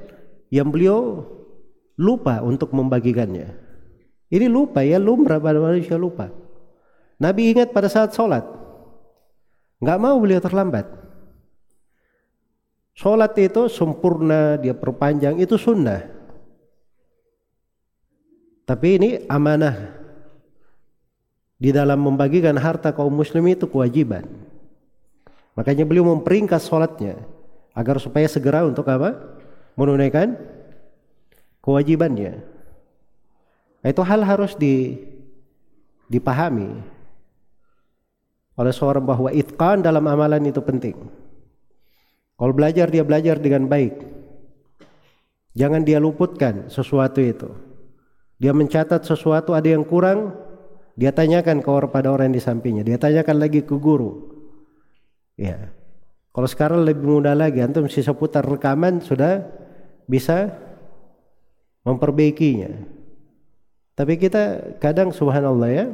yang 0.48 0.72
beliau 0.72 1.28
lupa 2.00 2.40
untuk 2.40 2.72
membagikannya. 2.72 3.52
Ini 4.32 4.48
lupa 4.48 4.80
ya, 4.80 4.96
lumrah 4.96 5.36
pada 5.36 5.60
manusia 5.60 6.00
lupa. 6.00 6.32
Nabi 7.20 7.52
ingat 7.52 7.68
pada 7.76 7.92
saat 7.92 8.16
sholat. 8.16 8.48
Nggak 9.84 10.00
mau 10.00 10.16
beliau 10.16 10.40
terlambat. 10.40 10.88
Sholat 12.96 13.36
itu 13.36 13.68
sempurna, 13.68 14.56
dia 14.56 14.72
perpanjang, 14.72 15.36
itu 15.36 15.60
sunnah. 15.60 16.21
Tapi 18.62 18.88
ini 18.98 19.10
amanah. 19.26 20.00
Di 21.62 21.70
dalam 21.70 22.02
membagikan 22.02 22.58
harta 22.58 22.90
kaum 22.90 23.14
muslim 23.14 23.46
itu 23.46 23.70
kewajiban. 23.70 24.26
Makanya 25.54 25.86
beliau 25.86 26.06
memperingkas 26.06 26.66
sholatnya. 26.66 27.22
Agar 27.72 28.02
supaya 28.02 28.26
segera 28.26 28.66
untuk 28.66 28.84
apa? 28.90 29.14
Menunaikan 29.78 30.36
kewajibannya. 31.62 32.42
Itu 33.82 34.02
hal 34.02 34.22
harus 34.26 34.54
di, 34.58 34.98
dipahami 36.10 36.82
oleh 38.52 38.72
seorang 38.74 39.02
bahwa 39.02 39.30
itqan 39.32 39.80
dalam 39.80 40.04
amalan 40.06 40.44
itu 40.44 40.60
penting. 40.60 40.94
Kalau 42.36 42.52
belajar 42.52 42.90
dia 42.90 43.06
belajar 43.06 43.38
dengan 43.38 43.70
baik. 43.70 44.02
Jangan 45.52 45.84
dia 45.84 46.00
luputkan 46.00 46.68
sesuatu 46.68 47.20
itu. 47.20 47.48
Dia 48.42 48.50
mencatat 48.50 49.06
sesuatu 49.06 49.54
ada 49.54 49.70
yang 49.70 49.86
kurang, 49.86 50.34
dia 50.98 51.14
tanyakan 51.14 51.62
kepada 51.62 52.10
orang 52.10 52.34
yang 52.34 52.36
di 52.36 52.42
sampingnya. 52.42 52.82
Dia 52.82 52.98
tanyakan 52.98 53.38
lagi 53.38 53.62
ke 53.62 53.78
guru. 53.78 54.34
Ya. 55.38 55.70
Kalau 56.34 56.48
sekarang 56.50 56.82
lebih 56.82 57.06
mudah 57.06 57.38
lagi, 57.38 57.62
antum 57.62 57.86
sisa 57.86 58.10
putar 58.10 58.42
rekaman 58.42 58.98
sudah 58.98 59.46
bisa 60.10 60.50
memperbaikinya. 61.86 62.82
Tapi 63.94 64.18
kita 64.18 64.74
kadang 64.82 65.14
subhanallah 65.14 65.70
ya 65.70 65.86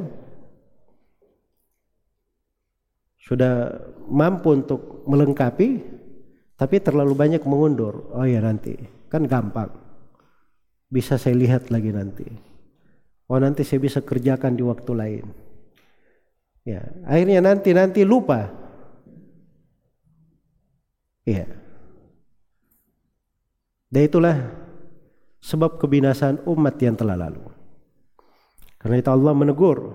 sudah 3.29 3.77
mampu 4.09 4.57
untuk 4.57 5.05
melengkapi 5.05 5.85
tapi 6.57 6.75
terlalu 6.81 7.13
banyak 7.13 7.43
mengundur. 7.45 8.09
Oh 8.15 8.25
ya 8.25 8.43
nanti, 8.43 8.75
kan 9.07 9.23
gampang. 9.29 9.78
Bisa 10.89 11.21
saya 11.21 11.37
lihat 11.37 11.69
lagi 11.69 11.93
nanti. 11.93 12.25
Oh 13.29 13.37
nanti 13.37 13.61
saya 13.61 13.77
bisa 13.77 14.01
kerjakan 14.01 14.57
di 14.57 14.65
waktu 14.65 14.91
lain. 14.97 15.25
Ya, 16.65 16.81
akhirnya 17.05 17.45
nanti 17.45 17.69
nanti 17.77 18.01
lupa. 18.01 18.49
Iya. 21.29 21.45
Dan 23.89 24.01
itulah 24.05 24.37
sebab 25.41 25.77
kebinasaan 25.77 26.45
umat 26.49 26.75
yang 26.81 26.97
telah 26.97 27.17
lalu. 27.17 27.41
Karena 28.81 28.97
itu 28.97 29.09
Allah 29.13 29.33
menegur. 29.37 29.93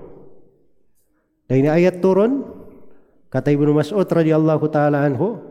Dan 1.51 1.67
ini 1.67 1.69
ayat 1.71 1.99
turun 1.99 2.47
kata 3.35 3.51
Ibnu 3.51 3.75
Mas'ud 3.75 4.07
radhiyallahu 4.07 4.65
taala 4.71 5.03
anhu, 5.03 5.43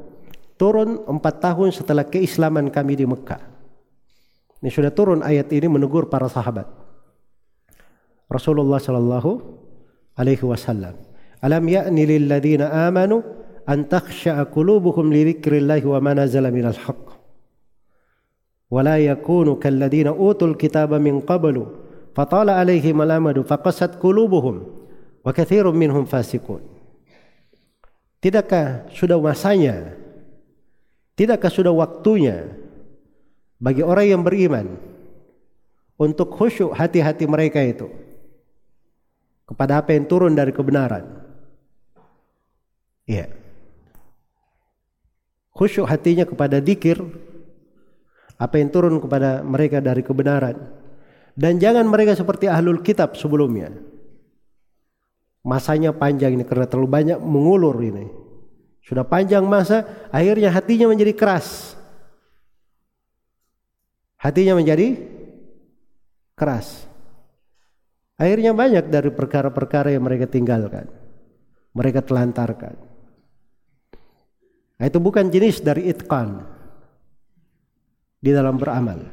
turun 0.55 1.03
empat 1.03 1.43
tahun 1.43 1.75
setelah 1.75 2.07
keislaman 2.07 2.71
kami 2.71 2.95
di 2.95 3.03
Mekah. 3.03 3.52
Ini 4.62 4.70
sudah 4.74 4.90
turun 4.90 5.22
ayat 5.22 5.52
ini 5.54 5.70
menegur 5.70 6.10
para 6.10 6.26
sahabat. 6.26 6.66
Rasulullah 8.26 8.82
sallallahu 8.82 9.30
alaihi 10.18 10.42
wasallam. 10.42 10.98
Alam 11.38 11.64
ya'ni 11.70 12.02
lil 12.02 12.26
ladzina 12.26 12.90
amanu 12.90 13.22
an 13.64 13.86
takhsha'a 13.86 14.50
qulubuhum 14.50 15.14
li 15.14 15.32
dzikrillahi 15.32 15.86
wa 15.86 15.98
ma 16.02 16.12
nazala 16.18 16.50
minal 16.50 16.74
haqq. 16.74 17.18
ولا 18.70 19.00
يكونوا 19.00 19.56
كالذين 19.56 20.06
أوتوا 20.06 20.48
الكتاب 20.48 20.94
من 20.94 21.20
قبل 21.20 21.66
فطال 22.14 22.50
عليهم 22.50 23.02
الأمد 23.02 23.40
فقست 23.40 23.96
قلوبهم 23.96 24.56
وكثير 25.24 25.64
منهم 25.72 26.04
فاسقون 26.04 26.60
Tidakkah 28.18 28.90
sudah 28.90 29.14
masanya 29.22 29.94
Tidakkah 31.14 31.48
sudah 31.48 31.70
waktunya 31.70 32.50
bagi 33.61 33.81
orang 33.85 34.05
yang 34.07 34.21
beriman 34.21 34.77
untuk 35.99 36.33
khusyuk 36.33 36.73
hati-hati 36.73 37.25
mereka 37.29 37.61
itu 37.61 37.89
kepada 39.45 39.83
apa 39.83 39.93
yang 39.93 40.05
turun 40.09 40.33
dari 40.33 40.55
kebenaran? 40.55 41.05
Iya. 43.03 43.29
Khusyuk 45.53 45.85
hatinya 45.85 46.25
kepada 46.25 46.57
dikir 46.57 46.97
apa 48.41 48.55
yang 48.57 48.73
turun 48.73 48.97
kepada 48.97 49.45
mereka 49.45 49.79
dari 49.79 50.01
kebenaran. 50.01 50.57
Dan 51.33 51.57
jangan 51.57 51.85
mereka 51.89 52.13
seperti 52.13 52.45
ahlul 52.45 52.81
kitab 52.85 53.17
sebelumnya. 53.17 53.73
Masanya 55.43 55.91
panjang 55.91 56.37
ini 56.37 56.45
karena 56.45 56.69
terlalu 56.69 56.89
banyak 56.89 57.19
mengulur 57.19 57.75
ini. 57.81 58.05
Sudah 58.83 59.07
panjang 59.07 59.47
masa, 59.47 60.07
akhirnya 60.11 60.51
hatinya 60.53 60.91
menjadi 60.91 61.15
keras. 61.15 61.75
Hatinya 64.23 64.55
menjadi 64.55 64.95
keras. 66.39 66.87
Akhirnya 68.15 68.55
banyak 68.55 68.87
dari 68.87 69.11
perkara-perkara 69.11 69.91
yang 69.91 70.07
mereka 70.07 70.31
tinggalkan. 70.31 70.87
Mereka 71.75 72.07
telantarkan. 72.07 72.79
Nah, 74.79 74.85
itu 74.87 74.99
bukan 75.03 75.27
jenis 75.27 75.59
dari 75.59 75.91
itqan 75.91 76.39
di 78.23 78.31
dalam 78.31 78.55
beramal. 78.55 79.11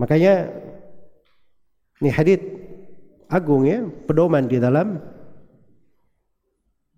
Makanya 0.00 0.48
ini 2.00 2.08
hadith 2.08 2.44
agung 3.28 3.68
ya, 3.68 3.84
pedoman 3.84 4.48
di 4.48 4.56
dalam 4.56 4.96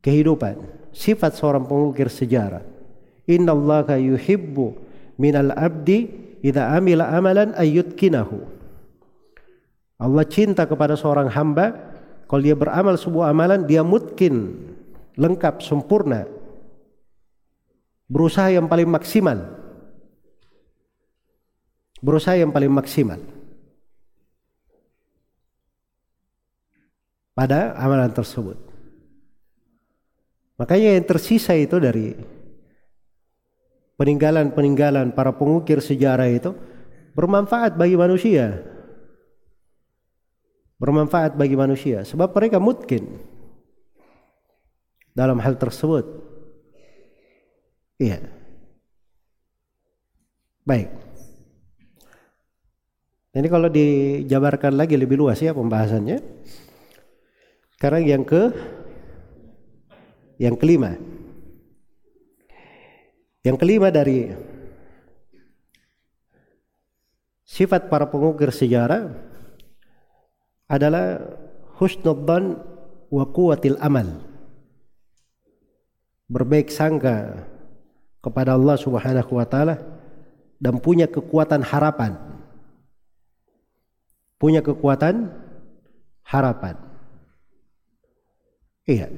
kehidupan. 0.04 0.54
Sifat 0.94 1.34
seorang 1.34 1.66
pengukir 1.66 2.06
sejarah. 2.06 2.62
Inna 3.26 3.56
Allah 3.56 3.98
yuhibbu 3.98 4.89
minal 5.20 5.52
abdi 5.52 6.08
idza 6.40 6.72
amila 6.72 7.12
amalan 7.12 7.52
ayyutkinahu. 7.52 8.40
Allah 10.00 10.24
cinta 10.24 10.64
kepada 10.64 10.96
seorang 10.96 11.28
hamba 11.28 11.76
kalau 12.24 12.40
dia 12.40 12.56
beramal 12.56 12.96
sebuah 12.96 13.36
amalan 13.36 13.68
dia 13.68 13.84
mungkin 13.84 14.56
lengkap 15.20 15.60
sempurna. 15.60 16.24
Berusaha 18.08 18.48
yang 18.48 18.64
paling 18.64 18.88
maksimal. 18.88 19.38
Berusaha 22.00 22.40
yang 22.40 22.48
paling 22.48 22.72
maksimal. 22.72 23.20
Pada 27.36 27.76
amalan 27.76 28.08
tersebut. 28.10 28.56
Makanya 30.56 30.96
yang 30.96 31.06
tersisa 31.06 31.52
itu 31.56 31.76
dari 31.76 32.16
peninggalan-peninggalan 34.00 35.12
para 35.12 35.36
pengukir 35.36 35.84
sejarah 35.84 36.32
itu 36.32 36.56
bermanfaat 37.12 37.76
bagi 37.76 38.00
manusia. 38.00 38.64
Bermanfaat 40.80 41.36
bagi 41.36 41.52
manusia 41.52 42.00
sebab 42.08 42.32
mereka 42.32 42.56
mungkin 42.56 43.20
dalam 45.12 45.36
hal 45.44 45.60
tersebut. 45.60 46.08
Iya. 48.00 48.24
Baik. 50.64 50.88
Ini 53.36 53.48
kalau 53.52 53.68
dijabarkan 53.68 54.80
lagi 54.80 54.96
lebih 54.96 55.20
luas 55.20 55.44
ya 55.44 55.52
pembahasannya. 55.52 56.24
Sekarang 57.76 58.00
yang 58.08 58.24
ke 58.24 58.48
yang 60.40 60.56
kelima. 60.56 61.19
Yang 63.40 63.56
kelima 63.56 63.88
dari 63.88 64.36
sifat 67.48 67.88
para 67.88 68.04
pengukir 68.04 68.52
sejarah 68.52 69.16
adalah 70.68 71.24
husnudzan 71.80 72.60
wa 73.08 73.24
quwwatil 73.24 73.80
amal. 73.80 74.20
Berbaik 76.30 76.70
sangka 76.70 77.48
kepada 78.20 78.54
Allah 78.54 78.76
Subhanahu 78.76 79.32
wa 79.34 79.46
taala 79.48 79.80
dan 80.60 80.76
punya 80.78 81.08
kekuatan 81.08 81.64
harapan. 81.64 82.20
Punya 84.36 84.60
kekuatan 84.60 85.32
harapan. 86.28 86.76
Iya. 88.84 89.08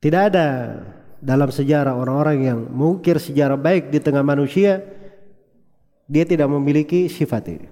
Tidak 0.00 0.22
ada 0.32 0.46
dalam 1.20 1.52
sejarah 1.52 1.92
orang-orang 1.92 2.38
yang 2.48 2.58
mengukir 2.72 3.20
sejarah 3.20 3.60
baik 3.60 3.92
di 3.92 4.00
tengah 4.00 4.24
manusia, 4.24 4.80
dia 6.08 6.24
tidak 6.24 6.48
memiliki 6.48 7.06
sifat 7.06 7.44
ini. 7.52 7.68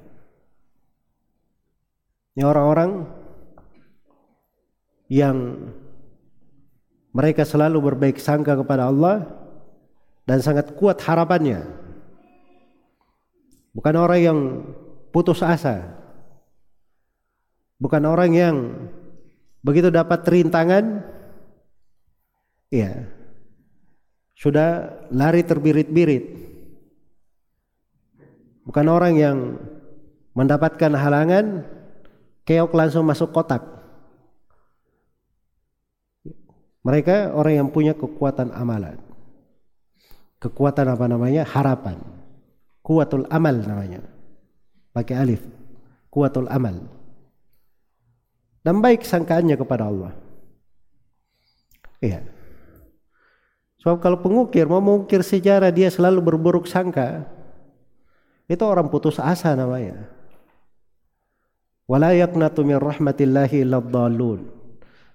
Ini 2.36 2.44
orang-orang 2.46 3.08
yang 5.10 5.36
mereka 7.10 7.42
selalu 7.42 7.90
berbaik 7.90 8.20
sangka 8.20 8.54
kepada 8.54 8.92
Allah 8.92 9.26
dan 10.28 10.38
sangat 10.44 10.76
kuat 10.76 11.00
harapannya. 11.02 11.66
Bukan 13.72 13.94
orang 13.96 14.20
yang 14.20 14.38
putus 15.10 15.40
asa. 15.42 15.98
Bukan 17.80 18.04
orang 18.04 18.30
yang 18.36 18.56
begitu 19.64 19.88
dapat 19.88 20.22
rintangan, 20.26 21.02
ya 22.70 23.17
sudah 24.38 24.94
lari 25.10 25.42
terbirit-birit. 25.42 26.24
Bukan 28.62 28.86
orang 28.86 29.18
yang 29.18 29.58
mendapatkan 30.38 30.94
halangan, 30.94 31.66
keok 32.46 32.70
langsung 32.70 33.02
masuk 33.02 33.34
kotak. 33.34 33.66
Mereka 36.86 37.34
orang 37.34 37.66
yang 37.66 37.68
punya 37.74 37.98
kekuatan 37.98 38.54
amalan. 38.54 39.02
Kekuatan 40.38 40.86
apa 40.86 41.10
namanya? 41.10 41.42
Harapan. 41.42 41.98
Kuatul 42.78 43.26
amal 43.28 43.58
namanya. 43.58 44.06
Pakai 44.94 45.18
alif. 45.18 45.42
Kuatul 46.08 46.46
amal. 46.46 46.86
Dan 48.62 48.78
baik 48.78 49.02
sangkaannya 49.02 49.58
kepada 49.58 49.90
Allah. 49.90 50.14
Iya. 51.98 52.37
Sebab 53.88 54.04
kalau 54.04 54.20
pengukir 54.20 54.68
mau 54.68 54.84
mengukir 54.84 55.24
sejarah 55.24 55.72
dia 55.72 55.88
selalu 55.88 56.20
berburuk 56.20 56.68
sangka. 56.68 57.24
Itu 58.44 58.68
orang 58.68 58.92
putus 58.92 59.16
asa 59.16 59.56
namanya. 59.56 60.12
Wala 61.88 62.12
yaqnatu 62.12 62.68
min 62.68 62.76
rahmatillahi 62.76 63.64
illa 63.64 63.80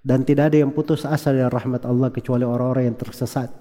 Dan 0.01 0.25
tidak 0.25 0.49
ada 0.49 0.57
yang 0.65 0.73
putus 0.73 1.05
asa 1.05 1.29
dari 1.29 1.45
rahmat 1.45 1.85
Allah 1.85 2.09
kecuali 2.09 2.49
orang-orang 2.49 2.89
yang 2.89 2.97
tersesat. 2.97 3.53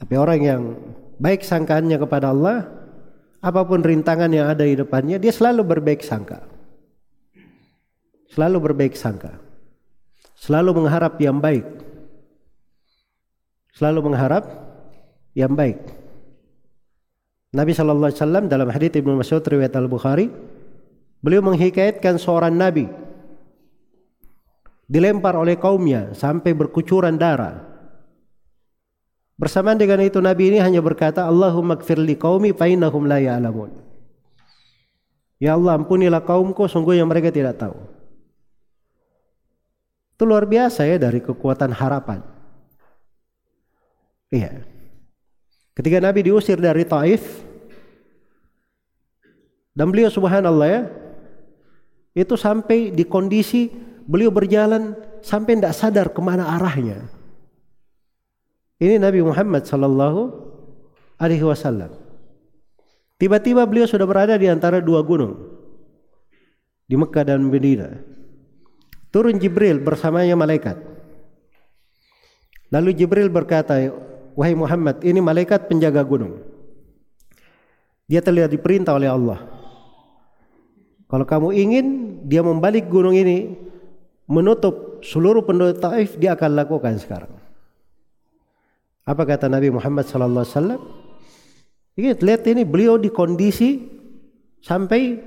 Tapi 0.00 0.14
orang 0.16 0.40
yang 0.40 0.62
baik 1.20 1.44
sangkaannya 1.44 2.00
kepada 2.00 2.32
Allah, 2.32 2.72
apa 3.44 3.68
pun 3.68 3.84
rintangan 3.84 4.32
yang 4.32 4.48
ada 4.48 4.64
di 4.64 4.80
depannya, 4.80 5.20
dia 5.20 5.28
selalu 5.28 5.76
berbaik 5.76 6.00
sangka. 6.00 6.40
Selalu 8.32 8.72
berbaik 8.72 8.96
sangka. 8.96 9.41
Selalu 10.42 10.82
mengharap 10.82 11.22
yang 11.22 11.38
baik. 11.38 11.62
Selalu 13.78 14.10
mengharap 14.10 14.42
yang 15.38 15.54
baik. 15.54 15.78
Nabi 17.54 17.70
sallallahu 17.70 18.10
alaihi 18.10 18.18
wasallam 18.18 18.44
dalam 18.50 18.66
hadis 18.74 18.90
Ibnu 18.90 19.22
Mas'ud 19.22 19.38
riwayat 19.38 19.78
Al-Bukhari, 19.78 20.26
beliau 21.22 21.46
menghikayatkan 21.46 22.18
seorang 22.18 22.58
nabi 22.58 22.90
dilempar 24.90 25.38
oleh 25.38 25.54
kaumnya 25.60 26.10
sampai 26.16 26.56
berkucuran 26.58 27.14
darah. 27.14 27.62
Bersamaan 29.38 29.78
dengan 29.78 30.02
itu 30.02 30.18
Nabi 30.18 30.54
ini 30.54 30.58
hanya 30.58 30.82
berkata, 30.82 31.26
Allahumma 31.26 31.78
gfir 31.78 31.98
li 31.98 32.14
qaumi 32.18 32.50
fa 32.54 32.66
innahum 32.66 33.06
la 33.06 33.18
ya'lamun. 33.18 33.74
Ya 35.42 35.58
Allah, 35.58 35.78
ampunilah 35.78 36.22
kaumku, 36.22 36.70
sungguhnya 36.70 37.02
mereka 37.02 37.34
tidak 37.34 37.58
tahu. 37.58 37.91
Itu 40.22 40.30
luar 40.30 40.46
biasa 40.46 40.86
ya 40.86 41.02
dari 41.02 41.18
kekuatan 41.18 41.74
harapan. 41.74 42.22
Iya. 44.30 44.62
Ketika 45.74 45.98
Nabi 45.98 46.30
diusir 46.30 46.62
dari 46.62 46.86
Taif, 46.86 47.42
dan 49.74 49.90
beliau 49.90 50.06
subhanallah 50.14 50.68
ya, 50.70 50.82
itu 52.14 52.38
sampai 52.38 52.94
di 52.94 53.02
kondisi 53.02 53.66
beliau 54.06 54.30
berjalan 54.30 54.94
sampai 55.26 55.58
tidak 55.58 55.74
sadar 55.74 56.06
ke 56.14 56.22
mana 56.22 56.54
arahnya. 56.54 57.02
Ini 58.78 59.02
Nabi 59.02 59.26
Muhammad 59.26 59.66
sallallahu 59.66 60.38
alaihi 61.18 61.42
wasallam. 61.42 61.98
Tiba-tiba 63.18 63.66
beliau 63.66 63.90
sudah 63.90 64.06
berada 64.06 64.38
di 64.38 64.46
antara 64.46 64.78
dua 64.78 65.02
gunung 65.02 65.34
di 66.86 66.94
Mekah 66.94 67.26
dan 67.26 67.42
Medina. 67.42 68.21
Turun 69.12 69.36
Jibril 69.36 69.76
bersamanya 69.84 70.32
malaikat. 70.32 70.80
Lalu 72.72 72.96
Jibril 72.96 73.28
berkata, 73.28 73.76
"Wahai 74.32 74.56
Muhammad, 74.56 75.04
ini 75.04 75.20
malaikat 75.20 75.68
penjaga 75.68 76.00
gunung. 76.00 76.40
Dia 78.08 78.24
telah 78.24 78.48
diperintah 78.48 78.96
oleh 78.96 79.12
Allah. 79.12 79.44
Kalau 81.12 81.28
kamu 81.28 81.52
ingin 81.52 81.86
dia 82.24 82.40
membalik 82.40 82.88
gunung 82.88 83.12
ini 83.12 83.52
menutup 84.24 85.04
seluruh 85.04 85.44
penduduk 85.44 85.84
Taif, 85.84 86.16
dia 86.16 86.32
akan 86.32 86.56
lakukan 86.56 86.96
sekarang." 86.96 87.36
Apa 89.04 89.28
kata 89.28 89.52
Nabi 89.52 89.68
Muhammad 89.68 90.08
sallallahu 90.08 90.46
alaihi 90.46 90.56
wasallam? 90.56 90.82
Lihat 92.00 92.42
ini 92.48 92.64
beliau 92.64 92.96
di 92.96 93.12
kondisi 93.12 93.84
sampai 94.64 95.20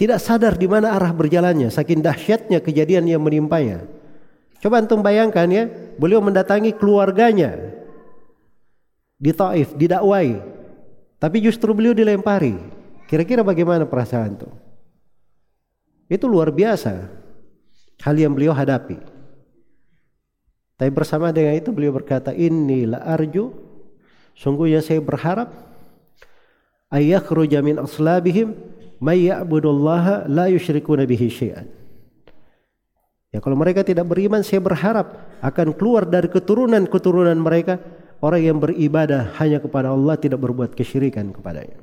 tidak 0.00 0.16
sadar 0.16 0.56
di 0.56 0.64
mana 0.64 0.96
arah 0.96 1.12
berjalannya, 1.12 1.68
saking 1.68 2.00
dahsyatnya 2.00 2.64
kejadian 2.64 3.04
yang 3.04 3.20
menimpanya. 3.20 3.84
Coba 4.64 4.80
antum 4.80 5.04
bayangkan 5.04 5.44
ya, 5.52 5.68
beliau 6.00 6.24
mendatangi 6.24 6.72
keluarganya 6.72 7.76
di 9.20 9.28
Taif, 9.36 9.76
didakwai. 9.76 10.40
Tapi 11.20 11.36
justru 11.44 11.76
beliau 11.76 11.92
dilempari. 11.92 12.56
Kira-kira 13.12 13.44
bagaimana 13.44 13.84
perasaan 13.84 14.40
itu? 14.40 14.48
Itu 16.08 16.32
luar 16.32 16.48
biasa 16.48 17.12
hal 18.00 18.16
yang 18.16 18.32
beliau 18.32 18.56
hadapi. 18.56 18.96
Tapi 20.80 20.90
bersama 20.96 21.28
dengan 21.28 21.60
itu 21.60 21.76
beliau 21.76 21.92
berkata, 21.92 22.32
Inilah 22.32 23.04
arju, 23.04 23.52
sungguhnya 24.32 24.80
saya 24.80 25.04
berharap, 25.04 25.52
ayakhruja 26.88 27.60
min 27.60 27.76
aslabihim 27.76 28.79
may 29.00 29.32
ya'budullaha 29.32 30.28
la 30.28 30.46
yusyrikuna 30.52 31.08
bihi 31.08 31.28
syai'an. 31.32 31.66
Ya 33.30 33.38
kalau 33.38 33.56
mereka 33.56 33.86
tidak 33.86 34.10
beriman, 34.10 34.42
saya 34.42 34.60
berharap 34.60 35.38
akan 35.40 35.72
keluar 35.78 36.02
dari 36.04 36.26
keturunan-keturunan 36.26 37.38
mereka 37.38 37.78
orang 38.20 38.42
yang 38.42 38.58
beribadah 38.58 39.32
hanya 39.40 39.62
kepada 39.62 39.94
Allah 39.94 40.18
tidak 40.18 40.42
berbuat 40.42 40.74
kesyirikan 40.74 41.30
kepadanya. 41.30 41.78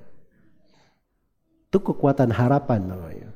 Itu 1.68 1.80
kekuatan 1.80 2.31
harapan 2.31 2.84
namanya. 2.84 3.30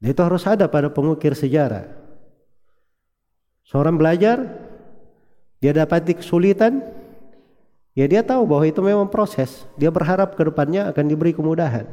Dan 0.00 0.16
itu 0.16 0.22
harus 0.24 0.46
ada 0.48 0.64
pada 0.70 0.88
pengukir 0.88 1.36
sejarah. 1.36 1.90
Seorang 3.68 4.00
belajar, 4.00 4.42
dia 5.60 5.76
dapati 5.76 6.16
kesulitan, 6.16 6.80
ya 7.94 8.06
dia 8.06 8.22
tahu 8.22 8.46
bahwa 8.46 8.64
itu 8.66 8.80
memang 8.80 9.08
proses. 9.10 9.66
Dia 9.76 9.90
berharap 9.92 10.34
ke 10.38 10.42
depannya 10.46 10.90
akan 10.90 11.04
diberi 11.06 11.34
kemudahan. 11.34 11.86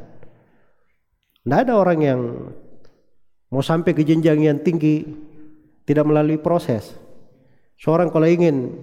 Tidak 1.42 1.58
ada 1.64 1.74
orang 1.78 1.98
yang 2.02 2.20
mau 3.48 3.64
sampai 3.64 3.96
ke 3.96 4.04
jenjang 4.04 4.44
yang 4.44 4.60
tinggi 4.60 5.06
tidak 5.88 6.04
melalui 6.04 6.36
proses. 6.36 6.92
Seorang 7.80 8.12
kalau 8.12 8.28
ingin 8.28 8.76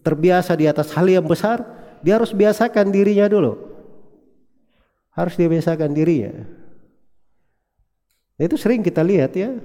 terbiasa 0.00 0.56
di 0.56 0.64
atas 0.70 0.94
hal 0.96 1.04
yang 1.04 1.26
besar, 1.26 1.60
dia 2.00 2.16
harus 2.16 2.32
biasakan 2.32 2.88
dirinya 2.88 3.26
dulu. 3.28 3.58
Harus 5.12 5.34
dia 5.36 5.50
biasakan 5.50 5.92
dirinya. 5.92 6.32
Itu 8.36 8.56
sering 8.56 8.84
kita 8.84 9.00
lihat 9.00 9.32
ya, 9.36 9.56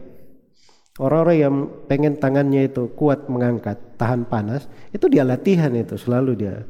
Orang-orang 1.00 1.38
yang 1.40 1.56
pengen 1.88 2.20
tangannya 2.20 2.68
itu 2.68 2.92
kuat 3.00 3.32
mengangkat, 3.32 3.80
tahan 3.96 4.28
panas, 4.28 4.68
itu 4.92 5.08
dia 5.08 5.24
latihan 5.24 5.72
itu 5.72 5.96
selalu 5.96 6.36
dia 6.36 6.68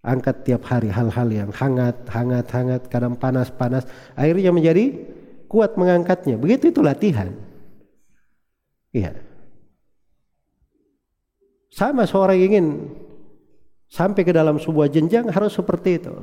angkat 0.00 0.48
tiap 0.48 0.64
hari 0.64 0.88
hal-hal 0.88 1.28
yang 1.28 1.50
hangat, 1.52 2.08
hangat, 2.08 2.48
hangat, 2.48 2.82
kadang 2.88 3.16
panas, 3.16 3.52
panas, 3.52 3.84
akhirnya 4.16 4.48
menjadi 4.52 4.96
kuat 5.44 5.76
mengangkatnya. 5.76 6.40
Begitu 6.40 6.72
itu 6.72 6.80
latihan. 6.80 7.36
Iya. 8.90 9.18
Sama 11.70 12.08
seorang 12.08 12.40
ingin 12.40 12.90
sampai 13.86 14.22
ke 14.26 14.32
dalam 14.34 14.58
sebuah 14.58 14.90
jenjang 14.90 15.28
harus 15.30 15.54
seperti 15.54 16.02
itu. 16.02 16.14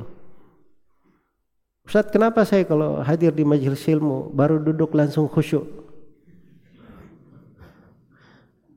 Ustaz, 1.88 2.12
kenapa 2.12 2.44
saya 2.44 2.68
kalau 2.68 3.00
hadir 3.00 3.32
di 3.32 3.48
majelis 3.48 3.80
ilmu 3.88 4.36
baru 4.36 4.60
duduk 4.60 4.92
langsung 4.92 5.32
khusyuk? 5.32 5.64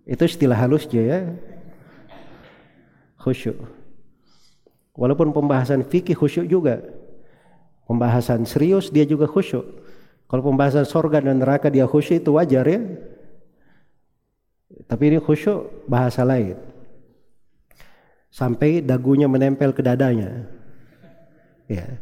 Itu 0.06 0.22
istilah 0.26 0.58
halusnya 0.58 1.02
ya. 1.02 1.20
khusyuk. 3.18 3.79
Walaupun 4.94 5.30
pembahasan 5.30 5.86
fikih 5.86 6.18
khusyuk 6.18 6.46
juga. 6.50 6.82
Pembahasan 7.86 8.46
serius 8.46 8.90
dia 8.90 9.06
juga 9.06 9.26
khusyuk. 9.26 9.66
Kalau 10.30 10.42
pembahasan 10.46 10.86
sorga 10.86 11.18
dan 11.18 11.42
neraka 11.42 11.70
dia 11.70 11.86
khusyuk 11.86 12.22
itu 12.22 12.30
wajar 12.34 12.66
ya. 12.66 12.80
Tapi 14.86 15.02
ini 15.10 15.18
khusyuk 15.18 15.86
bahasa 15.90 16.22
lain. 16.22 16.54
Sampai 18.30 18.78
dagunya 18.78 19.26
menempel 19.26 19.74
ke 19.74 19.82
dadanya. 19.82 20.46
Ya. 21.66 21.98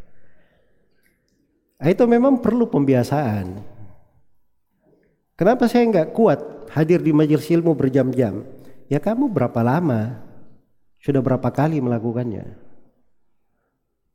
Itu 1.80 2.04
memang 2.04 2.44
perlu 2.44 2.68
pembiasaan. 2.68 3.64
Kenapa 5.38 5.70
saya 5.70 5.88
nggak 5.88 6.12
kuat 6.12 6.40
hadir 6.74 7.00
di 7.00 7.14
majelis 7.14 7.48
ilmu 7.48 7.72
berjam-jam? 7.72 8.44
Ya 8.92 8.98
kamu 8.98 9.30
berapa 9.30 9.60
lama? 9.62 10.20
Sudah 10.98 11.22
berapa 11.22 11.48
kali 11.48 11.78
melakukannya? 11.78 12.67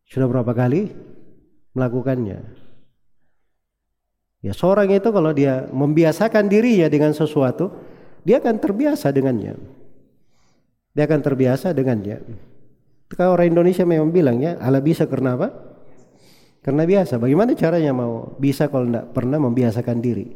Sudah 0.08 0.28
berapa 0.30 0.52
kali 0.52 0.92
melakukannya? 1.74 2.40
Ya 4.44 4.52
seorang 4.52 4.92
itu 4.92 5.08
kalau 5.08 5.32
dia 5.32 5.72
membiasakan 5.72 6.52
dirinya 6.52 6.92
dengan 6.92 7.16
sesuatu, 7.16 7.72
dia 8.28 8.44
akan 8.44 8.60
terbiasa 8.60 9.12
dengannya. 9.16 9.56
Dia 10.92 11.04
akan 11.08 11.22
terbiasa 11.24 11.72
dengannya. 11.72 12.20
Kalau 13.14 13.40
orang 13.40 13.56
Indonesia 13.56 13.88
memang 13.88 14.12
bilang 14.12 14.44
ya, 14.44 14.60
ala 14.60 14.84
bisa 14.84 15.08
karena 15.08 15.40
apa? 15.40 15.48
Karena 16.64 16.88
biasa. 16.88 17.20
Bagaimana 17.20 17.56
caranya 17.60 17.92
mau 17.92 18.36
bisa 18.40 18.72
kalau 18.72 18.88
tidak 18.88 19.12
pernah 19.12 19.40
membiasakan 19.40 20.00
diri? 20.00 20.28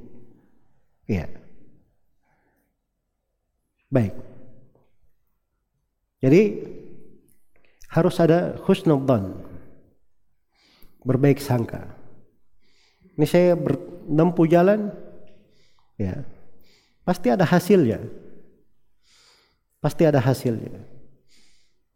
Ya. 1.07 1.31
Baik. 3.88 4.11
Jadi 6.19 6.41
harus 7.88 8.15
ada 8.19 8.60
husnudzan. 8.68 9.47
Berbaik 11.08 11.40
sangka. 11.40 11.88
Ini 13.16 13.24
saya 13.24 13.56
menempuh 13.56 14.44
jalan 14.52 14.92
ya. 15.96 16.28
Pasti 17.08 17.32
ada 17.32 17.48
hasilnya. 17.48 18.04
Pasti 19.80 20.04
ada 20.04 20.20
hasilnya. 20.20 20.84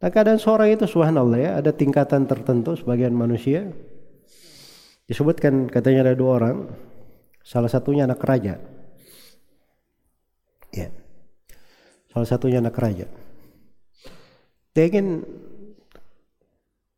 Nah 0.02 0.10
keadaan 0.10 0.40
seorang 0.40 0.74
itu 0.74 0.88
subhanallah 0.88 1.38
ya, 1.38 1.50
ada 1.60 1.70
tingkatan 1.70 2.24
tertentu 2.26 2.74
sebagian 2.74 3.12
manusia. 3.12 3.70
Disebutkan 5.06 5.68
katanya 5.68 6.10
ada 6.10 6.14
dua 6.16 6.42
orang, 6.42 6.72
salah 7.44 7.68
satunya 7.68 8.08
anak 8.08 8.18
raja. 8.24 8.58
Ya. 10.72 10.88
Salah 12.10 12.26
satunya 12.26 12.58
anak 12.64 12.74
raja. 12.80 13.06
Dia 14.72 14.88
ingin 14.88 15.22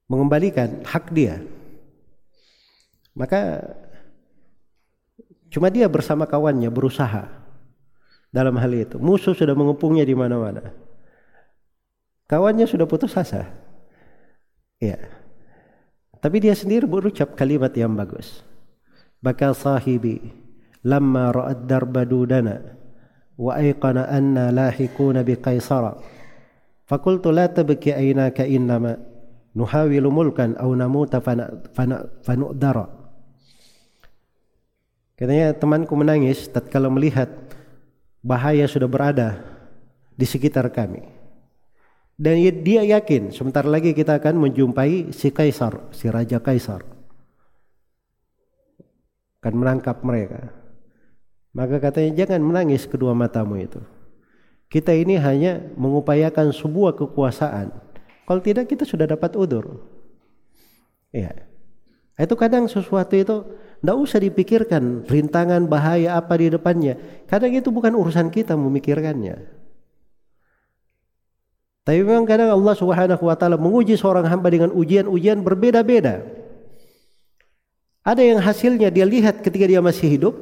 mengembalikan 0.07 0.87
hak 0.87 1.11
dia. 1.11 1.43
Maka 3.15 3.63
cuma 5.49 5.71
dia 5.71 5.87
bersama 5.87 6.27
kawannya 6.27 6.67
berusaha 6.69 7.31
dalam 8.35 8.59
hal 8.59 8.75
itu. 8.75 8.99
Musuh 8.99 9.39
sudah 9.39 9.55
mengepungnya 9.55 10.03
di 10.03 10.19
mana-mana. 10.19 10.75
Kawannya 12.27 12.67
sudah 12.67 12.91
putus 12.91 13.15
asa. 13.15 13.47
Ya. 14.83 14.99
Tapi 16.19 16.43
dia 16.43 16.59
sendiri 16.59 16.89
berucap 16.89 17.39
kalimat 17.39 17.71
yang 17.79 17.95
bagus. 17.95 18.43
Baka 19.23 19.55
sahibi 19.55 20.19
lamma 20.83 21.31
ra'ad 21.31 21.71
darba 21.71 22.03
dudana 22.03 22.75
wa 23.37 23.55
aiqana 23.55 24.11
anna 24.11 24.51
lahikuna 24.51 25.21
bi 25.23 25.37
qaisara. 25.37 26.01
Fakultu 26.89 27.29
la 27.31 27.49
tabki 27.49 27.93
aynaka 27.93 28.49
innama 28.49 28.97
nuhawilu 29.53 30.09
mulkan 30.09 30.57
aw 30.57 30.69
namuta 30.73 31.21
fana 31.21 31.61
fana 31.77 32.09
fanudara. 32.25 33.04
Katanya 35.15 35.55
temanku 35.55 35.95
menangis 35.95 36.51
tatkala 36.51 36.91
melihat 36.91 37.31
bahaya 38.19 38.67
sudah 38.67 38.91
berada 38.91 39.39
di 40.19 40.27
sekitar 40.27 40.67
kami. 40.75 41.07
Dan 42.15 42.39
dia 42.63 42.83
yakin 42.83 43.35
sebentar 43.35 43.67
lagi 43.67 43.91
kita 43.91 44.19
akan 44.19 44.47
menjumpai 44.47 45.11
si 45.11 45.35
kaisar, 45.35 45.91
si 45.91 46.07
raja 46.11 46.39
kaisar. 46.39 46.83
Akan 49.43 49.55
menangkap 49.59 50.03
mereka. 50.03 50.51
Maka 51.55 51.79
katanya 51.79 52.27
jangan 52.27 52.43
menangis 52.43 52.87
kedua 52.87 53.15
matamu 53.15 53.59
itu. 53.59 53.79
Kita 54.67 54.91
ini 54.91 55.15
hanya 55.15 55.63
mengupayakan 55.79 56.51
sebuah 56.51 56.99
kekuasaan. 56.99 57.71
Kalau 58.27 58.41
tidak 58.43 58.67
kita 58.67 58.83
sudah 58.83 59.07
dapat 59.07 59.39
udur. 59.39 59.87
Ya. 61.15 61.47
Itu 62.19 62.35
kadang 62.35 62.67
sesuatu 62.67 63.15
itu 63.15 63.47
tidak 63.85 64.01
usah 64.01 64.17
dipikirkan 64.17 65.05
rintangan 65.05 65.69
bahaya 65.69 66.17
apa 66.17 66.41
di 66.41 66.49
depannya. 66.49 66.97
Kadang 67.29 67.53
itu 67.53 67.69
bukan 67.69 67.93
urusan 67.93 68.33
kita 68.33 68.57
memikirkannya. 68.57 69.45
Tapi 71.85 72.01
memang 72.01 72.25
kadang 72.25 72.49
Allah 72.49 72.73
Subhanahu 72.81 73.29
wa 73.29 73.37
taala 73.37 73.61
menguji 73.61 73.93
seorang 74.01 74.25
hamba 74.25 74.49
dengan 74.49 74.73
ujian-ujian 74.73 75.45
berbeda-beda. 75.45 76.25
Ada 78.01 78.25
yang 78.25 78.41
hasilnya 78.41 78.89
dia 78.89 79.05
lihat 79.05 79.45
ketika 79.45 79.69
dia 79.69 79.85
masih 79.85 80.17
hidup, 80.17 80.33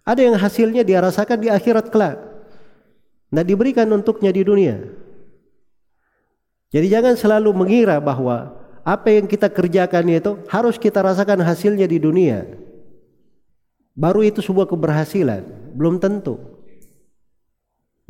ada 0.00 0.24
yang 0.24 0.40
hasilnya 0.40 0.88
dia 0.88 1.04
rasakan 1.04 1.36
di 1.36 1.52
akhirat 1.52 1.92
kelak. 1.92 2.16
Nah 3.28 3.44
diberikan 3.44 3.84
untuknya 3.92 4.32
di 4.32 4.40
dunia. 4.40 4.80
Jadi 6.72 6.88
jangan 6.88 7.12
selalu 7.12 7.52
mengira 7.52 8.00
bahwa 8.00 8.56
apa 8.82 9.08
yang 9.14 9.30
kita 9.30 9.46
kerjakan 9.46 10.06
itu 10.10 10.38
harus 10.50 10.78
kita 10.78 11.02
rasakan 11.02 11.42
hasilnya 11.42 11.86
di 11.86 11.98
dunia. 12.02 12.46
Baru 13.94 14.26
itu 14.26 14.42
sebuah 14.42 14.66
keberhasilan. 14.66 15.74
Belum 15.74 15.96
tentu. 16.02 16.38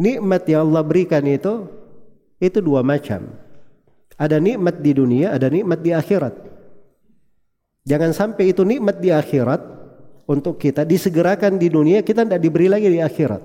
Nikmat 0.00 0.48
yang 0.48 0.68
Allah 0.70 0.82
berikan 0.82 1.22
itu 1.28 1.68
itu 2.40 2.58
dua 2.58 2.80
macam. 2.80 3.28
Ada 4.16 4.40
nikmat 4.40 4.80
di 4.80 4.92
dunia, 4.94 5.34
ada 5.34 5.50
nikmat 5.50 5.82
di 5.82 5.90
akhirat. 5.92 6.34
Jangan 7.82 8.14
sampai 8.14 8.54
itu 8.54 8.62
nikmat 8.62 9.02
di 9.02 9.10
akhirat 9.10 9.82
untuk 10.32 10.58
kita 10.58 10.86
disegerakan 10.86 11.58
di 11.58 11.68
dunia 11.68 12.00
kita 12.00 12.22
tidak 12.22 12.40
diberi 12.42 12.70
lagi 12.70 12.86
di 12.86 13.02
akhirat 13.02 13.42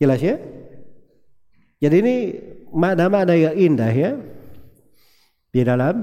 jelas 0.00 0.20
ya 0.20 0.36
jadi 1.78 1.96
ini 2.00 2.16
makna-makna 2.74 3.34
yang 3.38 3.54
indah 3.54 3.92
ya 3.94 4.10
di 5.54 5.62
dalam 5.62 6.02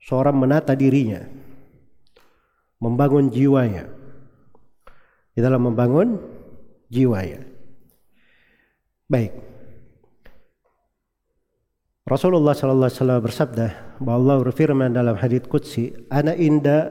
seorang 0.00 0.34
menata 0.40 0.72
dirinya 0.72 1.20
membangun 2.80 3.28
jiwanya 3.28 3.86
di 5.36 5.40
dalam 5.44 5.68
membangun 5.68 6.16
jiwanya 6.88 7.44
baik 9.06 9.52
Rasulullah 12.02 12.52
sallallahu 12.52 12.90
alaihi 12.90 12.98
wasallam 12.98 13.22
bersabda 13.22 13.66
bahwa 14.02 14.18
Allah 14.18 14.36
berfirman 14.42 14.90
dalam 14.90 15.14
hadits 15.14 15.46
qudsi, 15.46 15.94
"Ana 16.10 16.34
inda 16.34 16.90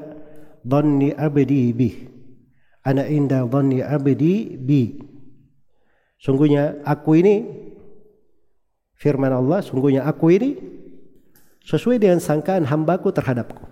dhanni 0.64 1.12
abdi 1.12 1.76
bi." 1.76 2.10
Ana 2.82 3.06
inda 3.06 3.44
dhanni 3.46 3.84
abdi 3.84 4.56
bi. 4.56 4.98
Sungguhnya 6.16 6.80
aku 6.88 7.20
ini 7.22 7.36
firman 9.02 9.34
Allah, 9.34 9.66
sungguhnya 9.66 10.06
aku 10.06 10.30
ini 10.30 10.62
sesuai 11.66 11.98
dengan 11.98 12.22
sangkaan 12.22 12.70
hambaku 12.70 13.10
terhadapku. 13.10 13.66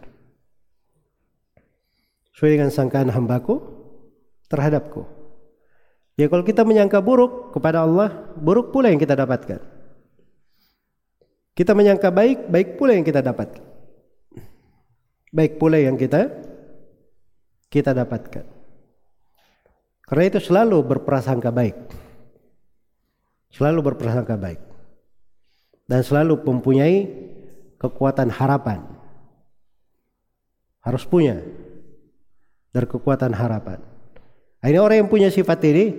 Sesuai 2.34 2.58
dengan 2.58 2.74
sangkaan 2.74 3.14
hambaku 3.14 3.62
terhadapku. 4.50 5.06
Ya 6.18 6.26
kalau 6.28 6.42
kita 6.42 6.66
menyangka 6.66 6.98
buruk 7.00 7.54
kepada 7.54 7.86
Allah, 7.86 8.10
buruk 8.42 8.74
pula 8.74 8.90
yang 8.90 8.98
kita 8.98 9.14
dapatkan. 9.14 9.62
Kita 11.54 11.72
menyangka 11.78 12.10
baik, 12.10 12.50
baik 12.50 12.70
pula 12.82 12.98
yang 12.98 13.06
kita 13.06 13.22
dapat. 13.22 13.62
Baik 15.30 15.62
pula 15.62 15.78
yang 15.78 15.94
kita 15.94 16.26
kita 17.70 17.94
dapatkan. 17.94 18.48
Karena 20.10 20.24
itu 20.26 20.40
selalu 20.42 20.82
berprasangka 20.82 21.54
baik. 21.54 21.78
Selalu 23.54 23.94
berprasangka 23.94 24.36
baik. 24.42 24.69
Dan 25.90 26.06
selalu 26.06 26.46
mempunyai 26.46 27.10
kekuatan 27.82 28.30
harapan. 28.30 28.86
Harus 30.86 31.02
punya 31.04 31.42
dari 32.70 32.86
kekuatan 32.86 33.34
harapan. 33.34 33.82
Ini 34.62 34.78
orang 34.78 35.02
yang 35.02 35.10
punya 35.10 35.34
sifat 35.34 35.60
ini 35.66 35.98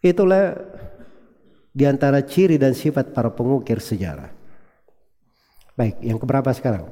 itulah 0.00 0.56
di 1.72 1.84
antara 1.84 2.24
ciri 2.24 2.56
dan 2.56 2.72
sifat 2.72 3.12
para 3.12 3.28
pengukir 3.28 3.76
sejarah. 3.76 4.32
Baik, 5.76 6.00
yang 6.04 6.20
keberapa 6.20 6.48
sekarang? 6.52 6.88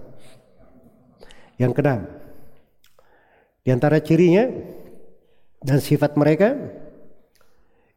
Yang 1.60 1.72
keenam. 1.76 2.00
Di 3.60 3.70
antara 3.72 4.00
cirinya 4.00 4.48
dan 5.60 5.78
sifat 5.84 6.16
mereka 6.16 6.56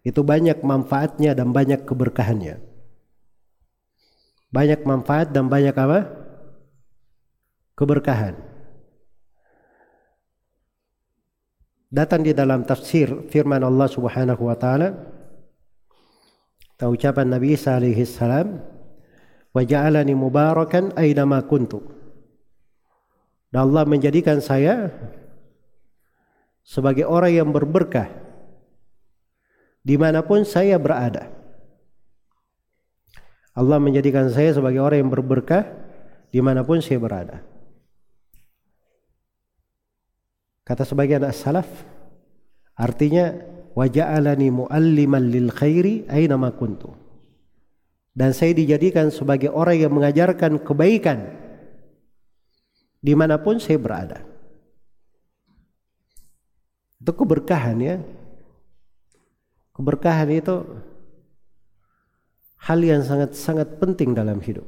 itu 0.04 0.20
banyak 0.20 0.60
manfaatnya 0.60 1.32
dan 1.32 1.56
banyak 1.56 1.88
keberkahannya. 1.88 2.73
Banyak 4.54 4.86
manfaat 4.86 5.34
dan 5.34 5.50
banyak 5.50 5.74
apa? 5.74 6.14
Keberkahan. 7.74 8.38
Datang 11.90 12.22
di 12.22 12.38
dalam 12.38 12.62
tafsir 12.66 13.30
firman 13.34 13.62
Allah 13.66 13.90
Subhanahu 13.90 14.50
wa 14.50 14.58
taala 14.58 15.14
ucapan 16.84 17.32
Nabi 17.32 17.56
Isa 17.56 17.80
alaihi 17.80 18.04
salam 18.04 18.60
wa 19.54 19.62
ja'alani 19.62 20.12
mubarakan 20.18 20.92
aina 21.00 21.24
ma 21.24 21.40
kuntu. 21.46 21.80
Dan 23.54 23.70
Allah 23.70 23.86
menjadikan 23.86 24.42
saya 24.42 24.90
sebagai 26.66 27.06
orang 27.06 27.32
yang 27.32 27.50
berberkah 27.54 28.10
dimanapun 29.86 30.42
saya 30.44 30.82
berada. 30.82 31.30
Allah 33.54 33.78
menjadikan 33.78 34.34
saya 34.34 34.54
sebagai 34.58 34.82
orang 34.82 35.06
yang 35.06 35.12
berberkah 35.14 35.70
di 36.34 36.42
mana 36.42 36.66
pun 36.66 36.82
saya 36.82 36.98
berada. 36.98 37.46
Kata 40.66 40.82
sebagian 40.88 41.22
as-salaf, 41.22 41.68
artinya 42.74 43.36
waja'alani 43.78 44.50
mualliman 44.50 45.30
lil 45.30 45.54
khairi 45.54 46.10
aina 46.10 46.34
ma 46.34 46.50
kuntu. 46.50 46.90
Dan 48.14 48.34
saya 48.34 48.54
dijadikan 48.58 49.10
sebagai 49.10 49.50
orang 49.50 49.78
yang 49.78 49.94
mengajarkan 49.94 50.62
kebaikan 50.62 51.34
di 53.02 53.14
mana 53.14 53.42
pun 53.42 53.58
saya 53.58 53.78
berada. 53.78 54.22
Itu 57.04 57.12
keberkahan 57.12 57.78
ya. 57.84 57.98
Keberkahan 59.76 60.30
itu 60.32 60.64
hal 62.64 62.80
yang 62.80 63.03
sangat-sangat 63.03 63.80
penting 63.80 64.15
dalam 64.15 64.40
hidup. 64.40 64.64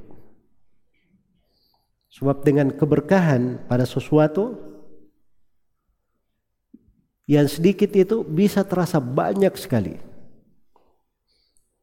Sebab 2.12 2.44
dengan 2.44 2.72
keberkahan 2.72 3.68
pada 3.68 3.84
sesuatu 3.88 4.56
yang 7.28 7.48
sedikit 7.48 7.92
itu 7.96 8.24
bisa 8.24 8.64
terasa 8.64 9.00
banyak 9.00 9.52
sekali. 9.56 9.96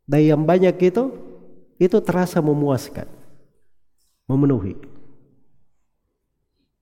Dan 0.05 0.21
yang 0.21 0.43
banyak 0.45 0.77
itu 0.85 1.13
itu 1.81 1.99
terasa 2.05 2.45
memuaskan, 2.45 3.09
memenuhi. 4.29 4.77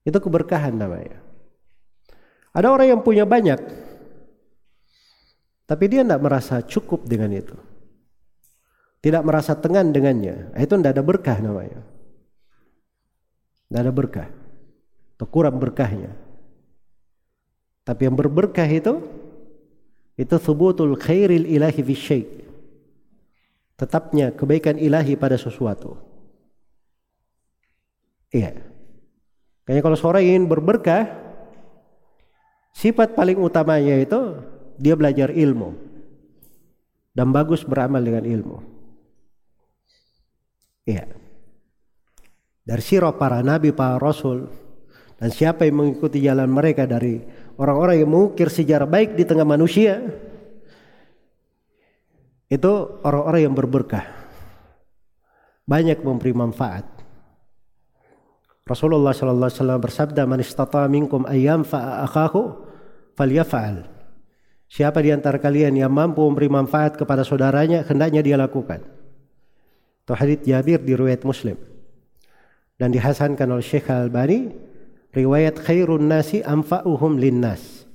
Itu 0.03 0.19
keberkahan 0.19 0.75
namanya. 0.75 1.23
Ada 2.51 2.67
orang 2.67 2.99
yang 2.99 3.03
punya 3.07 3.23
banyak, 3.23 3.63
tapi 5.71 5.85
dia 5.87 6.03
tidak 6.03 6.19
merasa 6.19 6.59
cukup 6.67 7.07
dengan 7.07 7.31
itu. 7.31 7.70
Tidak 9.01 9.23
merasa 9.25 9.57
tengan 9.57 9.93
dengannya. 9.97 10.53
Itu 10.61 10.77
tidak 10.77 10.93
ada 10.97 11.05
berkah 11.05 11.39
namanya. 11.41 11.81
Tidak 13.69 13.81
ada 13.81 13.93
berkah. 13.93 14.29
Atau 15.17 15.27
kurang 15.29 15.57
berkahnya. 15.57 16.13
Tapi 17.85 18.07
yang 18.07 18.17
berberkah 18.17 18.69
itu 18.69 19.01
itu 20.21 20.37
thubutul 20.37 21.01
khairil 21.01 21.49
ilahi 21.49 21.81
fi. 21.81 22.19
Tetapnya 23.81 24.37
kebaikan 24.37 24.77
ilahi 24.77 25.17
pada 25.17 25.41
sesuatu. 25.41 25.97
Iya. 28.29 28.53
Kayaknya 29.65 29.83
kalau 29.83 29.97
seorang 29.97 30.23
ingin 30.29 30.45
berberkah, 30.45 31.09
sifat 32.77 33.17
paling 33.17 33.41
utamanya 33.41 33.97
itu 33.97 34.37
dia 34.77 34.93
belajar 34.93 35.33
ilmu 35.33 35.73
dan 37.17 37.33
bagus 37.33 37.65
beramal 37.65 38.05
dengan 38.05 38.29
ilmu. 38.29 38.80
Iya. 40.89 41.05
Dari 42.65 42.83
sirah 42.85 43.17
para 43.17 43.43
nabi, 43.43 43.75
para 43.75 43.99
rasul 43.99 44.47
dan 45.21 45.29
siapa 45.29 45.69
yang 45.69 45.85
mengikuti 45.85 46.23
jalan 46.25 46.49
mereka 46.49 46.89
dari 46.89 47.21
orang-orang 47.61 48.01
yang 48.01 48.11
mengukir 48.11 48.49
sejarah 48.49 48.89
baik 48.89 49.21
di 49.21 49.25
tengah 49.29 49.45
manusia 49.45 50.01
itu 52.51 52.73
orang-orang 53.07 53.47
yang 53.47 53.55
berberkah. 53.55 54.07
Banyak 55.69 56.03
memberi 56.03 56.35
manfaat. 56.35 56.83
Rasulullah 58.67 59.15
sallallahu 59.15 59.51
alaihi 59.51 59.61
wasallam 59.63 59.81
bersabda, 59.83 60.23
"Man 60.27 60.43
istata 60.43 60.83
minkum 60.91 61.27
ayyam 61.31 61.63
fa 61.63 62.03
akahu 62.03 62.67
falyaf'al." 63.15 63.87
Siapa 64.71 65.03
di 65.03 65.11
antara 65.11 65.43
kalian 65.43 65.75
yang 65.75 65.91
mampu 65.91 66.23
memberi 66.23 66.51
manfaat 66.51 66.95
kepada 66.95 67.27
saudaranya, 67.27 67.83
hendaknya 67.87 68.23
dia 68.23 68.39
lakukan. 68.39 69.00
Itu 70.11 70.19
hadits 70.19 70.43
Jabir 70.43 70.83
di 70.83 70.99
riwayat 70.99 71.23
Muslim. 71.23 71.55
Dan 72.75 72.91
dihasankan 72.91 73.47
oleh 73.47 73.63
Syekh 73.63 73.95
Al-Albani, 73.95 74.51
riwayat 75.15 75.63
khairun 75.63 76.11
nasi 76.11 76.43
anfa'uhum 76.43 77.15
linnas. 77.15 77.87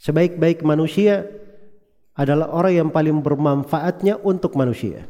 Sebaik-baik 0.00 0.64
manusia 0.64 1.28
adalah 2.16 2.48
orang 2.56 2.72
yang 2.80 2.88
paling 2.88 3.20
bermanfaatnya 3.20 4.16
untuk 4.24 4.56
manusia. 4.56 5.04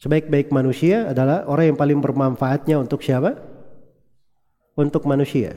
Sebaik-baik 0.00 0.48
manusia 0.48 1.12
adalah 1.12 1.44
orang 1.44 1.76
yang 1.76 1.78
paling 1.84 2.00
bermanfaatnya 2.00 2.80
untuk 2.80 3.04
siapa? 3.04 3.44
Untuk 4.72 5.04
manusia. 5.04 5.52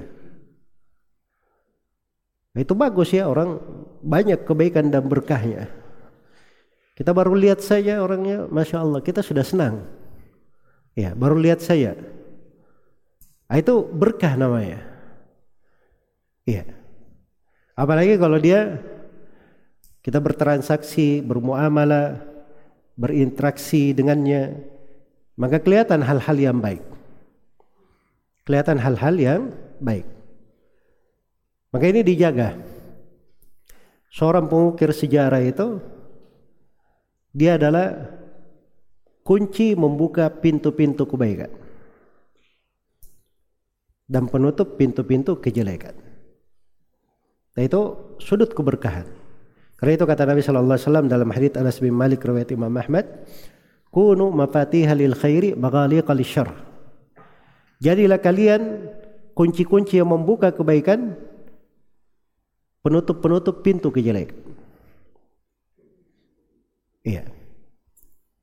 Itu 2.51 2.76
bagus 2.76 3.15
ya 3.15 3.31
orang 3.31 3.64
banyak 4.03 4.43
kebaikan 4.43 4.91
dan 4.91 5.07
berkahnya. 5.07 5.77
Kita 6.98 7.14
baru 7.14 7.38
lihat 7.38 7.61
saja 7.61 8.02
orangnya, 8.02 8.49
masya 8.49 8.82
Allah 8.82 9.06
kita 9.06 9.22
sudah 9.22 9.45
senang. 9.45 9.86
Ya 10.98 11.14
baru 11.14 11.38
lihat 11.38 11.61
saya. 11.61 11.94
Nah, 13.45 13.57
itu 13.61 13.86
berkah 13.86 14.34
namanya. 14.34 14.82
Iya. 16.49 16.74
Apalagi 17.78 18.18
kalau 18.18 18.41
dia 18.41 18.82
kita 20.02 20.18
bertransaksi, 20.18 21.22
bermuamalah, 21.22 22.18
berinteraksi 22.98 23.94
dengannya, 23.94 24.57
maka 25.38 25.61
kelihatan 25.61 26.02
hal-hal 26.02 26.34
yang 26.34 26.57
baik. 26.57 26.82
Kelihatan 28.41 28.82
hal-hal 28.82 29.15
yang 29.22 29.41
baik. 29.78 30.10
Maka 31.69 31.86
ini 31.94 32.02
dijaga. 32.02 32.57
Seorang 34.10 34.49
pengukir 34.49 34.90
sejarah 34.90 35.45
itu 35.45 35.78
dia 37.38 37.61
adalah 37.61 38.18
kunci 39.22 39.77
membuka 39.77 40.26
pintu-pintu 40.34 41.05
kebaikan 41.05 41.53
dan 44.09 44.26
penutup 44.26 44.73
pintu-pintu 44.73 45.38
kejelekan. 45.38 45.93
Itu 47.53 48.15
sudut 48.18 48.49
keberkahan. 48.57 49.05
Karena 49.77 49.91
itu 49.93 50.05
kata 50.09 50.26
Nabi 50.26 50.41
Shallallahu 50.41 50.73
Alaihi 50.73 50.85
Wasallam 50.89 51.07
dalam 51.09 51.30
hadits 51.30 51.57
Anas 51.57 51.77
bin 51.77 51.93
Malik 51.93 52.26
riwayat 52.26 52.49
Imam 52.49 52.73
Ahmad, 52.73 53.05
kunu 53.93 54.34
mafatihah 54.34 54.97
lil 54.97 55.14
khairi 55.14 55.53
maghaliqa 55.53 56.18
syarr. 56.26 56.53
Jadilah 57.77 58.18
kalian 58.18 58.89
kunci-kunci 59.38 60.01
yang 60.01 60.09
membuka 60.09 60.49
kebaikan 60.49 61.14
penutup-penutup 62.81 63.61
pintu 63.61 63.93
kejelekan. 63.93 64.47
Iya. 67.07 67.23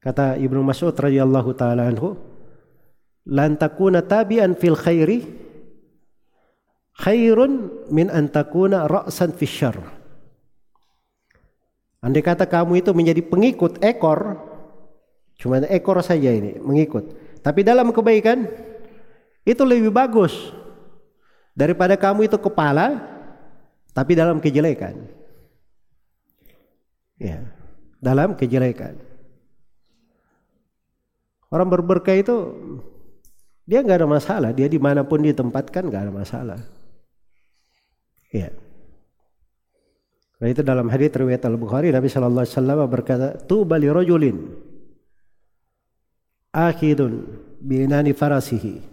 Kata 0.00 0.40
Ibnu 0.40 0.64
Mas'ud 0.64 0.96
radhiyallahu 0.96 1.52
taala 1.52 1.84
anhu, 1.92 2.16
"Lan 3.28 3.60
tabi'an 3.60 4.56
fil 4.56 4.76
khairi 4.76 5.20
khairun 6.96 7.84
min 7.92 8.08
an 8.08 8.32
takuna 8.32 8.88
ra'san 8.88 9.36
fi 9.36 9.44
syarr." 9.44 9.84
Andai 12.04 12.20
kata 12.20 12.44
kamu 12.44 12.84
itu 12.84 12.92
menjadi 12.92 13.24
pengikut 13.24 13.80
ekor, 13.80 14.36
cuma 15.40 15.60
ekor 15.68 16.00
saja 16.04 16.32
ini 16.32 16.60
mengikut. 16.60 17.16
Tapi 17.40 17.64
dalam 17.64 17.92
kebaikan 17.92 18.44
itu 19.44 19.60
lebih 19.64 19.88
bagus 19.88 20.52
daripada 21.56 21.96
kamu 21.96 22.28
itu 22.28 22.36
kepala 22.36 23.00
tapi 23.96 24.12
dalam 24.12 24.36
kejelekan. 24.36 25.00
Ya, 27.16 27.53
dalam 28.05 28.36
kejelekan. 28.36 29.01
Orang 31.48 31.72
berberkah 31.72 32.12
itu 32.12 32.52
dia 33.64 33.81
nggak 33.81 34.05
ada 34.05 34.09
masalah, 34.10 34.51
dia 34.52 34.68
di 34.68 34.76
mana 34.76 35.09
pun 35.09 35.24
ditempatkan 35.24 35.89
nggak 35.89 36.02
ada 36.05 36.12
masalah. 36.12 36.60
Ya. 38.28 38.52
Nah 40.43 40.48
itu 40.51 40.60
dalam 40.60 40.90
hadis 40.93 41.14
riwayat 41.14 41.47
Al 41.48 41.56
Bukhari 41.56 41.89
Nabi 41.89 42.10
Shallallahu 42.10 42.44
Alaihi 42.44 42.56
Wasallam 42.59 42.78
berkata, 42.90 43.28
tu 43.48 43.64
bali 43.64 43.89
rojulin 43.89 44.52
akhidun 46.52 47.24
binani 47.62 48.12
farasihi. 48.12 48.93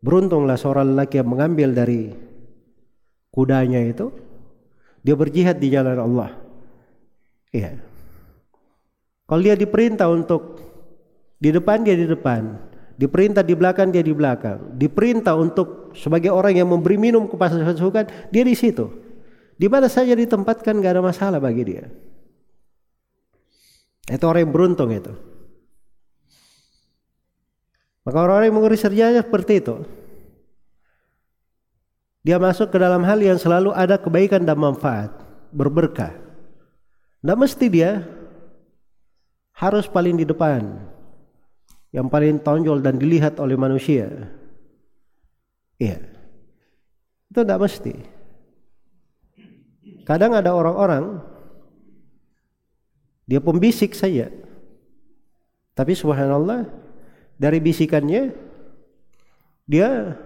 Beruntunglah 0.00 0.56
seorang 0.56 0.96
lelaki 0.96 1.20
yang 1.20 1.28
mengambil 1.28 1.76
dari 1.76 2.08
kudanya 3.28 3.84
itu 3.84 4.08
Dia 5.00 5.16
berjihad 5.16 5.56
di 5.60 5.72
jalan 5.72 5.96
Allah. 5.96 6.49
Iya. 7.50 7.82
Kalau 9.26 9.42
dia 9.42 9.54
diperintah 9.54 10.10
untuk 10.10 10.58
di 11.38 11.50
depan 11.50 11.82
dia 11.86 11.94
di 11.94 12.06
depan, 12.06 12.58
diperintah 12.98 13.42
di 13.46 13.54
belakang 13.54 13.88
dia 13.94 14.02
di 14.02 14.14
belakang, 14.14 14.74
diperintah 14.74 15.34
untuk 15.38 15.94
sebagai 15.94 16.30
orang 16.30 16.58
yang 16.58 16.68
memberi 16.70 16.98
minum 16.98 17.26
kepada 17.26 17.58
pasukan 17.62 18.06
dia 18.30 18.42
di 18.44 18.54
situ. 18.54 18.90
Di 19.60 19.68
mana 19.68 19.92
saja 19.92 20.16
ditempatkan 20.16 20.80
gak 20.80 20.92
ada 20.96 21.04
masalah 21.04 21.36
bagi 21.36 21.62
dia. 21.68 21.84
Itu 24.08 24.24
orang 24.24 24.48
yang 24.48 24.54
beruntung 24.56 24.90
itu. 24.90 25.12
Maka 28.08 28.16
orang-orang 28.16 28.48
yang 28.48 28.56
mengurus 28.56 28.80
kerjanya 28.80 29.20
seperti 29.20 29.60
itu. 29.60 29.84
Dia 32.24 32.40
masuk 32.40 32.72
ke 32.72 32.76
dalam 32.80 33.04
hal 33.04 33.20
yang 33.20 33.36
selalu 33.36 33.72
ada 33.72 34.00
kebaikan 34.00 34.44
dan 34.44 34.56
manfaat, 34.56 35.12
berberkah. 35.52 36.29
Tidak 37.20 37.36
mesti 37.36 37.66
dia 37.68 38.00
harus 39.52 39.84
paling 39.84 40.16
di 40.16 40.24
depan, 40.24 40.64
yang 41.92 42.08
paling 42.08 42.40
tonjol 42.40 42.80
dan 42.80 42.96
dilihat 42.96 43.36
oleh 43.36 43.60
manusia. 43.60 44.08
Iya, 45.76 46.00
itu 47.28 47.40
tidak 47.44 47.60
mesti. 47.60 47.94
Kadang 50.08 50.32
ada 50.32 50.56
orang-orang 50.56 51.20
dia 53.28 53.38
pembisik 53.44 53.92
saja, 53.92 54.32
tapi 55.76 55.92
subhanallah 55.92 56.64
dari 57.36 57.60
bisikannya 57.60 58.32
dia 59.68 60.16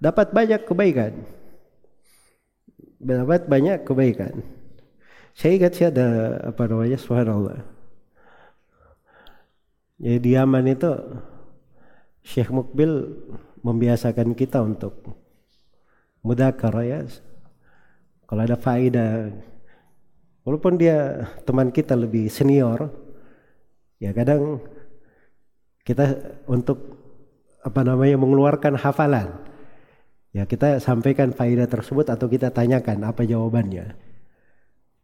dapat 0.00 0.32
banyak 0.32 0.64
kebaikan. 0.64 1.12
Dapat 2.96 3.46
banyak 3.52 3.84
kebaikan. 3.84 4.55
Saya 5.36 5.52
ingat 5.60 5.72
sih 5.76 5.84
ada 5.84 6.40
apa 6.48 6.64
namanya 6.64 6.96
subhanallah. 6.96 7.60
Jadi 10.00 10.18
di 10.24 10.30
Yaman 10.32 10.64
itu 10.64 10.88
Syekh 12.24 12.48
Mukbil 12.48 13.04
membiasakan 13.60 14.32
kita 14.32 14.64
untuk 14.64 14.96
mudakar 16.24 16.72
ya. 16.80 17.04
Kalau 18.24 18.42
ada 18.48 18.56
faedah 18.56 19.28
walaupun 20.40 20.80
dia 20.80 21.28
teman 21.44 21.68
kita 21.68 21.92
lebih 21.92 22.32
senior 22.32 22.88
ya 24.00 24.16
kadang 24.16 24.64
kita 25.84 26.16
untuk 26.48 26.96
apa 27.60 27.84
namanya 27.84 28.16
mengeluarkan 28.16 28.80
hafalan. 28.80 29.36
Ya 30.32 30.48
kita 30.48 30.80
sampaikan 30.80 31.36
faedah 31.36 31.68
tersebut 31.68 32.08
atau 32.08 32.24
kita 32.24 32.48
tanyakan 32.56 33.04
apa 33.04 33.20
jawabannya. 33.28 34.15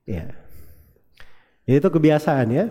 Ya. 0.03 0.35
ya 1.63 1.75
itu 1.79 1.89
kebiasaan 1.89 2.49
ya. 2.51 2.67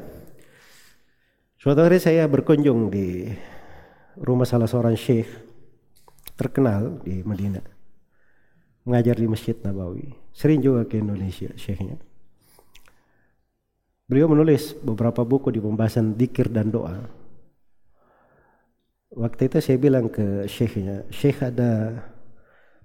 Suatu 1.61 1.85
hari 1.85 2.01
saya 2.01 2.25
berkunjung 2.25 2.89
di 2.91 3.29
rumah 4.19 4.49
salah 4.49 4.67
seorang 4.67 4.97
syekh 4.97 5.29
terkenal 6.35 6.99
di 7.05 7.21
Madinah. 7.21 7.63
Mengajar 8.83 9.15
di 9.15 9.29
Masjid 9.29 9.53
Nabawi. 9.61 10.09
Sering 10.33 10.59
juga 10.59 10.89
ke 10.89 10.97
Indonesia 10.97 11.53
syekhnya. 11.53 12.01
Beliau 14.09 14.27
menulis 14.27 14.73
beberapa 14.81 15.21
buku 15.21 15.53
di 15.53 15.61
pembahasan 15.61 16.17
dikir 16.17 16.49
dan 16.49 16.73
doa. 16.73 17.07
Waktu 19.13 19.47
itu 19.47 19.57
saya 19.61 19.77
bilang 19.77 20.09
ke 20.09 20.49
syekhnya, 20.49 21.05
syekh 21.13 21.45
ada 21.45 22.01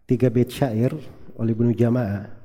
tiga 0.04 0.28
bait 0.28 0.52
syair 0.52 0.92
oleh 1.40 1.56
Ibnu 1.56 1.72
Jamaah 1.72 2.35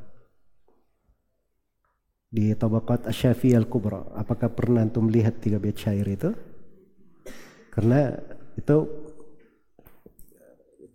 di 2.32 2.56
Tabaqat 2.56 3.12
Asyafi 3.12 3.52
Al-Kubra. 3.52 4.16
Apakah 4.16 4.56
pernah 4.56 4.80
antum 4.80 5.12
melihat 5.12 5.36
tiga 5.44 5.60
bait 5.60 5.76
syair 5.76 6.08
itu? 6.08 6.32
Karena 7.68 8.16
itu 8.56 8.88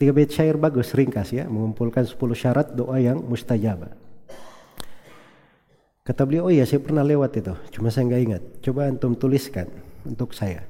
tiga 0.01 0.17
bait 0.17 0.33
syair 0.33 0.57
bagus 0.57 0.97
ringkas 0.97 1.37
ya, 1.37 1.45
mengumpulkan 1.45 2.09
10 2.09 2.17
syarat 2.33 2.73
doa 2.73 2.97
yang 2.97 3.21
mustajabah. 3.21 3.93
Kata 6.07 6.23
beliau, 6.25 6.49
oh 6.49 6.55
iya 6.55 6.65
saya 6.65 6.81
pernah 6.81 7.05
lewat 7.05 7.37
itu, 7.37 7.55
cuma 7.77 7.93
saya 7.93 8.09
nggak 8.09 8.23
ingat. 8.25 8.43
Coba 8.65 8.89
antum 8.89 9.13
tuliskan 9.13 9.69
untuk 10.09 10.33
saya. 10.33 10.65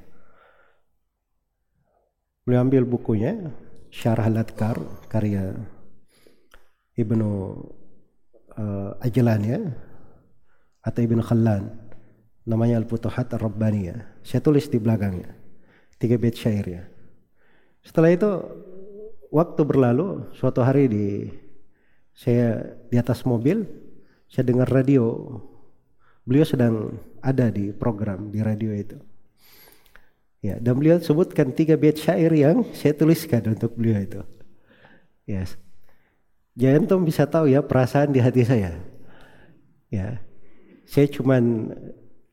Beliau 2.43 2.63
ambil 2.63 2.83
bukunya 2.83 3.55
Syarah 3.91 4.31
Ladkar 4.31 4.79
karya 5.11 5.51
Ibnu 6.95 7.29
uh, 8.55 9.03
Ajlan 9.03 9.41
ya 9.43 9.59
atau 10.87 11.03
Ibnu 11.03 11.19
Khallan 11.19 11.67
namanya 12.47 12.79
Al-Futuhat 12.79 13.35
Ar-Rabbaniyah. 13.35 14.23
Saya 14.23 14.39
tulis 14.39 14.71
di 14.71 14.79
belakangnya 14.79 15.35
tiga 15.99 16.15
bait 16.15 16.39
syairnya. 16.39 16.87
Setelah 17.83 18.15
itu 18.15 18.31
waktu 19.35 19.61
berlalu 19.67 20.31
suatu 20.31 20.63
hari 20.63 20.87
di 20.87 21.07
saya 22.15 22.79
di 22.87 22.95
atas 22.95 23.27
mobil 23.27 23.67
saya 24.31 24.47
dengar 24.47 24.71
radio 24.71 25.27
beliau 26.23 26.47
sedang 26.47 26.95
ada 27.19 27.51
di 27.51 27.75
program 27.75 28.31
di 28.31 28.39
radio 28.39 28.71
itu 28.71 28.97
Ya, 30.37 30.61
dan 30.61 30.77
beliau 30.77 31.01
sebutkan 31.01 31.49
tiga 31.49 31.73
bait 31.73 31.97
syair 31.97 32.29
yang 32.29 32.61
saya 32.77 32.93
tuliskan 32.93 33.41
untuk 33.57 33.73
beliau 33.73 33.97
itu. 33.97 34.21
Yes. 35.25 35.57
Jangan 36.53 36.85
tuh 36.85 37.01
bisa 37.01 37.25
tahu 37.25 37.49
ya 37.49 37.65
perasaan 37.65 38.13
di 38.13 38.21
hati 38.21 38.45
saya. 38.45 38.77
Ya. 39.89 40.21
Saya 40.87 41.11
cuman 41.11 41.75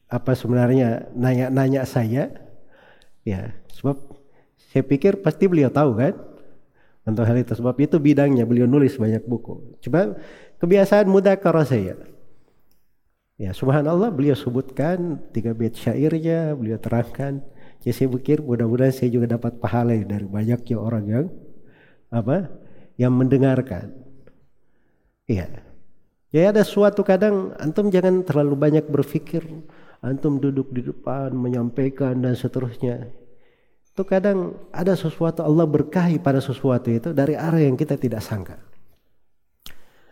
apa 0.07 0.33
sebenarnya 0.39 1.11
nanya-nanya 1.19 1.83
saya. 1.85 2.31
Ya, 3.27 3.57
sebab 3.75 3.99
saya 4.71 4.83
pikir 4.87 5.19
pasti 5.21 5.51
beliau 5.51 5.73
tahu 5.73 5.99
kan 5.99 6.15
untuk 7.05 7.25
hal 7.27 7.37
itu 7.37 7.53
sebab 7.53 7.77
itu 7.83 7.97
bidangnya 7.99 8.47
beliau 8.47 8.71
nulis 8.71 8.95
banyak 8.97 9.27
buku. 9.27 9.81
Coba 9.83 10.17
kebiasaan 10.63 11.11
muda 11.11 11.35
kalau 11.37 11.67
saya. 11.67 11.99
Ya, 13.35 13.51
subhanallah 13.51 14.15
beliau 14.15 14.39
sebutkan 14.39 15.19
tiga 15.35 15.51
bait 15.59 15.75
syairnya, 15.75 16.55
beliau 16.55 16.79
terangkan 16.79 17.43
Ya 17.85 17.93
saya 17.93 18.09
pikir 18.09 18.41
mudah-mudahan 18.41 18.97
saya 18.97 19.13
juga 19.13 19.37
dapat 19.37 19.61
pahala 19.61 19.93
dari 19.93 20.25
banyaknya 20.25 20.77
orang 20.81 21.05
yang 21.05 21.27
apa 22.09 22.49
yang 22.97 23.13
mendengarkan. 23.13 23.93
Iya. 25.29 25.64
Ya 26.35 26.51
ada 26.51 26.67
suatu 26.67 27.07
kadang 27.07 27.55
antum 27.63 27.95
jangan 27.95 28.27
terlalu 28.27 28.59
banyak 28.59 28.91
berpikir, 28.91 29.47
antum 30.03 30.43
duduk 30.43 30.75
di 30.75 30.83
depan 30.83 31.31
menyampaikan 31.31 32.19
dan 32.19 32.35
seterusnya. 32.35 33.07
Itu 33.95 34.03
kadang 34.03 34.59
ada 34.75 34.99
sesuatu 34.99 35.47
Allah 35.47 35.63
berkahi 35.63 36.19
pada 36.19 36.43
sesuatu 36.43 36.91
itu 36.91 37.15
dari 37.15 37.39
arah 37.39 37.63
yang 37.63 37.79
kita 37.79 37.95
tidak 37.95 38.19
sangka. 38.19 38.59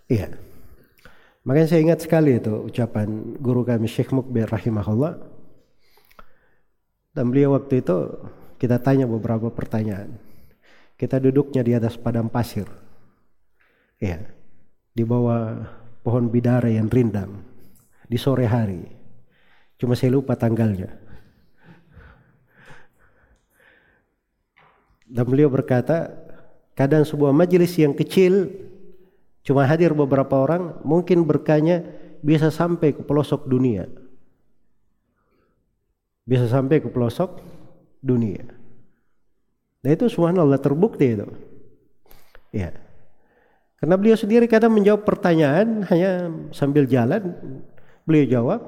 Iya. 0.06 0.38
Makanya 1.42 1.66
saya 1.66 1.90
ingat 1.90 2.06
sekali 2.06 2.38
itu 2.38 2.70
ucapan 2.70 3.34
guru 3.42 3.66
kami 3.66 3.90
Syekh 3.90 4.14
Mukbir 4.14 4.46
rahimahullah 4.46 5.18
dan 7.18 7.24
beliau 7.34 7.58
waktu 7.58 7.82
itu 7.82 7.98
kita 8.62 8.78
tanya 8.78 9.10
beberapa 9.10 9.50
pertanyaan. 9.50 10.22
Kita 10.94 11.18
duduknya 11.18 11.66
di 11.66 11.74
atas 11.74 11.98
padang 11.98 12.30
pasir. 12.30 12.70
Ya. 13.98 14.22
Di 14.94 15.02
bawah 15.02 15.81
pohon 16.02 16.28
bidara 16.28 16.68
yang 16.68 16.90
rindang 16.90 17.42
di 18.06 18.18
sore 18.18 18.46
hari. 18.46 18.82
Cuma 19.78 19.98
saya 19.98 20.14
lupa 20.14 20.38
tanggalnya. 20.38 20.90
Dan 25.12 25.24
beliau 25.28 25.50
berkata, 25.50 26.10
kadang 26.78 27.02
sebuah 27.06 27.34
majelis 27.34 27.74
yang 27.76 27.92
kecil 27.92 28.48
cuma 29.42 29.66
hadir 29.66 29.92
beberapa 29.92 30.38
orang, 30.38 30.80
mungkin 30.86 31.26
berkanya 31.26 31.82
bisa 32.22 32.48
sampai 32.48 32.94
ke 32.94 33.02
pelosok 33.02 33.44
dunia 33.50 33.90
bisa 36.22 36.46
sampai 36.46 36.78
ke 36.78 36.88
pelosok 36.90 37.42
dunia. 37.98 38.46
Nah 39.82 39.90
itu 39.90 40.06
subhanallah 40.06 40.62
terbukti 40.62 41.18
itu. 41.18 41.26
Ya. 42.54 42.70
Karena 43.82 43.98
beliau 43.98 44.14
sendiri 44.14 44.46
kadang 44.46 44.78
menjawab 44.78 45.02
pertanyaan 45.02 45.82
hanya 45.90 46.30
sambil 46.54 46.86
jalan, 46.86 47.34
beliau 48.06 48.26
jawab. 48.30 48.60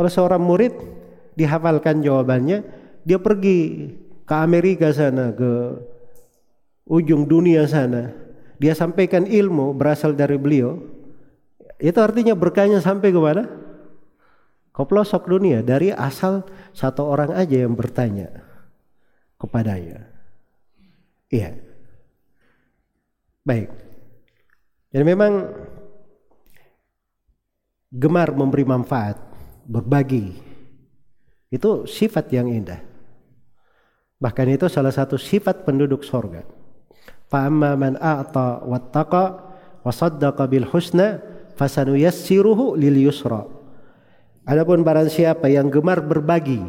Oleh 0.00 0.08
seorang 0.08 0.40
murid 0.40 0.72
dihafalkan 1.36 2.00
jawabannya, 2.00 2.64
dia 3.04 3.20
pergi 3.20 3.92
ke 4.24 4.32
Amerika 4.32 4.88
sana, 4.96 5.28
ke 5.28 5.76
ujung 6.88 7.28
dunia 7.28 7.68
sana. 7.68 8.16
Dia 8.56 8.72
sampaikan 8.72 9.28
ilmu 9.28 9.76
berasal 9.76 10.16
dari 10.16 10.40
beliau. 10.40 10.80
Itu 11.76 12.00
artinya 12.00 12.32
berkahnya 12.32 12.80
sampai 12.80 13.12
ke 13.12 13.20
mana? 13.20 13.44
Ke 14.72 14.88
pelosok 14.88 15.28
dunia 15.28 15.60
dari 15.60 15.92
asal 15.92 16.48
satu 16.72 17.04
orang 17.04 17.36
aja 17.36 17.60
yang 17.60 17.76
bertanya 17.76 18.32
kepadanya. 19.36 20.08
Iya. 21.28 21.60
Baik. 23.44 23.83
Jadi 24.94 25.02
memang 25.02 25.50
gemar 27.90 28.30
memberi 28.30 28.62
manfaat, 28.62 29.18
berbagi. 29.66 30.38
Itu 31.50 31.82
sifat 31.90 32.30
yang 32.30 32.46
indah. 32.46 32.78
Bahkan 34.22 34.54
itu 34.54 34.70
salah 34.70 34.94
satu 34.94 35.18
sifat 35.18 35.66
penduduk 35.66 36.06
sorga. 36.06 36.46
Fa'amma 37.26 37.74
man 37.74 37.98
a'ta 37.98 38.62
wattaqa 38.62 39.24
wa 39.82 39.90
saddaqa 39.90 40.46
bil 40.46 40.70
husna 40.70 41.18
fasanuyassiruhu 41.58 42.78
lil 42.78 43.10
yusra. 43.10 43.50
Adapun 44.46 44.86
barang 44.86 45.10
siapa 45.10 45.50
yang 45.50 45.74
gemar 45.74 46.04
berbagi, 46.04 46.60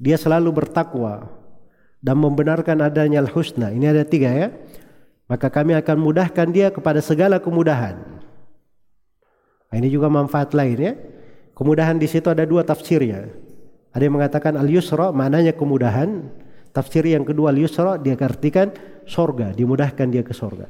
dia 0.00 0.18
selalu 0.18 0.50
bertakwa 0.50 1.30
dan 2.02 2.16
membenarkan 2.18 2.82
adanya 2.82 3.22
al-husna. 3.22 3.70
Ini 3.70 3.94
ada 3.94 4.02
tiga 4.02 4.32
ya. 4.34 4.48
Maka 5.24 5.48
kami 5.48 5.72
akan 5.72 5.96
mudahkan 5.96 6.48
dia 6.52 6.68
kepada 6.68 7.00
segala 7.00 7.40
kemudahan. 7.40 7.96
Nah, 9.72 9.76
ini 9.80 9.88
juga 9.88 10.12
manfaat 10.12 10.52
lain 10.52 10.78
ya. 10.78 10.92
Kemudahan 11.56 11.96
di 11.96 12.04
situ 12.06 12.28
ada 12.28 12.44
dua 12.44 12.62
tafsirnya. 12.62 13.32
Ada 13.94 14.02
yang 14.04 14.14
mengatakan 14.20 14.54
al-yusra 14.58 15.10
maknanya 15.10 15.56
kemudahan. 15.56 16.28
Tafsir 16.74 17.06
yang 17.06 17.22
kedua 17.22 17.54
al-yusra 17.54 17.96
dia 17.96 18.18
artikan 18.18 18.74
sorga, 19.06 19.54
dimudahkan 19.54 20.10
dia 20.10 20.26
ke 20.26 20.34
sorga. 20.34 20.68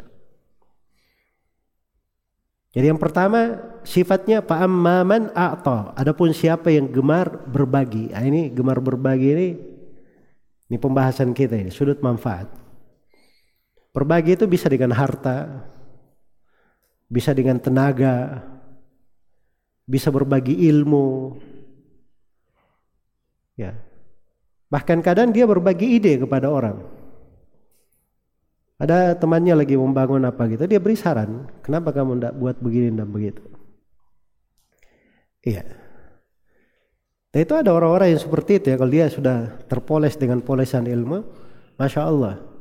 Jadi 2.74 2.90
yang 2.90 2.98
pertama 2.98 3.58
sifatnya 3.86 4.42
fa'amman 4.42 5.30
a'ta. 5.32 5.94
Adapun 5.94 6.34
siapa 6.34 6.74
yang 6.74 6.90
gemar 6.90 7.46
berbagi. 7.48 8.10
Nah, 8.12 8.22
ini 8.22 8.50
gemar 8.50 8.78
berbagi 8.82 9.28
ini 9.30 9.48
ini 10.64 10.76
pembahasan 10.80 11.36
kita 11.36 11.60
ini, 11.60 11.70
sudut 11.70 12.00
manfaat. 12.00 12.63
Berbagi 13.94 14.34
itu 14.34 14.50
bisa 14.50 14.66
dengan 14.66 14.90
harta, 14.90 15.70
bisa 17.06 17.30
dengan 17.30 17.62
tenaga, 17.62 18.42
bisa 19.86 20.10
berbagi 20.10 20.66
ilmu. 20.66 21.38
Ya. 23.54 23.78
Bahkan 24.66 24.98
kadang 24.98 25.30
dia 25.30 25.46
berbagi 25.46 26.02
ide 26.02 26.18
kepada 26.18 26.50
orang. 26.50 26.82
Ada 28.82 29.14
temannya 29.14 29.62
lagi 29.62 29.78
membangun 29.78 30.26
apa 30.26 30.50
gitu, 30.50 30.66
dia 30.66 30.82
beri 30.82 30.98
saran, 30.98 31.46
kenapa 31.62 31.94
kamu 31.94 32.18
tidak 32.18 32.34
buat 32.34 32.56
begini 32.58 32.90
dan 32.98 33.06
begitu. 33.06 33.46
Iya. 35.46 35.62
Dan 37.30 37.38
itu 37.46 37.54
ada 37.54 37.70
orang-orang 37.70 38.18
yang 38.18 38.22
seperti 38.22 38.58
itu 38.58 38.74
ya, 38.74 38.76
kalau 38.78 38.90
dia 38.90 39.06
sudah 39.06 39.62
terpoles 39.70 40.18
dengan 40.18 40.42
polesan 40.42 40.90
ilmu, 40.90 41.22
Masya 41.78 42.02
Allah. 42.02 42.53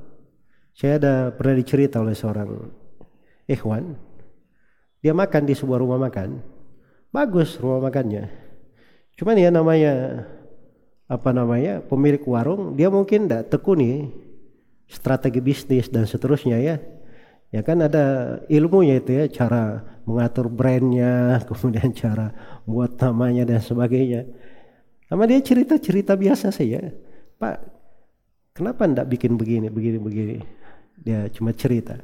Saya 0.73 0.97
ada 0.97 1.13
pernah 1.29 1.53
dicerita 1.53 2.01
oleh 2.01 2.17
seorang 2.17 2.49
ikhwan, 3.45 3.93
dia 5.05 5.13
makan 5.13 5.45
di 5.45 5.53
sebuah 5.53 5.77
rumah 5.77 6.01
makan, 6.01 6.41
bagus 7.13 7.61
rumah 7.61 7.89
makannya. 7.89 8.25
Cuman 9.13 9.37
ya 9.37 9.53
namanya 9.53 10.25
apa 11.05 11.29
namanya 11.29 11.85
pemilik 11.85 12.25
warung, 12.25 12.73
dia 12.73 12.89
mungkin 12.89 13.29
tidak 13.29 13.53
tekuni 13.53 14.09
strategi 14.89 15.45
bisnis 15.45 15.93
dan 15.93 16.09
seterusnya 16.09 16.57
ya. 16.57 16.81
Ya 17.53 17.61
kan 17.61 17.85
ada 17.85 18.41
ilmunya 18.49 18.97
itu 18.97 19.13
ya 19.13 19.29
cara 19.29 19.85
mengatur 20.09 20.49
brandnya 20.49 21.37
kemudian 21.47 21.93
cara 21.93 22.33
buat 22.65 22.97
namanya 22.97 23.45
dan 23.45 23.61
sebagainya. 23.61 24.25
Sama 25.05 25.29
dia 25.29 25.37
cerita-cerita 25.37 26.17
biasa 26.17 26.49
saja. 26.49 26.81
Pak 27.37 27.61
kenapa 28.57 28.89
ndak 28.89 29.09
bikin 29.09 29.37
begini 29.37 29.69
begini 29.69 29.97
begini 29.97 30.37
dia 30.99 31.25
cuma 31.33 31.55
cerita 31.55 31.97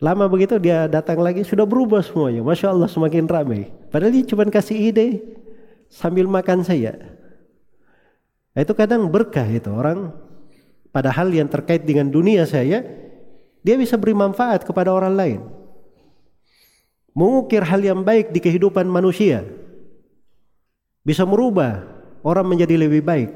lama 0.00 0.28
begitu 0.30 0.56
dia 0.56 0.86
datang 0.86 1.20
lagi 1.20 1.42
sudah 1.42 1.66
berubah 1.66 2.00
semuanya 2.04 2.44
masya 2.44 2.72
Allah 2.72 2.88
semakin 2.88 3.26
ramai 3.26 3.72
padahal 3.90 4.14
dia 4.14 4.24
cuma 4.28 4.46
kasih 4.46 4.78
ide 4.92 5.22
sambil 5.90 6.30
makan 6.30 6.62
saya 6.62 6.96
itu 8.54 8.72
kadang 8.74 9.08
berkah 9.08 9.46
itu 9.46 9.70
orang 9.70 10.14
Padahal 10.90 11.30
yang 11.30 11.46
terkait 11.46 11.86
dengan 11.86 12.10
dunia 12.10 12.42
saya, 12.46 12.82
dia 13.62 13.76
bisa 13.78 13.94
beri 13.94 14.14
manfaat 14.14 14.66
kepada 14.66 14.90
orang 14.90 15.14
lain. 15.14 15.40
Mengukir 17.14 17.62
hal 17.62 17.82
yang 17.82 18.02
baik 18.02 18.34
di 18.34 18.42
kehidupan 18.42 18.90
manusia. 18.90 19.46
Bisa 21.06 21.22
merubah 21.22 21.86
orang 22.26 22.46
menjadi 22.46 22.74
lebih 22.74 23.06
baik. 23.06 23.30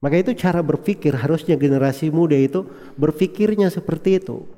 Maka 0.00 0.16
itu 0.16 0.32
cara 0.32 0.64
berpikir 0.64 1.12
harusnya 1.12 1.60
generasi 1.60 2.08
muda 2.08 2.36
itu 2.36 2.64
berpikirnya 2.96 3.68
seperti 3.68 4.16
itu. 4.16 4.48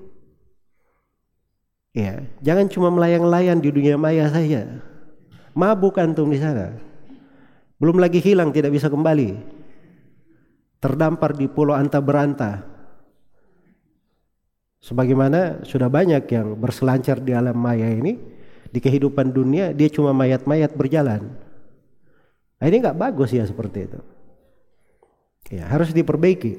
Ya, 1.93 2.24
jangan 2.40 2.70
cuma 2.70 2.89
melayang-layang 2.89 3.59
di 3.59 3.69
dunia 3.74 3.98
maya 3.98 4.31
saja. 4.31 4.81
Mabuk 5.52 5.98
antum 5.98 6.31
di 6.31 6.39
sana. 6.40 6.78
Belum 7.77 7.98
lagi 7.98 8.23
hilang 8.23 8.55
tidak 8.55 8.73
bisa 8.73 8.86
kembali 8.86 9.62
terdampar 10.82 11.39
di 11.39 11.47
pulau 11.47 11.78
anta 11.78 12.02
beranta. 12.02 12.66
Sebagaimana 14.82 15.62
sudah 15.62 15.86
banyak 15.86 16.27
yang 16.27 16.59
berselancar 16.59 17.23
di 17.23 17.31
alam 17.31 17.55
maya 17.55 17.86
ini, 17.86 18.19
di 18.66 18.82
kehidupan 18.82 19.31
dunia 19.31 19.70
dia 19.70 19.86
cuma 19.86 20.10
mayat-mayat 20.10 20.74
berjalan. 20.74 21.31
Nah, 22.59 22.66
ini 22.66 22.82
nggak 22.82 22.98
bagus 22.98 23.31
ya 23.31 23.47
seperti 23.47 23.86
itu. 23.86 24.02
Ya, 25.52 25.68
harus 25.68 25.92
diperbaiki. 25.92 26.56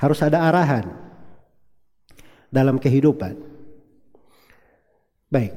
Harus 0.00 0.24
ada 0.24 0.40
arahan 0.48 0.88
dalam 2.48 2.80
kehidupan. 2.80 3.36
Baik. 5.28 5.52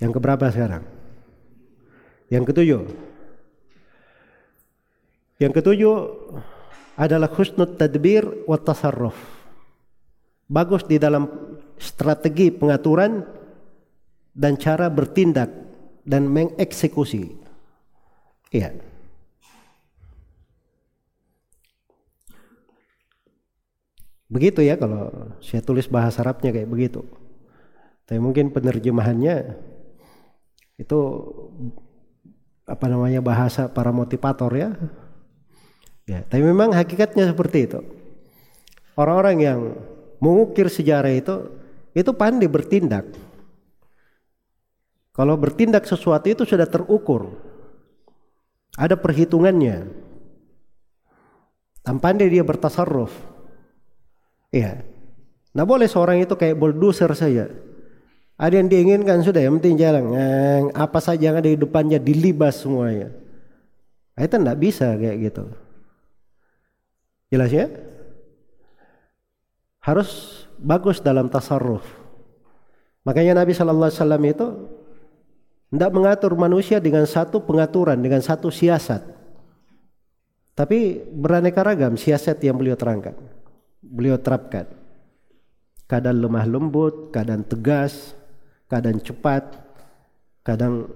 Yang 0.00 0.12
keberapa 0.16 0.48
sekarang? 0.48 0.84
Yang 2.32 2.44
ketujuh. 2.54 2.82
Yang 5.38 5.52
ketujuh 5.60 5.94
adalah 6.96 7.28
husnul 7.30 7.76
tadbir 7.76 8.24
wa 8.48 8.56
tasarruf. 8.56 9.18
Bagus 10.48 10.88
di 10.88 10.96
dalam 10.96 11.28
strategi 11.76 12.48
pengaturan 12.48 13.22
dan 14.32 14.56
cara 14.56 14.88
bertindak 14.88 15.52
dan 16.08 16.24
mengeksekusi. 16.32 17.36
Iya. 18.56 18.87
Begitu 24.28 24.60
ya 24.60 24.76
kalau 24.76 25.34
saya 25.40 25.64
tulis 25.64 25.88
bahasa 25.88 26.20
Arabnya 26.20 26.52
kayak 26.52 26.68
begitu. 26.68 27.04
Tapi 28.04 28.20
mungkin 28.20 28.52
penerjemahannya 28.52 29.56
itu 30.78 30.98
apa 32.68 32.86
namanya 32.88 33.24
bahasa 33.24 33.72
para 33.72 33.88
motivator 33.90 34.52
ya 34.52 34.76
Ya, 36.08 36.24
tapi 36.24 36.40
memang 36.40 36.72
hakikatnya 36.72 37.28
seperti 37.28 37.68
itu. 37.68 37.84
Orang-orang 38.96 39.36
yang 39.44 39.60
mengukir 40.24 40.72
sejarah 40.72 41.12
itu 41.12 41.52
itu 41.92 42.10
pandai 42.16 42.48
bertindak. 42.48 43.04
Kalau 45.12 45.36
bertindak 45.36 45.84
sesuatu 45.84 46.32
itu 46.32 46.48
sudah 46.48 46.64
terukur. 46.64 47.28
Ada 48.80 48.96
perhitungannya. 48.96 49.84
Dan 51.84 52.00
pandai 52.00 52.32
dia 52.32 52.40
bertasarruf. 52.40 53.12
Iya. 54.48 54.84
Nah 55.52 55.64
boleh 55.64 55.88
seorang 55.88 56.22
itu 56.22 56.32
kayak 56.36 56.56
bulldozer 56.56 57.12
saja. 57.12 57.48
Ada 58.38 58.62
yang 58.62 58.70
diinginkan 58.70 59.18
sudah 59.26 59.42
yang 59.42 59.58
penting 59.58 59.76
jalan. 59.76 60.14
Apa 60.72 61.02
saja 61.02 61.34
yang 61.34 61.36
ada 61.42 61.50
di 61.50 61.58
depannya 61.58 61.98
dilibas 61.98 62.62
semuanya. 62.62 63.10
Nah, 64.14 64.22
itu 64.26 64.34
tidak 64.34 64.58
bisa 64.58 64.94
kayak 64.94 65.16
gitu. 65.30 65.44
Jelas 67.34 67.50
ya? 67.50 67.66
Harus 69.82 70.42
bagus 70.58 71.02
dalam 71.02 71.26
tasarruf. 71.26 71.82
Makanya 73.02 73.42
Nabi 73.42 73.54
Shallallahu 73.54 73.90
Alaihi 73.90 74.00
Wasallam 74.02 74.24
itu 74.26 74.46
tidak 75.68 75.90
mengatur 75.92 76.32
manusia 76.38 76.80
dengan 76.80 77.04
satu 77.04 77.44
pengaturan, 77.44 78.00
dengan 78.00 78.24
satu 78.24 78.48
siasat. 78.48 79.04
Tapi 80.56 81.04
beraneka 81.14 81.62
ragam 81.62 81.94
siasat 81.94 82.42
yang 82.42 82.58
beliau 82.58 82.74
terangkan, 82.74 83.14
beliau 83.88 84.20
terapkan. 84.20 84.68
Kadang 85.88 86.20
lemah 86.20 86.44
lembut, 86.44 87.08
kadang 87.08 87.40
tegas, 87.42 88.12
kadang 88.68 89.00
cepat, 89.00 89.56
kadang 90.44 90.92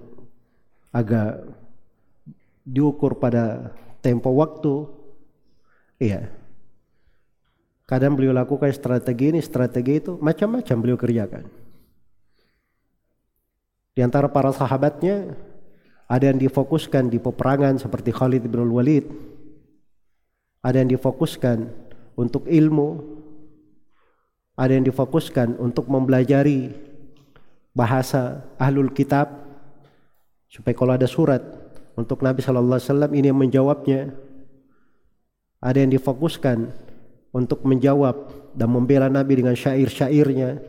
agak 0.93 1.49
diukur 2.63 3.17
pada 3.17 3.73
tempo 4.05 4.29
waktu, 4.37 4.85
Iya. 6.03 6.27
Kadang 7.87 8.15
beliau 8.19 8.35
lakukan 8.35 8.71
strategi 8.75 9.31
ini, 9.31 9.39
strategi 9.39 10.03
itu, 10.03 10.19
macam-macam 10.19 10.75
beliau 10.79 10.99
kerjakan. 10.99 11.45
Di 13.93 14.01
antara 14.01 14.27
para 14.27 14.49
sahabatnya, 14.49 15.37
ada 16.09 16.25
yang 16.27 16.39
difokuskan 16.41 17.07
di 17.07 17.21
peperangan 17.21 17.77
seperti 17.77 18.09
Khalid 18.11 18.43
bin 18.49 18.67
Walid. 18.71 19.05
Ada 20.63 20.83
yang 20.83 20.95
difokuskan 20.95 21.82
untuk 22.17 22.45
ilmu. 22.49 23.21
Ada 24.53 24.77
yang 24.77 24.85
difokuskan 24.85 25.57
untuk 25.57 25.89
mempelajari 25.89 26.69
bahasa 27.73 28.45
ahlul 28.61 28.93
kitab 28.93 29.33
supaya 30.45 30.77
kalau 30.77 30.93
ada 30.93 31.09
surat 31.09 31.41
untuk 31.97 32.21
Nabi 32.21 32.45
Shallallahu 32.45 32.77
Alaihi 32.77 32.89
Wasallam 32.89 33.11
ini 33.17 33.25
yang 33.33 33.39
menjawabnya 33.41 34.13
ada 35.57 35.77
yang 35.81 35.89
difokuskan 35.89 36.69
untuk 37.33 37.65
menjawab 37.65 38.29
dan 38.53 38.69
membela 38.69 39.09
Nabi 39.09 39.41
dengan 39.41 39.57
syair-syairnya 39.57 40.61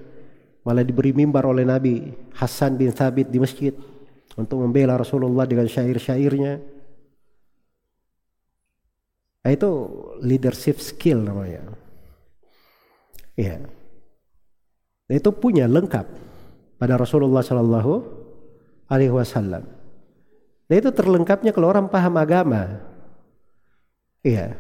malah 0.64 0.80
diberi 0.80 1.12
mimbar 1.12 1.44
oleh 1.44 1.68
Nabi 1.68 2.08
Hasan 2.40 2.80
bin 2.80 2.88
Thabit 2.88 3.28
di 3.28 3.36
masjid 3.36 3.76
untuk 4.40 4.64
membela 4.64 4.96
Rasulullah 4.96 5.44
dengan 5.44 5.68
syair-syairnya 5.68 6.73
nah, 9.44 9.50
itu 9.52 9.70
leadership 10.24 10.80
skill 10.80 11.20
namanya. 11.20 11.62
Ya 13.36 13.60
itu 15.08 15.30
punya 15.36 15.68
lengkap 15.68 16.06
pada 16.80 16.94
Rasulullah 16.96 17.44
Shallallahu 17.44 17.92
Alaihi 18.88 19.12
Wasallam. 19.12 19.64
Nah 20.64 20.74
itu 20.74 20.88
terlengkapnya 20.88 21.52
kalau 21.52 21.68
orang 21.68 21.92
paham 21.92 22.16
agama. 22.16 22.80
Iya. 24.24 24.56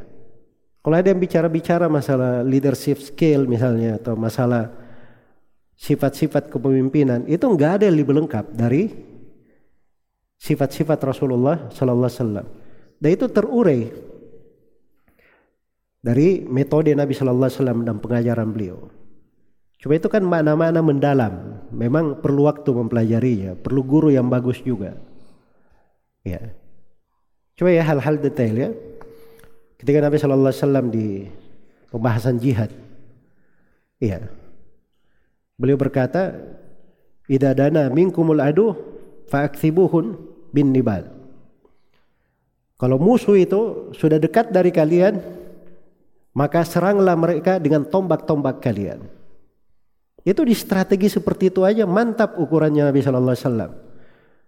Kalau 0.84 0.96
ada 1.00 1.08
yang 1.08 1.20
bicara-bicara 1.20 1.88
masalah 1.88 2.44
leadership 2.44 3.00
skill 3.00 3.48
misalnya 3.48 3.96
atau 3.96 4.12
masalah 4.12 4.68
sifat-sifat 5.80 6.52
kepemimpinan 6.52 7.24
itu 7.24 7.48
enggak 7.48 7.80
ada 7.80 7.88
yang 7.88 7.96
lebih 8.04 8.20
lengkap 8.20 8.52
dari 8.52 8.92
sifat-sifat 10.36 11.00
Rasulullah 11.00 11.72
sallallahu 11.72 12.04
alaihi 12.04 12.20
wasallam. 12.20 12.46
Dan 13.00 13.10
itu 13.16 13.26
terurai 13.32 13.80
dari 16.04 16.44
metode 16.44 16.92
Nabi 16.92 17.16
sallallahu 17.16 17.48
alaihi 17.48 17.56
wasallam 17.64 17.80
dan 17.88 17.96
pengajaran 17.96 18.52
beliau. 18.52 18.92
Cuma 19.80 19.96
itu 19.96 20.12
kan 20.12 20.20
makna-makna 20.20 20.84
mendalam. 20.84 21.34
Memang 21.72 22.20
perlu 22.20 22.44
waktu 22.44 22.68
mempelajarinya, 22.76 23.56
perlu 23.56 23.80
guru 23.80 24.12
yang 24.12 24.28
bagus 24.28 24.60
juga. 24.60 25.00
Ya. 26.20 26.52
Coba 27.56 27.72
ya 27.72 27.84
hal-hal 27.88 28.20
detail 28.20 28.54
ya. 28.54 28.70
Ketika 29.80 30.04
Nabi 30.04 30.16
Shallallahu 30.20 30.52
Alaihi 30.52 30.60
Wasallam 30.64 30.86
di 30.92 31.06
pembahasan 31.92 32.36
jihad, 32.40 32.72
iya, 34.00 34.24
beliau 35.60 35.76
berkata, 35.76 36.32
"Ida 37.28 37.52
dana 37.52 37.92
minkumul 37.92 38.40
adu 38.40 38.72
faaksibuhun 39.28 40.16
bin 40.56 40.72
nibal." 40.72 41.04
Kalau 42.80 42.96
musuh 42.96 43.36
itu 43.36 43.92
sudah 43.92 44.16
dekat 44.16 44.48
dari 44.48 44.72
kalian, 44.72 45.43
maka 46.34 46.66
seranglah 46.66 47.14
mereka 47.14 47.62
dengan 47.62 47.86
tombak-tombak 47.86 48.58
kalian. 48.58 49.06
Itu 50.26 50.42
di 50.42 50.52
strategi 50.52 51.06
seperti 51.06 51.54
itu 51.54 51.62
aja 51.62 51.86
mantap 51.86 52.34
ukurannya 52.36 52.90
Nabi 52.90 53.00
Shallallahu 53.00 53.32
Alaihi 53.32 53.44
Wasallam. 53.46 53.72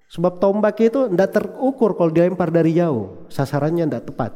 Sebab 0.06 0.32
tombak 0.42 0.78
itu 0.82 1.10
tidak 1.10 1.30
terukur 1.34 1.94
kalau 1.94 2.10
dilempar 2.10 2.50
dari 2.50 2.74
jauh, 2.74 3.26
sasarannya 3.30 3.86
tidak 3.86 4.04
tepat. 4.10 4.32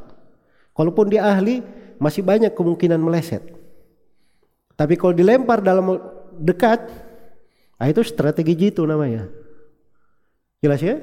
Kalaupun 0.75 1.11
dia 1.11 1.27
ahli, 1.27 1.63
masih 1.99 2.23
banyak 2.23 2.55
kemungkinan 2.55 2.99
meleset. 2.99 3.43
Tapi 4.75 4.97
kalau 4.97 5.15
dilempar 5.15 5.61
dalam 5.61 6.01
dekat, 6.41 6.89
nah 7.77 7.87
itu 7.87 8.01
strategi 8.03 8.57
jitu 8.57 8.83
namanya. 8.89 9.29
Jelas 10.61 10.81
ya? 10.81 11.01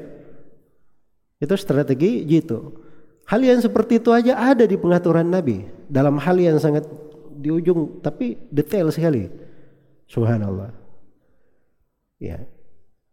Itu 1.38 1.54
strategi 1.58 2.26
jitu. 2.26 2.87
Hal 3.28 3.44
yang 3.44 3.60
seperti 3.60 4.00
itu 4.00 4.16
aja 4.16 4.40
ada 4.40 4.64
di 4.64 4.80
pengaturan 4.80 5.28
Nabi 5.28 5.68
dalam 5.92 6.16
hal 6.16 6.40
yang 6.40 6.56
sangat 6.64 6.88
di 7.36 7.52
ujung 7.52 8.00
tapi 8.00 8.40
detail 8.48 8.88
sekali. 8.88 9.28
Subhanallah. 10.08 10.72
Ya. 12.24 12.48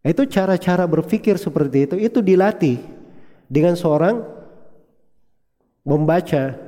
Itu 0.06 0.22
cara-cara 0.30 0.86
berpikir 0.86 1.34
seperti 1.34 1.90
itu 1.90 1.96
itu 1.98 2.22
dilatih 2.22 2.78
dengan 3.50 3.74
seorang 3.74 4.22
membaca 5.82 6.62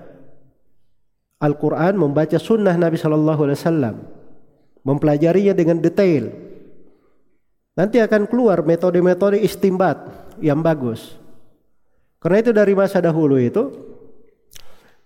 Al-Quran, 1.36 2.00
membaca 2.00 2.40
sunnah 2.40 2.74
Nabi 2.74 2.96
Shallallahu 2.96 3.40
Alaihi 3.44 3.58
Wasallam, 3.60 3.96
mempelajarinya 4.82 5.52
dengan 5.52 5.78
detail. 5.84 6.32
Nanti 7.76 8.00
akan 8.00 8.24
keluar 8.24 8.64
metode-metode 8.64 9.36
istimbat 9.44 10.00
yang 10.40 10.64
bagus. 10.64 11.20
Karena 12.26 12.42
itu 12.42 12.50
dari 12.50 12.74
masa 12.74 12.98
dahulu 12.98 13.38
itu, 13.38 13.70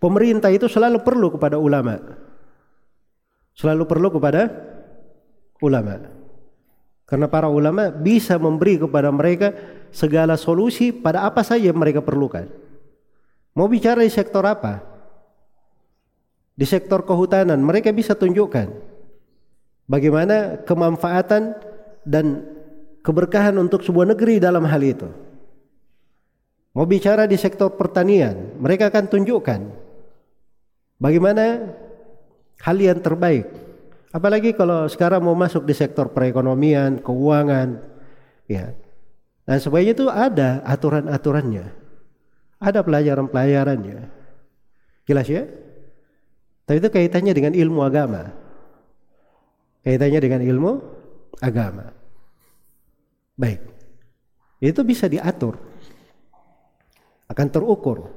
pemerintah 0.01 0.49
itu 0.49 0.73
selalu 0.73 1.05
perlu 1.05 1.29
kepada 1.37 1.61
ulama. 1.61 2.01
Selalu 3.53 3.85
perlu 3.85 4.09
kepada 4.09 4.49
ulama. 5.61 6.01
Karena 7.05 7.29
para 7.29 7.53
ulama 7.53 7.93
bisa 7.93 8.41
memberi 8.41 8.81
kepada 8.81 9.13
mereka 9.13 9.53
segala 9.93 10.41
solusi 10.41 10.97
pada 10.97 11.29
apa 11.29 11.45
saja 11.45 11.69
yang 11.69 11.77
mereka 11.77 12.01
perlukan. 12.01 12.49
Mau 13.53 13.69
bicara 13.69 14.01
di 14.01 14.09
sektor 14.09 14.41
apa? 14.49 14.81
Di 16.57 16.65
sektor 16.65 17.05
kehutanan, 17.05 17.61
mereka 17.61 17.93
bisa 17.93 18.17
tunjukkan 18.17 18.73
bagaimana 19.85 20.65
kemanfaatan 20.65 21.53
dan 22.01 22.49
keberkahan 23.05 23.61
untuk 23.61 23.85
sebuah 23.85 24.09
negeri 24.17 24.41
dalam 24.41 24.65
hal 24.65 24.81
itu. 24.81 25.29
Mau 26.71 26.87
bicara 26.87 27.27
di 27.27 27.35
sektor 27.35 27.75
pertanian, 27.75 28.55
mereka 28.63 28.95
akan 28.95 29.11
tunjukkan 29.11 29.61
bagaimana 31.03 31.75
hal 32.63 32.77
yang 32.79 33.03
terbaik. 33.03 33.51
Apalagi 34.11 34.55
kalau 34.55 34.87
sekarang 34.87 35.23
mau 35.23 35.35
masuk 35.35 35.67
di 35.67 35.75
sektor 35.75 36.11
perekonomian, 36.11 37.03
keuangan, 37.03 37.79
ya. 38.47 38.75
Dan 39.47 39.59
sebaiknya 39.59 39.95
itu 39.99 40.07
ada 40.07 40.51
aturan-aturannya. 40.67 41.67
Ada 42.61 42.87
pelajaran-pelajarannya. 42.87 43.99
Jelas 45.07 45.27
ya? 45.27 45.43
Tapi 46.67 46.79
itu 46.79 46.91
kaitannya 46.91 47.35
dengan 47.35 47.55
ilmu 47.55 47.81
agama. 47.83 48.31
Kaitannya 49.83 50.21
dengan 50.23 50.43
ilmu 50.43 50.73
agama. 51.43 51.91
Baik. 53.35 53.59
Itu 54.63 54.87
bisa 54.87 55.11
diatur. 55.11 55.70
Akan 57.31 57.47
terukur. 57.47 58.11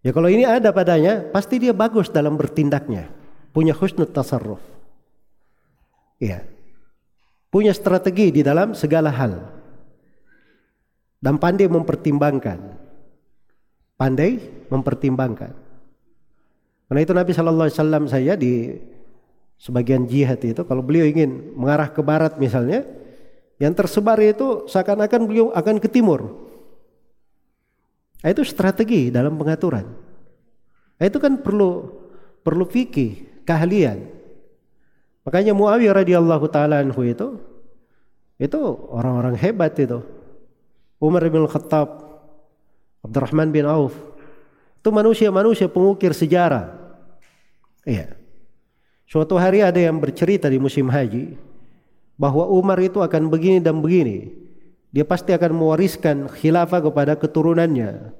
Ya 0.00 0.16
kalau 0.16 0.32
ini 0.32 0.48
ada 0.48 0.72
padanya, 0.72 1.20
pasti 1.28 1.60
dia 1.60 1.76
bagus 1.76 2.08
dalam 2.08 2.40
bertindaknya. 2.40 3.12
Punya 3.52 3.76
husnul 3.76 4.08
tasarruf. 4.08 4.60
Iya. 6.16 6.48
Punya 7.52 7.76
strategi 7.76 8.32
di 8.32 8.40
dalam 8.40 8.72
segala 8.72 9.12
hal. 9.12 9.44
Dan 11.20 11.36
pandai 11.36 11.68
mempertimbangkan 11.68 12.84
pandai 13.94 14.42
mempertimbangkan. 14.68 15.52
Karena 16.90 17.00
itu 17.00 17.12
Nabi 17.16 17.30
Wasallam 17.32 18.04
saya 18.10 18.36
di 18.36 18.76
sebagian 19.56 20.04
jihad 20.04 20.42
itu 20.44 20.60
kalau 20.66 20.84
beliau 20.84 21.08
ingin 21.08 21.56
mengarah 21.56 21.88
ke 21.90 22.04
barat 22.04 22.36
misalnya, 22.36 22.84
yang 23.56 23.72
tersebar 23.72 24.18
itu 24.20 24.68
seakan-akan 24.68 25.20
beliau 25.24 25.46
akan 25.54 25.80
ke 25.80 25.88
timur. 25.88 26.52
Nah, 28.24 28.32
itu 28.32 28.40
strategi 28.40 29.12
dalam 29.12 29.36
pengaturan. 29.36 29.84
Nah, 30.96 31.04
itu 31.04 31.20
kan 31.20 31.44
perlu 31.44 31.92
perlu 32.40 32.64
fikih, 32.64 33.44
keahlian. 33.44 34.00
Makanya 35.28 35.52
Muawiyah 35.52 36.00
radhiyallahu 36.00 36.48
taala 36.48 36.80
anhu 36.80 37.04
itu 37.04 37.36
itu 38.40 38.60
orang-orang 38.88 39.36
hebat 39.36 39.76
itu. 39.76 40.00
Umar 41.04 41.20
bin 41.28 41.44
Khattab 41.44 42.00
Abdurrahman 43.04 43.52
bin 43.52 43.68
Auf. 43.68 43.92
Itu 44.80 44.88
manusia-manusia 44.88 45.68
pengukir 45.68 46.16
sejarah. 46.16 46.72
Iya. 47.84 48.16
Suatu 49.04 49.36
hari 49.36 49.60
ada 49.60 49.76
yang 49.76 50.00
bercerita 50.00 50.48
di 50.48 50.56
musim 50.56 50.88
haji 50.88 51.36
bahwa 52.16 52.48
Umar 52.48 52.80
itu 52.80 53.04
akan 53.04 53.28
begini 53.28 53.60
dan 53.60 53.84
begini. 53.84 54.32
Dia 54.94 55.02
pasti 55.02 55.34
akan 55.34 55.58
mewariskan 55.58 56.30
khilafah 56.30 56.78
kepada 56.78 57.18
keturunannya. 57.18 58.14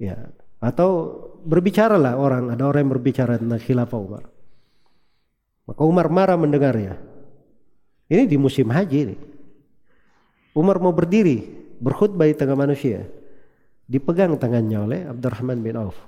Ya. 0.00 0.32
Atau 0.64 1.20
berbicaralah 1.44 2.16
orang, 2.16 2.56
ada 2.56 2.64
orang 2.64 2.88
yang 2.88 2.92
berbicara 2.96 3.36
tentang 3.36 3.60
khilafah 3.60 4.00
Umar. 4.00 4.24
Maka 5.68 5.82
Umar 5.84 6.08
marah 6.08 6.40
mendengarnya. 6.40 6.96
Ini 8.08 8.24
di 8.24 8.40
musim 8.40 8.72
haji 8.72 8.98
ini. 9.12 9.16
Umar 10.56 10.80
mau 10.80 10.96
berdiri, 10.96 11.44
berkhutbah 11.76 12.24
di 12.24 12.32
tengah 12.32 12.56
manusia 12.56 13.04
dipegang 13.84 14.34
tangannya 14.40 14.78
oleh 14.80 15.00
Abdurrahman 15.04 15.60
bin 15.60 15.76
Auf. 15.76 16.00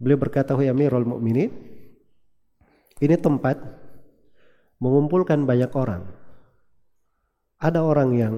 Beliau 0.00 0.18
berkata, 0.18 0.56
"Wahai 0.56 0.72
Amirul 0.72 1.06
Mukminin, 1.06 1.52
ini 2.98 3.16
tempat 3.20 3.60
mengumpulkan 4.82 5.46
banyak 5.46 5.70
orang. 5.78 6.21
Ada 7.62 7.78
orang 7.78 8.10
yang 8.18 8.34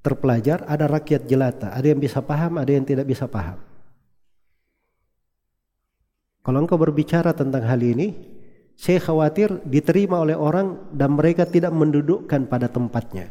terpelajar, 0.00 0.64
ada 0.64 0.88
rakyat 0.88 1.28
jelata, 1.28 1.76
ada 1.76 1.84
yang 1.84 2.00
bisa 2.00 2.24
paham, 2.24 2.56
ada 2.56 2.72
yang 2.72 2.88
tidak 2.88 3.04
bisa 3.04 3.28
paham. 3.28 3.60
Kalau 6.40 6.58
engkau 6.64 6.80
berbicara 6.80 7.36
tentang 7.36 7.68
hal 7.68 7.84
ini, 7.84 8.16
saya 8.80 8.96
khawatir 8.96 9.60
diterima 9.68 10.24
oleh 10.24 10.32
orang 10.32 10.88
dan 10.96 11.12
mereka 11.12 11.44
tidak 11.44 11.68
mendudukkan 11.76 12.48
pada 12.48 12.64
tempatnya. 12.72 13.28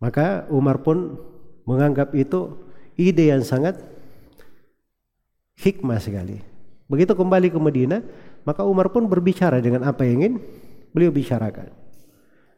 Maka 0.00 0.48
Umar 0.48 0.80
pun 0.80 1.20
menganggap 1.68 2.16
itu 2.16 2.56
ide 2.96 3.36
yang 3.36 3.44
sangat 3.44 3.76
hikmah 5.60 6.00
sekali. 6.00 6.40
Begitu 6.88 7.12
kembali 7.12 7.52
ke 7.52 7.58
Madinah, 7.60 8.00
maka 8.48 8.64
Umar 8.64 8.88
pun 8.88 9.04
berbicara 9.04 9.60
dengan 9.60 9.84
apa 9.84 10.08
yang 10.08 10.24
ingin 10.24 10.34
beliau 10.96 11.12
bicarakan. 11.12 11.77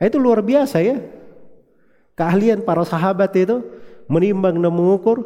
Nah, 0.00 0.08
itu 0.08 0.16
luar 0.16 0.40
biasa 0.40 0.80
ya. 0.80 0.96
Keahlian 2.16 2.64
para 2.64 2.80
sahabat 2.88 3.36
itu 3.36 3.60
menimbang 4.08 4.56
dan 4.56 4.72
mengukur 4.72 5.20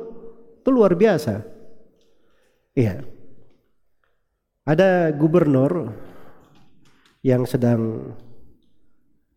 itu 0.59 0.68
luar 0.74 0.98
biasa. 0.98 1.46
Iya. 2.74 3.06
Ada 4.66 5.14
gubernur 5.14 5.94
yang 7.22 7.46
sedang 7.46 8.12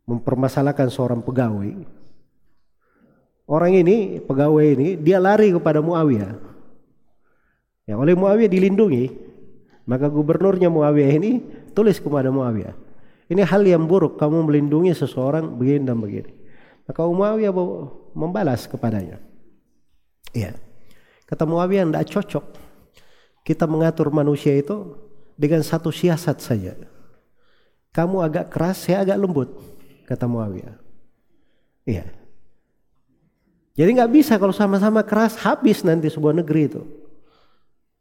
mempermasalahkan 0.10 0.90
seorang 0.90 1.22
pegawai. 1.22 1.86
Orang 3.48 3.72
ini, 3.78 4.20
pegawai 4.20 4.66
ini, 4.74 4.98
dia 4.98 5.22
lari 5.22 5.54
kepada 5.54 5.80
Muawiyah. 5.80 6.34
Ya, 7.88 7.96
oleh 7.96 8.16
Muawiyah 8.16 8.52
dilindungi, 8.52 9.06
maka 9.88 10.12
gubernurnya 10.12 10.68
Muawiyah 10.68 11.12
ini 11.16 11.32
tulis 11.72 12.00
kepada 12.00 12.28
Muawiyah. 12.28 12.87
Ini 13.28 13.44
hal 13.44 13.68
yang 13.68 13.84
buruk, 13.86 14.16
kamu 14.16 14.48
melindungi 14.48 14.96
seseorang 14.96 15.60
begini 15.60 15.84
dan 15.84 16.00
begini. 16.00 16.32
Maka 16.88 17.04
Muawiyah 17.04 17.52
membalas 18.16 18.64
kepadanya. 18.72 19.20
Iya. 20.32 20.56
Kata 21.28 21.44
Muawiyah 21.44 21.92
tidak 21.92 22.08
cocok. 22.08 22.46
Kita 23.44 23.68
mengatur 23.68 24.08
manusia 24.16 24.56
itu 24.56 24.96
dengan 25.36 25.60
satu 25.60 25.92
siasat 25.92 26.40
saja. 26.40 26.74
Kamu 27.92 28.24
agak 28.24 28.48
keras, 28.52 28.88
saya 28.88 29.04
agak 29.04 29.20
lembut, 29.20 29.50
kata 30.08 30.24
Muawiyah. 30.24 30.76
Iya. 31.88 32.08
Jadi 33.78 33.90
nggak 33.94 34.12
bisa 34.12 34.40
kalau 34.40 34.56
sama-sama 34.56 35.04
keras 35.04 35.36
habis 35.44 35.84
nanti 35.84 36.08
sebuah 36.08 36.34
negeri 36.36 36.62
itu. 36.72 36.82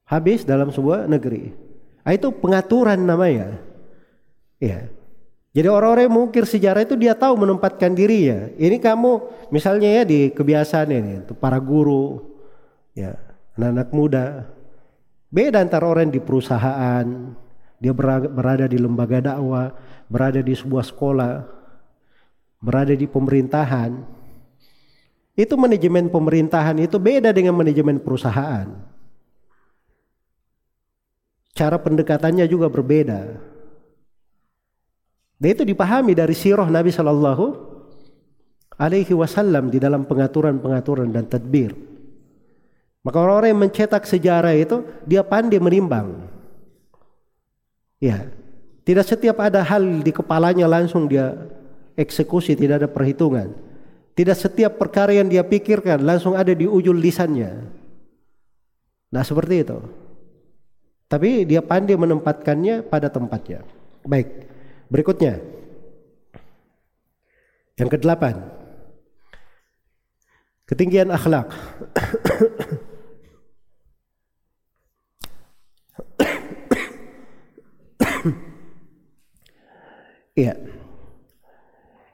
Habis 0.06 0.46
dalam 0.46 0.70
sebuah 0.70 1.10
negeri. 1.10 1.50
Nah, 2.06 2.14
itu 2.14 2.30
pengaturan 2.30 3.02
namanya. 3.02 3.58
Iya. 4.62 4.86
Jadi 5.56 5.72
orang-orang 5.72 6.04
yang 6.04 6.14
mengukir 6.20 6.44
sejarah 6.44 6.84
itu 6.84 7.00
dia 7.00 7.16
tahu 7.16 7.32
menempatkan 7.40 7.96
dirinya. 7.96 8.52
Ini 8.60 8.76
kamu 8.76 9.24
misalnya 9.48 9.88
ya 9.88 10.02
di 10.04 10.28
kebiasaan 10.28 10.92
ini, 10.92 11.24
para 11.40 11.56
guru, 11.56 12.20
ya 12.92 13.16
anak-anak 13.56 13.88
muda, 13.96 14.26
Beda 15.26 15.58
antara 15.58 15.90
orang 15.90 16.08
di 16.08 16.22
perusahaan, 16.22 17.04
dia 17.82 17.92
berada 17.92 18.70
di 18.70 18.78
lembaga 18.78 19.18
dakwah, 19.18 19.74
berada 20.06 20.38
di 20.38 20.54
sebuah 20.54 20.86
sekolah, 20.86 21.34
berada 22.62 22.94
di 22.94 23.04
pemerintahan. 23.10 23.90
Itu 25.36 25.60
manajemen 25.60 26.08
pemerintahan 26.08 26.78
itu 26.80 26.96
beda 26.96 27.34
dengan 27.34 27.58
manajemen 27.58 28.00
perusahaan. 28.00 28.70
Cara 31.52 31.76
pendekatannya 31.76 32.48
juga 32.48 32.72
berbeda. 32.72 33.36
Dan 35.36 35.48
itu 35.52 35.62
dipahami 35.68 36.16
dari 36.16 36.32
sirah 36.32 36.68
Nabi 36.68 36.88
Shallallahu 36.88 37.46
Alaihi 38.76 39.12
Wasallam 39.12 39.68
di 39.68 39.80
dalam 39.80 40.04
pengaturan-pengaturan 40.08 41.12
dan 41.12 41.28
tadbir. 41.28 41.72
Maka 43.04 43.16
orang-orang 43.22 43.54
yang 43.54 43.62
mencetak 43.68 44.02
sejarah 44.02 44.56
itu 44.56 44.82
dia 45.06 45.22
pandai 45.22 45.62
menimbang. 45.62 46.26
Ya, 48.02 48.28
tidak 48.82 49.06
setiap 49.06 49.38
ada 49.40 49.62
hal 49.62 50.02
di 50.02 50.10
kepalanya 50.10 50.66
langsung 50.66 51.06
dia 51.06 51.32
eksekusi, 51.96 52.58
tidak 52.58 52.84
ada 52.84 52.88
perhitungan. 52.90 53.50
Tidak 54.16 54.36
setiap 54.36 54.80
perkara 54.80 55.12
yang 55.12 55.28
dia 55.28 55.44
pikirkan 55.44 56.00
langsung 56.00 56.32
ada 56.32 56.52
di 56.56 56.64
ujung 56.64 56.96
lisannya. 56.96 57.68
Nah 59.12 59.22
seperti 59.22 59.54
itu. 59.60 59.78
Tapi 61.06 61.46
dia 61.46 61.62
pandai 61.62 61.94
menempatkannya 61.94 62.88
pada 62.88 63.12
tempatnya. 63.12 63.62
Baik, 64.02 64.28
berikutnya. 64.90 65.40
Yang 67.76 67.88
kedelapan. 67.98 68.40
Ketinggian 70.66 71.14
akhlak. 71.14 71.52
Iya. 80.36 80.52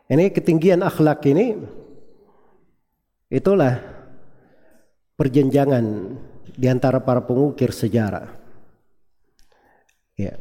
Ini 0.07 0.31
ketinggian 0.31 0.87
akhlak 0.87 1.27
ini 1.27 1.59
itulah 3.27 3.83
perjenjangan 5.19 6.15
di 6.55 6.67
antara 6.71 7.03
para 7.03 7.19
pengukir 7.19 7.75
sejarah. 7.75 8.31
Ya. 10.15 10.39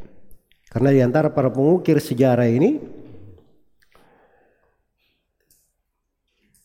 Karena 0.71 0.89
di 0.95 1.03
antara 1.03 1.27
para 1.27 1.51
pengukir 1.51 1.99
sejarah 1.99 2.47
ini 2.47 2.79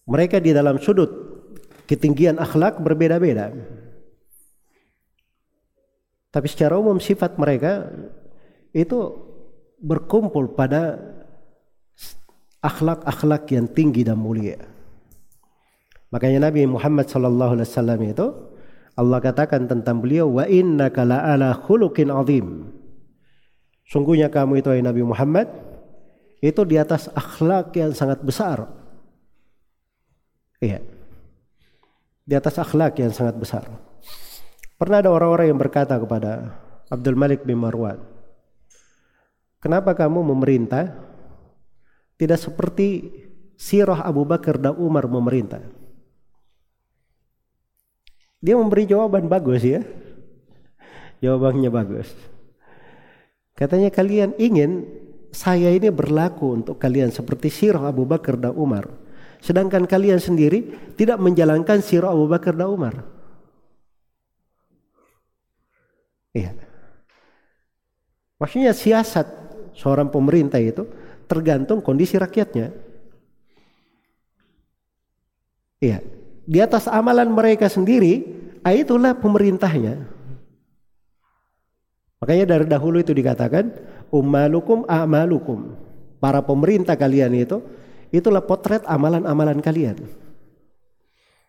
mereka 0.07 0.39
di 0.39 0.55
dalam 0.55 0.79
sudut 0.79 1.11
ketinggian 1.91 2.39
akhlak 2.39 2.79
berbeda-beda. 2.79 3.51
Tapi 6.31 6.47
secara 6.47 6.79
umum 6.79 7.03
sifat 7.03 7.35
mereka 7.35 7.91
itu 8.71 9.11
berkumpul 9.83 10.55
pada 10.55 11.03
akhlak-akhlak 12.63 13.51
yang 13.51 13.67
tinggi 13.67 14.07
dan 14.07 14.23
mulia. 14.23 14.63
Makanya 16.15 16.51
Nabi 16.51 16.63
Muhammad 16.71 17.11
sallallahu 17.11 17.59
alaihi 17.59 17.67
wasallam 17.67 18.01
itu 18.07 18.27
Allah 18.95 19.19
katakan 19.19 19.67
tentang 19.67 19.99
beliau 19.99 20.31
wa 20.31 20.47
innaka 20.47 21.03
la'ala 21.03 21.59
khuluqin 21.59 22.09
azim. 22.15 22.71
Sungguhnya 23.87 24.27
kamu 24.27 24.61
itu 24.61 24.71
Nabi 24.83 25.03
Muhammad 25.07 25.47
itu 26.43 26.63
di 26.67 26.77
atas 26.77 27.07
akhlak 27.15 27.71
yang 27.79 27.95
sangat 27.95 28.21
besar. 28.21 28.67
Iya. 30.59 30.83
Di 32.27 32.35
atas 32.35 32.59
akhlak 32.59 32.99
yang 32.99 33.15
sangat 33.15 33.39
besar. 33.39 33.71
Pernah 34.77 35.01
ada 35.01 35.15
orang-orang 35.15 35.55
yang 35.55 35.61
berkata 35.61 35.95
kepada 35.97 36.59
Abdul 36.91 37.17
Malik 37.17 37.47
bin 37.47 37.63
Marwan, 37.63 38.03
Kenapa 39.63 39.97
kamu 39.97 40.23
memerintah 40.31 40.95
tidak 42.21 42.39
seperti 42.39 43.11
sirah 43.57 44.05
Abu 44.05 44.23
Bakar 44.23 44.61
dan 44.61 44.77
Umar 44.77 45.09
memerintah? 45.09 45.65
Dia 48.39 48.55
memberi 48.55 48.87
jawaban 48.87 49.27
bagus 49.27 49.65
ya. 49.65 49.81
Jawabannya 51.25 51.73
bagus. 51.73 52.07
Katanya 53.57 53.89
kalian 53.89 54.37
ingin 54.37 54.85
saya 55.33 55.73
ini 55.73 55.89
berlaku 55.89 56.61
untuk 56.61 56.77
kalian 56.77 57.09
seperti 57.09 57.49
sirah 57.49 57.89
Abu 57.89 58.05
Bakar 58.05 58.37
dan 58.37 58.53
Umar. 58.53 58.89
Sedangkan 59.41 59.89
kalian 59.89 60.21
sendiri 60.21 60.93
tidak 60.97 61.17
menjalankan 61.17 61.81
sirah 61.81 62.13
Abu 62.13 62.29
Bakar 62.29 62.53
dan 62.53 62.69
Umar. 62.69 62.95
Iya. 66.37 66.53
Maksudnya 68.37 68.77
siasat 68.77 69.25
seorang 69.73 70.13
pemerintah 70.13 70.61
itu 70.61 70.85
tergantung 71.25 71.81
kondisi 71.81 72.21
rakyatnya. 72.21 72.73
Iya, 75.81 76.01
di 76.45 76.59
atas 76.61 76.89
amalan 76.89 77.33
mereka 77.33 77.69
sendiri, 77.69 78.25
ah, 78.65 78.73
itulah 78.73 79.17
pemerintahnya. 79.17 80.16
Makanya 82.27 82.59
dari 82.59 82.67
dahulu 82.67 82.99
itu 82.99 83.15
dikatakan 83.15 83.71
ummalukum 84.11 84.83
amalukum. 84.91 85.79
Para 86.19 86.43
pemerintah 86.43 86.99
kalian 86.99 87.31
itu 87.39 87.63
itulah 88.11 88.43
potret 88.43 88.83
amalan-amalan 88.83 89.63
kalian. 89.63 89.95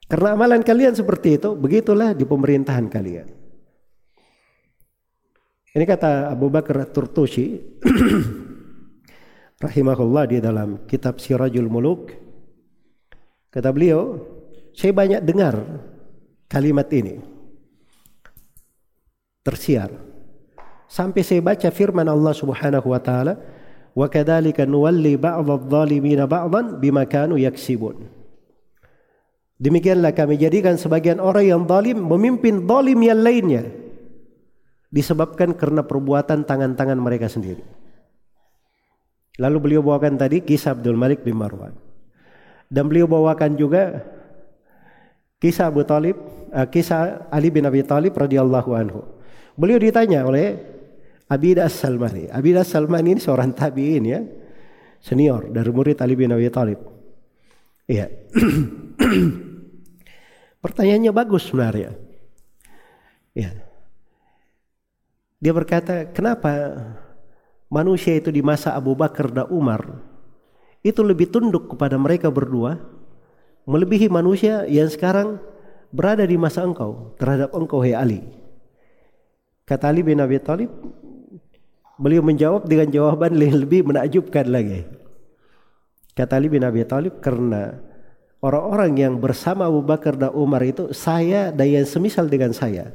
Karena 0.06 0.38
amalan 0.38 0.62
kalian 0.62 0.94
seperti 0.94 1.42
itu, 1.42 1.58
begitulah 1.58 2.14
di 2.14 2.30
pemerintahan 2.30 2.86
kalian. 2.94 3.26
Ini 5.74 5.82
kata 5.82 6.30
Abu 6.30 6.54
Bakar 6.54 6.94
Turtusi 6.94 7.58
rahimahullah 9.66 10.30
di 10.30 10.38
dalam 10.38 10.86
kitab 10.86 11.18
Sirajul 11.18 11.74
Muluk. 11.74 12.14
Kata 13.50 13.74
beliau, 13.74 14.22
saya 14.78 14.94
banyak 14.94 15.26
dengar 15.26 15.58
kalimat 16.46 16.86
ini 16.94 17.18
tersiar 19.42 20.17
sampai 20.88 21.22
saya 21.24 21.44
baca 21.44 21.68
firman 21.70 22.08
Allah 22.08 22.34
Subhanahu 22.34 22.92
wa 22.92 23.00
taala 23.00 23.38
wa 23.94 24.08
kadzalika 24.08 24.64
nuwalli 24.64 25.20
ba'd 25.20 25.46
adh-dhalimin 25.46 26.24
ba'dhan 26.26 26.80
bima 26.80 27.04
kanu 27.06 27.36
yaksibun. 27.38 28.08
Demikianlah 29.58 30.14
kami 30.14 30.38
jadikan 30.38 30.78
sebagian 30.78 31.18
orang 31.18 31.46
yang 31.50 31.62
zalim 31.66 31.98
memimpin 31.98 32.70
zalim 32.70 33.00
yang 33.02 33.20
lainnya 33.26 33.66
disebabkan 34.94 35.58
karena 35.58 35.82
perbuatan 35.82 36.46
tangan-tangan 36.46 37.00
mereka 37.02 37.26
sendiri. 37.28 37.66
Lalu 39.38 39.58
beliau 39.58 39.82
bawakan 39.86 40.18
tadi 40.18 40.42
kisah 40.42 40.74
Abdul 40.74 40.98
Malik 40.98 41.22
bin 41.22 41.38
Marwan. 41.38 41.74
Dan 42.68 42.90
beliau 42.90 43.10
bawakan 43.10 43.58
juga 43.58 44.02
kisah 45.42 45.70
Abu 45.70 45.86
Talib, 45.86 46.18
uh, 46.54 46.68
kisah 46.68 47.30
Ali 47.30 47.54
bin 47.54 47.66
Abi 47.66 47.86
Talib 47.86 48.18
radhiyallahu 48.18 48.72
anhu. 48.74 49.06
Beliau 49.58 49.82
ditanya 49.82 50.26
oleh 50.26 50.77
Abidah 51.28 51.68
As-Salmani. 51.68 52.32
Abidah 52.32 52.64
As-Salmani 52.64 53.18
ini 53.18 53.22
seorang 53.22 53.52
tabi'in 53.52 54.06
ya. 54.08 54.24
Senior 55.04 55.52
dari 55.52 55.70
murid 55.70 56.00
Ali 56.00 56.16
bin 56.16 56.32
Abi 56.32 56.48
Talib. 56.48 56.80
Iya. 57.88 58.08
Pertanyaannya 60.64 61.12
bagus 61.12 61.48
sebenarnya. 61.48 61.92
Ya. 63.36 63.52
Dia 65.38 65.54
berkata, 65.54 66.10
kenapa 66.10 66.82
manusia 67.70 68.18
itu 68.18 68.34
di 68.34 68.42
masa 68.42 68.74
Abu 68.74 68.98
Bakar 68.98 69.30
dan 69.30 69.46
Umar 69.54 70.02
itu 70.82 71.04
lebih 71.06 71.30
tunduk 71.30 71.76
kepada 71.76 72.00
mereka 72.00 72.34
berdua 72.34 72.80
melebihi 73.68 74.08
manusia 74.08 74.64
yang 74.66 74.88
sekarang 74.88 75.38
berada 75.92 76.24
di 76.24 76.40
masa 76.40 76.64
engkau 76.64 77.14
terhadap 77.20 77.52
engkau 77.54 77.84
hai 77.84 77.94
Ali. 77.94 78.24
Kata 79.68 79.92
Ali 79.92 80.02
bin 80.02 80.24
Abi 80.24 80.40
Thalib, 80.40 80.72
beliau 81.98 82.22
menjawab 82.22 82.70
dengan 82.70 82.88
jawaban 82.94 83.34
lebih 83.66 83.86
menakjubkan 83.90 84.46
lagi. 84.48 84.86
Kata 86.18 86.42
Ali 86.42 86.50
bin 86.50 86.66
Abi 86.66 86.82
Thalib 86.82 87.22
karena 87.22 87.78
orang-orang 88.42 88.98
yang 88.98 89.14
bersama 89.22 89.70
Abu 89.70 89.86
Bakar 89.86 90.18
dan 90.18 90.34
Umar 90.34 90.66
itu 90.66 90.90
saya 90.90 91.54
dan 91.54 91.70
yang 91.70 91.86
semisal 91.86 92.26
dengan 92.26 92.54
saya. 92.58 92.90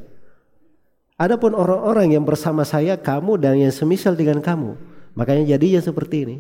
Adapun 1.15 1.55
orang-orang 1.55 2.19
yang 2.19 2.27
bersama 2.27 2.67
saya, 2.67 2.99
kamu 2.99 3.39
dan 3.39 3.55
yang 3.55 3.71
semisal 3.71 4.19
dengan 4.19 4.43
kamu. 4.43 4.75
Makanya 5.15 5.55
jadinya 5.55 5.79
seperti 5.79 6.17
ini. 6.27 6.37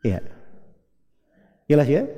Ya. 0.00 0.24
Jelas 1.68 1.84
ya? 1.84 2.08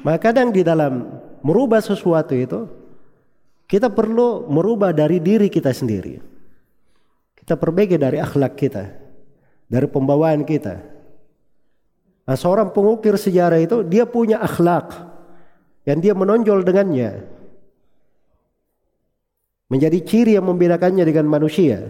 Maka 0.00 0.32
kadang 0.32 0.56
di 0.56 0.64
dalam 0.64 1.20
merubah 1.44 1.84
sesuatu 1.84 2.32
itu 2.32 2.64
kita 3.68 3.92
perlu 3.92 4.48
merubah 4.48 4.88
dari 4.96 5.20
diri 5.20 5.52
kita 5.52 5.68
sendiri. 5.68 6.31
Kita 7.42 7.58
perbaiki 7.58 7.98
dari 7.98 8.22
akhlak 8.22 8.54
kita, 8.54 8.86
dari 9.66 9.86
pembawaan 9.90 10.46
kita. 10.46 10.78
Nah, 12.22 12.36
seorang 12.38 12.70
pengukir 12.70 13.18
sejarah 13.18 13.58
itu 13.58 13.82
dia 13.82 14.06
punya 14.06 14.38
akhlak 14.38 14.94
yang 15.82 15.98
dia 15.98 16.14
menonjol 16.14 16.62
dengannya 16.62 17.26
menjadi 19.72 19.98
ciri 20.04 20.32
yang 20.36 20.44
membedakannya 20.44 21.00
dengan 21.00 21.24
manusia. 21.32 21.80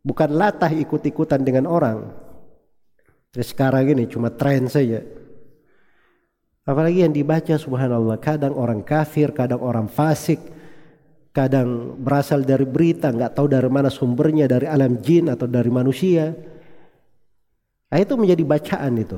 Bukan 0.00 0.32
latah 0.32 0.72
ikut-ikutan 0.72 1.44
dengan 1.44 1.68
orang. 1.68 2.08
Terus 3.28 3.52
sekarang 3.52 3.84
ini 3.92 4.08
cuma 4.08 4.32
tren 4.32 4.72
saja. 4.72 5.04
Apalagi 6.64 7.04
yang 7.04 7.12
dibaca 7.12 7.60
subhanallah. 7.60 8.16
Kadang 8.24 8.56
orang 8.56 8.80
kafir, 8.80 9.36
kadang 9.36 9.60
orang 9.60 9.86
fasik. 9.86 10.40
Kadang 11.32 11.96
berasal 11.96 12.44
dari 12.44 12.68
berita, 12.68 13.08
nggak 13.08 13.40
tahu 13.40 13.48
dari 13.48 13.68
mana 13.72 13.88
sumbernya, 13.88 14.44
dari 14.44 14.68
alam 14.68 15.00
jin 15.00 15.32
atau 15.32 15.48
dari 15.48 15.72
manusia. 15.72 16.28
Nah, 17.88 17.98
itu 18.00 18.12
menjadi 18.20 18.44
bacaan 18.44 18.92
itu. 19.00 19.16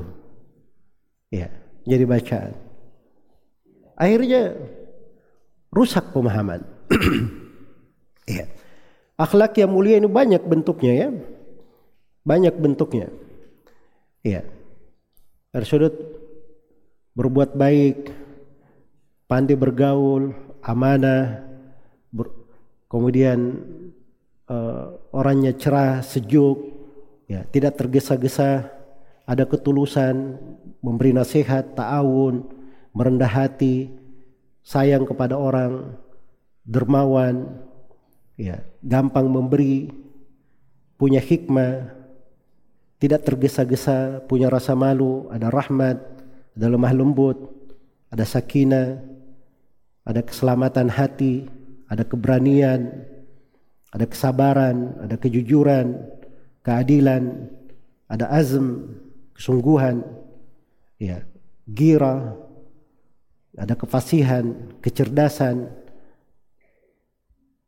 Ya, 1.27 1.51
jadi 1.83 2.07
bacaan. 2.07 2.55
Akhirnya 3.99 4.55
rusak 5.75 6.15
pemahaman. 6.15 6.63
ya. 8.39 8.47
Akhlak 9.19 9.55
yang 9.59 9.71
mulia 9.71 9.99
ini 9.99 10.07
banyak 10.07 10.43
bentuknya 10.43 10.93
ya. 10.95 11.09
Banyak 12.23 12.55
bentuknya. 12.55 13.11
Ya. 14.23 14.47
Dari 15.51 15.67
sudut 15.67 15.95
berbuat 17.15 17.55
baik, 17.55 18.11
pandai 19.31 19.55
bergaul, 19.55 20.35
amanah, 20.59 21.54
ber, 22.15 22.31
kemudian 22.87 23.59
uh, 24.47 24.95
orangnya 25.11 25.51
cerah, 25.51 25.99
sejuk, 25.99 26.71
ya, 27.27 27.43
tidak 27.51 27.75
tergesa-gesa, 27.75 28.71
ada 29.27 29.43
ketulusan, 29.43 30.39
memberi 30.79 31.11
nasihat, 31.11 31.75
ta'awun, 31.75 32.47
merendah 32.95 33.27
hati, 33.27 33.91
sayang 34.63 35.03
kepada 35.03 35.35
orang, 35.35 35.99
dermawan, 36.63 37.59
ya, 38.39 38.63
gampang 38.79 39.27
memberi, 39.27 39.91
punya 40.95 41.19
hikmah, 41.19 41.91
tidak 42.95 43.27
tergesa-gesa, 43.27 44.23
punya 44.23 44.47
rasa 44.47 44.71
malu, 44.71 45.27
ada 45.27 45.51
rahmat, 45.51 45.99
ada 46.55 46.67
lemah 46.71 46.93
lembut, 46.95 47.37
ada 48.07 48.23
sakinah, 48.23 49.03
ada 50.07 50.21
keselamatan 50.23 50.87
hati, 50.87 51.49
ada 51.95 52.03
keberanian, 52.03 52.91
ada 53.95 54.03
kesabaran, 54.03 54.99
ada 54.99 55.15
kejujuran, 55.15 55.95
keadilan, 56.59 57.47
ada 58.11 58.27
azm, 58.27 58.99
kesungguhan, 59.31 60.03
ya, 60.99 61.23
gira, 61.71 62.35
ada 63.55 63.73
kefasihan, 63.79 64.75
kecerdasan. 64.83 65.71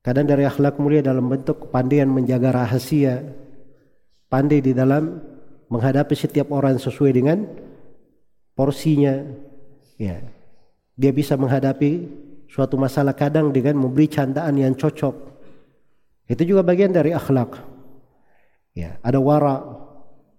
Kadang 0.04 0.28
dari 0.28 0.44
akhlak 0.44 0.76
mulia 0.84 1.00
dalam 1.00 1.32
bentuk 1.32 1.68
kepandaian 1.68 2.12
menjaga 2.12 2.52
rahasia, 2.52 3.24
pandai 4.28 4.60
di 4.60 4.76
dalam 4.76 5.24
menghadapi 5.72 6.16
setiap 6.16 6.52
orang 6.52 6.76
sesuai 6.76 7.12
dengan 7.16 7.48
porsinya. 8.56 9.24
Ya. 9.96 10.20
Dia 11.00 11.12
bisa 11.16 11.40
menghadapi 11.40 12.27
suatu 12.48 12.80
masalah 12.80 13.14
kadang 13.14 13.52
dengan 13.52 13.78
memberi 13.78 14.08
candaan 14.08 14.56
yang 14.58 14.74
cocok. 14.74 15.16
Itu 16.28 16.44
juga 16.44 16.64
bagian 16.64 16.92
dari 16.92 17.16
akhlak. 17.16 17.60
Ya, 18.76 19.00
ada 19.04 19.20
wara, 19.20 19.64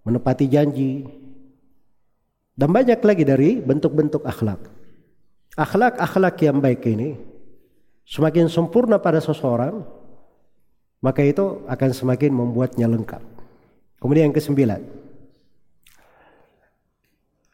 menepati 0.04 0.46
janji, 0.48 1.04
dan 2.54 2.70
banyak 2.70 3.00
lagi 3.02 3.24
dari 3.26 3.58
bentuk-bentuk 3.58 4.22
akhlak 4.26 4.78
akhlak-akhlak 5.58 6.38
yang 6.38 6.62
baik 6.62 6.86
ini 6.86 7.18
semakin 8.06 8.46
sempurna 8.46 9.02
pada 9.02 9.18
seseorang, 9.18 9.82
maka 11.02 11.26
itu 11.26 11.66
akan 11.66 11.90
semakin 11.90 12.30
membuatnya 12.30 12.86
lengkap. 12.86 13.20
Kemudian 13.98 14.30
yang 14.30 14.36
kesembilan, 14.38 14.80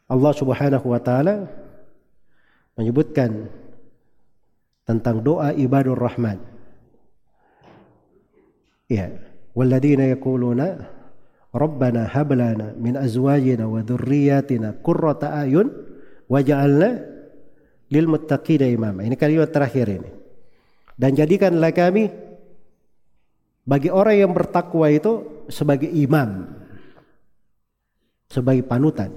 Allah 0.04 0.32
Subhanahu 0.36 0.86
wa 0.92 1.00
taala 1.00 1.48
menyebutkan 2.76 3.48
tentang 4.84 5.24
doa 5.24 5.52
ibadur 5.56 5.96
rahman. 5.96 6.40
Ya, 8.88 9.10
walladzina 9.56 10.08
yaquluna 10.12 10.92
Rabbana 11.54 12.10
hab 12.10 12.34
lana 12.34 12.74
min 12.74 12.98
azwajina 12.98 13.70
wa 13.70 13.78
dhurriyyatina 13.78 14.82
qurrata 14.82 15.38
ayun 15.38 15.70
waj'alna 16.26 16.98
lil 17.94 18.06
muttaqina 18.10 18.66
imama. 18.66 19.06
Ini 19.06 19.14
kalimat 19.14 19.54
terakhir 19.54 19.86
ini. 19.86 20.10
Dan 20.98 21.14
jadikanlah 21.14 21.70
kami 21.70 22.10
bagi 23.62 23.88
orang 23.88 24.16
yang 24.18 24.32
bertakwa 24.34 24.90
itu 24.90 25.46
sebagai 25.46 25.86
imam. 25.86 26.50
Sebagai 28.26 28.66
panutan. 28.66 29.14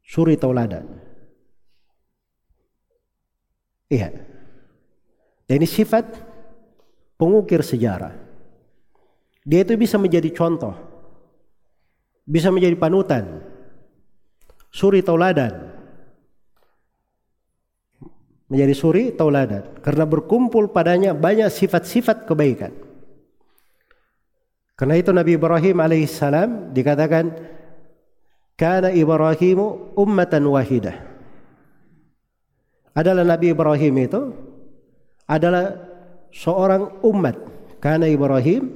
Suri 0.00 0.40
tauladan. 0.40 0.88
Iya. 3.90 4.14
Dan 5.50 5.54
ini 5.58 5.66
sifat 5.66 6.06
pengukir 7.18 7.66
sejarah. 7.66 8.14
Dia 9.42 9.66
itu 9.66 9.74
bisa 9.74 9.98
menjadi 9.98 10.30
contoh. 10.30 10.78
Bisa 12.22 12.54
menjadi 12.54 12.78
panutan. 12.78 13.42
Suri 14.70 15.02
tauladan 15.02 15.80
menjadi 18.50 18.74
suri 18.74 19.04
tauladan 19.14 19.78
karena 19.78 20.04
berkumpul 20.04 20.74
padanya 20.74 21.14
banyak 21.14 21.46
sifat-sifat 21.48 22.26
kebaikan. 22.26 22.74
Karena 24.74 24.98
itu 24.98 25.14
Nabi 25.14 25.38
Ibrahim 25.38 25.76
alaihissalam 25.78 26.74
dikatakan 26.74 27.30
karena 28.58 28.90
Ibrahimu 28.90 29.94
ummatan 29.94 30.50
wahidah. 30.50 31.09
Adalah 32.94 33.22
Nabi 33.22 33.54
Ibrahim 33.54 33.94
itu 34.02 34.20
adalah 35.30 35.78
seorang 36.34 37.02
umat. 37.06 37.36
Karena 37.80 38.10
Ibrahim 38.10 38.68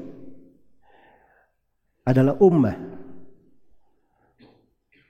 adalah 2.05 2.35
ummah. 2.41 2.77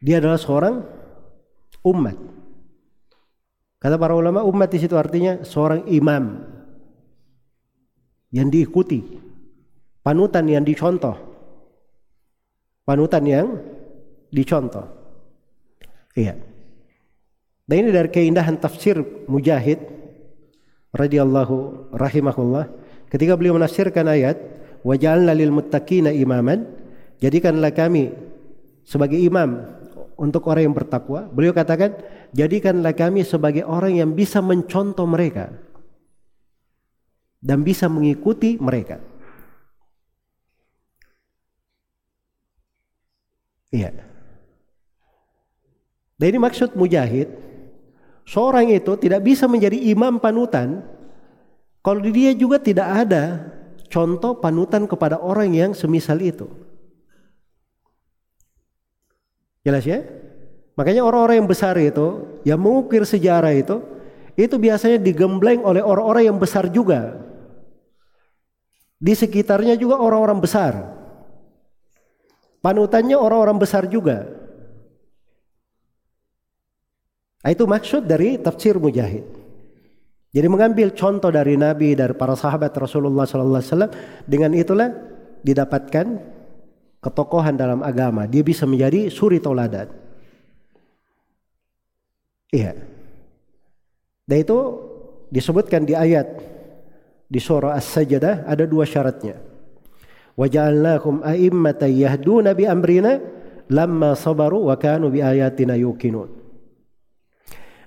Dia 0.05 0.19
adalah 0.21 0.41
seorang 0.41 0.83
umat. 1.85 2.17
Kata 3.81 4.01
para 4.01 4.17
ulama 4.17 4.41
umat 4.49 4.73
di 4.73 4.81
situ 4.81 4.97
artinya 4.97 5.45
seorang 5.45 5.85
imam. 5.93 6.53
yang 8.35 8.51
diikuti, 8.51 8.99
panutan 10.03 10.51
yang 10.51 10.67
dicontoh. 10.67 11.15
Panutan 12.83 13.23
yang 13.23 13.47
dicontoh. 14.35 14.83
Iya. 16.19 16.35
Dan 17.65 17.89
ini 17.89 17.91
dari 17.97 18.13
keindahan 18.13 18.61
tafsir 18.61 19.01
Mujahid 19.25 19.81
radhiyallahu 20.93 21.89
rahimahullah. 21.97 22.69
Ketika 23.09 23.41
beliau 23.41 23.57
menafsirkan 23.57 24.05
ayat 24.05 24.37
waja'alna 24.85 25.33
lil 25.33 25.49
muttaqina 25.49 26.13
imaman 26.13 26.69
jadikanlah 27.25 27.73
kami 27.73 28.13
sebagai 28.85 29.17
imam 29.17 29.65
untuk 30.21 30.45
orang 30.47 30.69
yang 30.71 30.77
bertakwa. 30.77 31.25
Beliau 31.33 31.57
katakan 31.57 31.97
jadikanlah 32.37 32.93
kami 32.93 33.25
sebagai 33.25 33.65
orang 33.65 33.97
yang 33.97 34.13
bisa 34.13 34.45
mencontoh 34.45 35.09
mereka 35.09 35.51
dan 37.41 37.65
bisa 37.65 37.89
mengikuti 37.89 38.61
mereka. 38.61 39.01
Iya. 43.75 43.91
Dan 46.15 46.27
ini 46.31 46.39
maksud 46.39 46.79
mujahid 46.79 47.27
seorang 48.25 48.73
itu 48.73 48.97
tidak 49.01 49.25
bisa 49.25 49.45
menjadi 49.49 49.77
imam 49.93 50.21
panutan 50.21 50.85
kalau 51.85 52.01
dia 52.01 52.33
juga 52.33 52.57
tidak 52.57 52.89
ada 53.05 53.25
contoh 53.93 54.41
panutan 54.41 54.89
kepada 54.89 55.21
orang 55.21 55.53
yang 55.53 55.71
semisal 55.77 56.17
itu. 56.19 56.49
Jelas 59.65 59.85
ya? 59.85 60.05
Makanya 60.75 61.07
orang-orang 61.07 61.45
yang 61.45 61.49
besar 61.49 61.79
itu, 61.79 62.41
yang 62.43 62.59
mengukir 62.59 63.07
sejarah 63.07 63.55
itu, 63.55 63.81
itu 64.35 64.59
biasanya 64.59 64.99
digembleng 64.99 65.63
oleh 65.63 65.81
orang-orang 65.81 66.29
yang 66.29 66.39
besar 66.41 66.67
juga. 66.67 67.23
Di 68.99 69.15
sekitarnya 69.15 69.79
juga 69.79 70.01
orang-orang 70.03 70.43
besar. 70.43 70.73
Panutannya 72.65 73.15
orang-orang 73.15 73.61
besar 73.61 73.87
juga. 73.87 74.44
Nah, 77.45 77.53
itu 77.53 77.69
maksud 77.69 78.09
dari 78.09 78.41
tafsir 78.41 78.81
Mujahid. 78.81 79.29
Jadi 80.35 80.47
mengambil 80.49 80.91
contoh 80.97 81.29
dari 81.29 81.55
Nabi 81.61 81.93
dari 81.95 82.17
para 82.17 82.35
sahabat 82.35 82.73
Rasulullah 82.75 83.29
sallallahu 83.29 83.61
alaihi 83.61 83.71
wasallam 83.71 83.93
dengan 84.27 84.51
itulah 84.57 84.89
didapatkan 85.45 86.07
ketokohan 87.05 87.55
dalam 87.55 87.85
agama. 87.85 88.25
Dia 88.25 88.41
bisa 88.41 88.65
menjadi 88.65 89.13
suri 89.13 89.39
tauladan. 89.39 89.93
Iya. 92.51 92.73
Dan 94.25 94.37
itu 94.41 94.59
disebutkan 95.29 95.85
di 95.85 95.93
ayat 95.93 96.27
di 97.29 97.39
surah 97.39 97.77
As-Sajdah 97.77 98.49
ada 98.49 98.65
dua 98.65 98.89
syaratnya. 98.89 99.37
Waja'alnakum 100.35 101.23
a'immatan 101.23 101.95
yahduna 101.95 102.59
bi 102.59 102.67
amrina 102.67 103.23
lamma 103.71 104.19
sabaru 104.19 104.67
wa 104.67 104.75
kanu 104.75 105.15
bi 105.15 105.23
ayatina 105.23 105.79
yuqinun. 105.79 106.44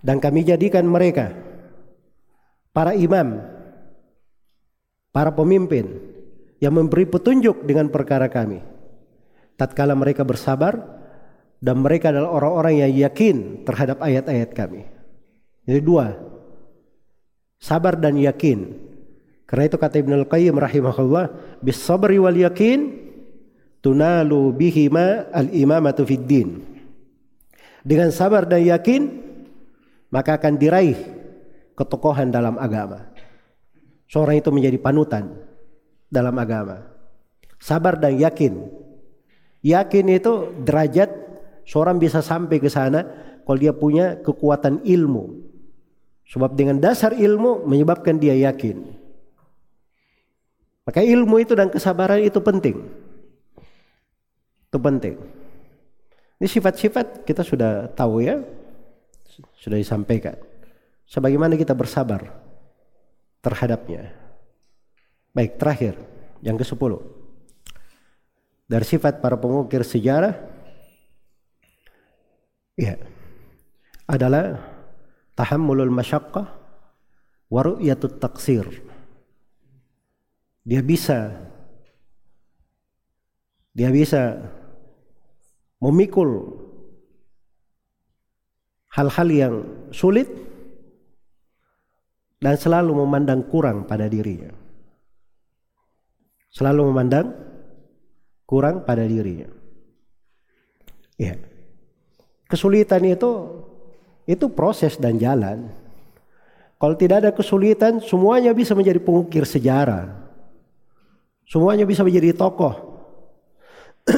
Dan 0.07 0.23
kami 0.23 0.47
jadikan 0.47 0.88
mereka 0.88 1.35
para 2.71 2.95
imam, 2.95 3.43
para 5.11 5.35
pemimpin 5.35 5.99
yang 6.63 6.79
memberi 6.79 7.03
petunjuk 7.03 7.67
dengan 7.67 7.91
perkara 7.91 8.31
kami. 8.31 8.63
Tatkala 9.59 9.99
mereka 9.99 10.23
bersabar 10.23 10.79
dan 11.59 11.84
mereka 11.84 12.15
adalah 12.15 12.39
orang-orang 12.39 12.88
yang 12.88 13.11
yakin 13.11 13.67
terhadap 13.67 13.99
ayat-ayat 13.99 14.55
kami. 14.55 14.88
Jadi 15.67 15.81
dua, 15.84 16.15
sabar 17.59 17.99
dan 17.99 18.15
yakin. 18.15 18.79
Karena 19.43 19.63
itu 19.67 19.75
kata 19.75 19.99
Ibnu 19.99 20.23
Al-Qayyim 20.23 20.55
rahimahullah, 20.55 21.59
bis 21.59 21.84
sabri 21.84 22.15
wal 22.15 22.39
yakin 22.39 22.95
tunalu 23.84 24.55
bihima 24.55 25.27
al-imamatu 25.35 26.07
fid 26.07 26.23
din. 26.23 26.63
Dengan 27.84 28.07
sabar 28.15 28.47
dan 28.47 28.63
yakin 28.63 29.27
maka 30.11 30.39
akan 30.39 30.55
diraih 30.55 30.97
ketokohan 31.77 32.31
dalam 32.31 32.55
agama. 32.57 33.11
Seorang 34.07 34.39
itu 34.39 34.49
menjadi 34.49 34.77
panutan 34.79 35.35
dalam 36.07 36.35
agama. 36.39 36.88
Sabar 37.59 37.99
dan 37.99 38.15
yakin. 38.15 38.65
Yakin 39.61 40.05
itu 40.15 40.53
derajat 40.63 41.11
seorang 41.67 41.99
bisa 41.99 42.23
sampai 42.23 42.57
ke 42.63 42.71
sana 42.71 43.03
kalau 43.43 43.59
dia 43.59 43.75
punya 43.75 44.15
kekuatan 44.23 44.79
ilmu. 44.88 45.43
Sebab 46.27 46.55
dengan 46.55 46.79
dasar 46.79 47.15
ilmu 47.15 47.67
menyebabkan 47.67 48.19
dia 48.19 48.35
yakin. 48.35 48.84
Maka 50.88 51.03
ilmu 51.03 51.35
itu 51.43 51.51
dan 51.51 51.67
kesabaran 51.67 52.23
itu 52.23 52.39
penting. 52.39 52.79
Itu 54.71 54.79
penting. 54.79 55.19
Ini 56.39 56.47
sifat-sifat 56.47 57.27
kita 57.27 57.43
sudah 57.43 57.91
tahu 57.91 58.23
ya. 58.23 58.39
Sudah 59.57 59.81
disampaikan 59.81 60.38
sebagaimana 61.09 61.57
kita 61.57 61.73
bersabar 61.73 62.29
terhadapnya. 63.41 64.13
Baik, 65.34 65.57
terakhir 65.57 65.95
yang 66.41 66.57
ke-10. 66.59 66.93
Dari 68.67 68.85
sifat 68.85 69.23
para 69.23 69.39
pengukir 69.39 69.79
sejarah 69.81 70.35
ya 72.75 72.99
adalah 74.03 74.59
tahammulul 75.39 75.93
masyaqqah 75.93 76.45
wa 77.47 77.61
ru'yatut 77.63 78.19
taksir. 78.19 78.67
Dia 80.67 80.84
bisa 80.84 81.31
dia 83.71 83.93
bisa 83.93 84.51
memikul 85.79 86.59
hal-hal 88.98 89.30
yang 89.30 89.53
sulit 89.94 90.26
dan 92.41 92.57
selalu 92.57 93.06
memandang 93.06 93.45
kurang 93.45 93.86
pada 93.86 94.10
dirinya. 94.10 94.49
Selalu 96.49 96.82
memandang 96.90 97.30
kurang 98.49 98.82
pada 98.82 99.06
dirinya. 99.06 99.45
Ya. 101.22 101.38
Kesulitan 102.49 103.06
itu 103.06 103.61
itu 104.26 104.49
proses 104.49 104.98
dan 104.98 105.22
jalan. 105.22 105.69
Kalau 106.78 106.94
tidak 106.94 107.26
ada 107.26 107.32
kesulitan, 107.34 108.02
semuanya 108.02 108.53
bisa 108.53 108.78
menjadi 108.78 109.02
pengukir 109.02 109.45
sejarah. 109.45 110.14
Semuanya 111.49 111.90
bisa 111.90 112.06
menjadi 112.06 112.38
tokoh. 112.38 112.76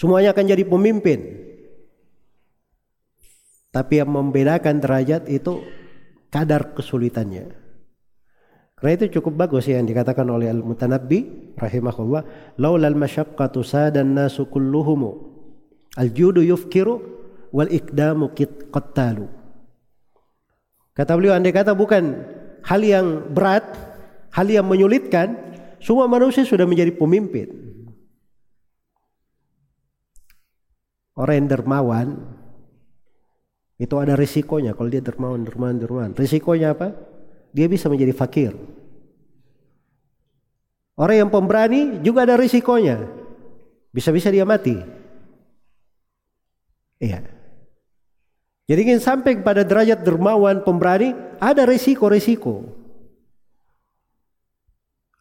semuanya 0.00 0.36
akan 0.36 0.44
jadi 0.52 0.64
pemimpin. 0.68 1.41
Tapi 3.72 4.04
yang 4.04 4.12
membedakan 4.12 4.84
derajat 4.84 5.32
itu 5.32 5.64
kadar 6.28 6.76
kesulitannya. 6.76 7.56
Karena 8.76 8.92
itu 8.98 9.16
cukup 9.20 9.46
bagus 9.46 9.70
ya 9.70 9.80
yang 9.80 9.88
dikatakan 9.88 10.28
oleh 10.28 10.52
Al-Mutanabbi 10.52 11.54
rahimahullah, 11.56 12.22
laulal 12.60 12.98
masyaqqatu 12.98 13.64
sadan 13.64 14.12
nasu 14.12 14.44
kulluhum. 14.50 15.32
Al-judu 15.96 16.44
yufkiru 16.44 17.00
wal 17.54 17.70
ikdamu 17.72 18.34
qattalu. 18.74 19.30
Kata 20.92 21.16
beliau 21.16 21.32
andai 21.32 21.56
kata 21.56 21.72
bukan 21.72 22.26
hal 22.68 22.80
yang 22.84 23.32
berat, 23.32 23.64
hal 24.36 24.50
yang 24.50 24.68
menyulitkan, 24.68 25.32
semua 25.80 26.04
manusia 26.04 26.44
sudah 26.44 26.68
menjadi 26.68 26.92
pemimpin. 26.92 27.48
Orang 31.16 31.44
yang 31.44 31.48
dermawan 31.48 32.08
itu 33.82 33.98
ada 33.98 34.14
risikonya 34.14 34.78
kalau 34.78 34.86
dia 34.86 35.02
dermawan, 35.02 35.42
dermawan, 35.42 35.74
dermawan. 35.82 36.10
Risikonya 36.14 36.78
apa? 36.78 36.94
Dia 37.50 37.66
bisa 37.66 37.90
menjadi 37.90 38.14
fakir. 38.14 38.54
Orang 40.94 41.26
yang 41.26 41.30
pemberani 41.34 41.98
juga 41.98 42.22
ada 42.22 42.38
risikonya. 42.38 43.02
Bisa-bisa 43.90 44.30
dia 44.30 44.46
mati. 44.46 44.78
Iya. 47.02 47.26
Jadi 48.70 48.80
ingin 48.86 49.02
sampai 49.02 49.42
kepada 49.42 49.66
derajat 49.66 50.06
dermawan 50.06 50.62
pemberani, 50.62 51.18
ada 51.42 51.66
risiko-risiko. 51.66 52.62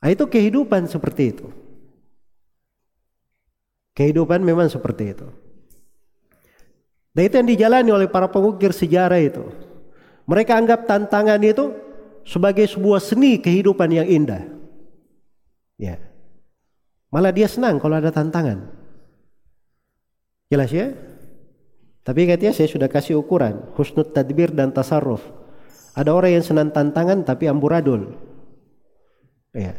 Nah, 0.05 0.09
itu 0.13 0.29
kehidupan 0.29 0.85
seperti 0.85 1.33
itu. 1.33 1.49
Kehidupan 3.97 4.45
memang 4.45 4.69
seperti 4.69 5.17
itu. 5.17 5.27
Dan 7.11 7.21
itu 7.27 7.35
yang 7.35 7.49
dijalani 7.51 7.91
oleh 7.91 8.07
para 8.07 8.31
pengukir 8.31 8.71
sejarah 8.71 9.19
itu. 9.19 9.43
Mereka 10.23 10.55
anggap 10.55 10.87
tantangan 10.87 11.41
itu 11.43 11.75
sebagai 12.23 12.63
sebuah 12.69 13.03
seni 13.03 13.35
kehidupan 13.41 13.89
yang 13.91 14.07
indah. 14.07 14.47
Ya. 15.75 15.99
Malah 17.11 17.35
dia 17.35 17.51
senang 17.51 17.83
kalau 17.83 17.99
ada 17.99 18.15
tantangan. 18.15 18.71
Jelas 20.47 20.71
ya? 20.71 20.95
Tapi 22.01 22.25
katanya 22.25 22.55
saya 22.55 22.71
sudah 22.71 22.87
kasih 22.87 23.19
ukuran 23.19 23.61
husnul 23.75 24.07
tadbir 24.07 24.55
dan 24.55 24.71
tasarruf. 24.71 25.21
Ada 25.91 26.15
orang 26.15 26.39
yang 26.39 26.45
senang 26.47 26.71
tantangan 26.71 27.27
tapi 27.27 27.51
amburadul. 27.51 28.15
Ya. 29.51 29.75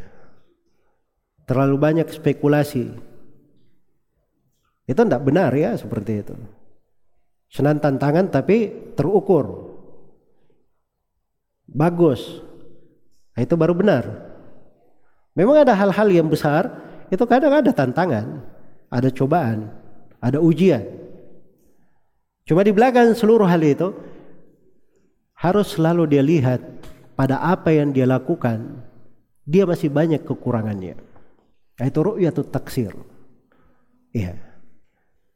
Terlalu 1.49 1.75
banyak 1.81 2.07
spekulasi. 2.13 2.93
Itu 4.85 5.01
tidak 5.01 5.25
benar 5.25 5.49
ya 5.57 5.73
seperti 5.73 6.21
itu. 6.21 6.35
Senang 7.53 7.77
tantangan 7.77 8.33
tapi 8.33 8.73
terukur. 8.97 9.77
Bagus. 11.69 12.41
Nah, 13.37 13.41
itu 13.45 13.53
baru 13.53 13.77
benar. 13.77 14.09
Memang 15.37 15.61
ada 15.61 15.77
hal-hal 15.77 16.09
yang 16.09 16.29
besar, 16.29 16.69
itu 17.13 17.21
kadang 17.29 17.53
ada 17.53 17.69
tantangan, 17.69 18.41
ada 18.89 19.09
cobaan, 19.13 19.69
ada 20.17 20.41
ujian. 20.41 20.81
Cuma 22.45 22.65
di 22.65 22.73
belakang 22.73 23.13
seluruh 23.13 23.45
hal 23.45 23.61
itu 23.61 23.93
harus 25.37 25.77
selalu 25.77 26.09
dia 26.09 26.21
lihat 26.25 26.61
pada 27.13 27.41
apa 27.41 27.69
yang 27.73 27.93
dia 27.93 28.09
lakukan, 28.09 28.81
dia 29.45 29.65
masih 29.69 29.93
banyak 29.93 30.25
kekurangannya. 30.25 30.97
Nah, 31.77 31.85
itu 31.85 31.99
ru'yatul 32.01 32.49
taksir. 32.49 32.93
Iya. 34.13 34.52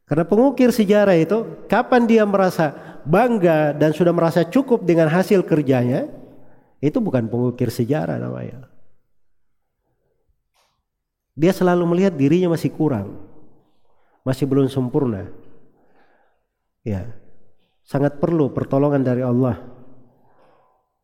Karena 0.08 0.24
pengukir 0.24 0.72
sejarah 0.72 1.12
itu 1.20 1.68
kapan 1.68 2.08
dia 2.08 2.24
merasa 2.24 2.72
bangga 3.04 3.76
dan 3.76 3.92
sudah 3.92 4.10
merasa 4.16 4.40
cukup 4.40 4.80
dengan 4.88 5.12
hasil 5.12 5.44
kerjanya, 5.44 6.08
itu 6.80 6.96
bukan 6.96 7.28
pengukir 7.28 7.68
sejarah 7.68 8.16
namanya. 8.16 8.72
Dia 11.38 11.52
selalu 11.52 11.84
melihat 11.86 12.16
dirinya 12.16 12.56
masih 12.56 12.72
kurang. 12.72 13.20
Masih 14.24 14.48
belum 14.48 14.66
sempurna. 14.72 15.28
Ya. 16.82 17.14
Sangat 17.84 18.16
perlu 18.20 18.52
pertolongan 18.52 19.00
dari 19.00 19.22
Allah 19.24 19.60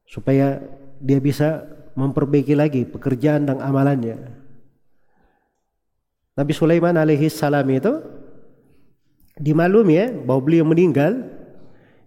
supaya 0.05 0.61
dia 1.01 1.17
bisa 1.21 1.65
memperbaiki 1.97 2.53
lagi 2.53 2.83
pekerjaan 2.85 3.49
dan 3.49 3.63
amalannya. 3.63 4.17
Nabi 6.35 6.53
Sulaiman 6.53 6.99
alaihi 6.99 7.31
salam 7.31 7.65
itu 7.71 8.03
dimaklumi 9.35 9.95
ya 9.99 10.07
bahwa 10.15 10.41
beliau 10.43 10.65
meninggal 10.67 11.27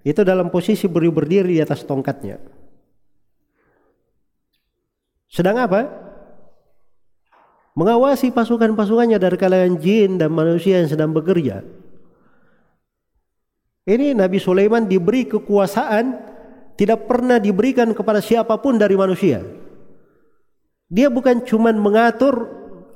itu 0.07 0.23
dalam 0.23 0.47
posisi 0.47 0.87
berdiri 0.87 1.59
di 1.59 1.61
atas 1.61 1.83
tongkatnya. 1.83 2.39
Sedang 5.27 5.59
apa? 5.59 5.83
Mengawasi 7.75 8.31
pasukan-pasukannya 8.31 9.19
dari 9.19 9.37
kalangan 9.37 9.75
jin 9.77 10.17
dan 10.17 10.31
manusia 10.31 10.79
yang 10.81 10.89
sedang 10.89 11.11
bekerja. 11.11 11.61
Ini 13.87 14.15
Nabi 14.15 14.39
Sulaiman 14.39 14.87
diberi 14.87 15.27
kekuasaan 15.27 16.05
tidak 16.79 17.05
pernah 17.05 17.37
diberikan 17.37 17.91
kepada 17.91 18.23
siapa 18.23 18.57
pun 18.63 18.79
dari 18.79 18.95
manusia. 18.95 19.43
Dia 20.87 21.11
bukan 21.11 21.43
cuma 21.43 21.75
mengatur 21.75 22.47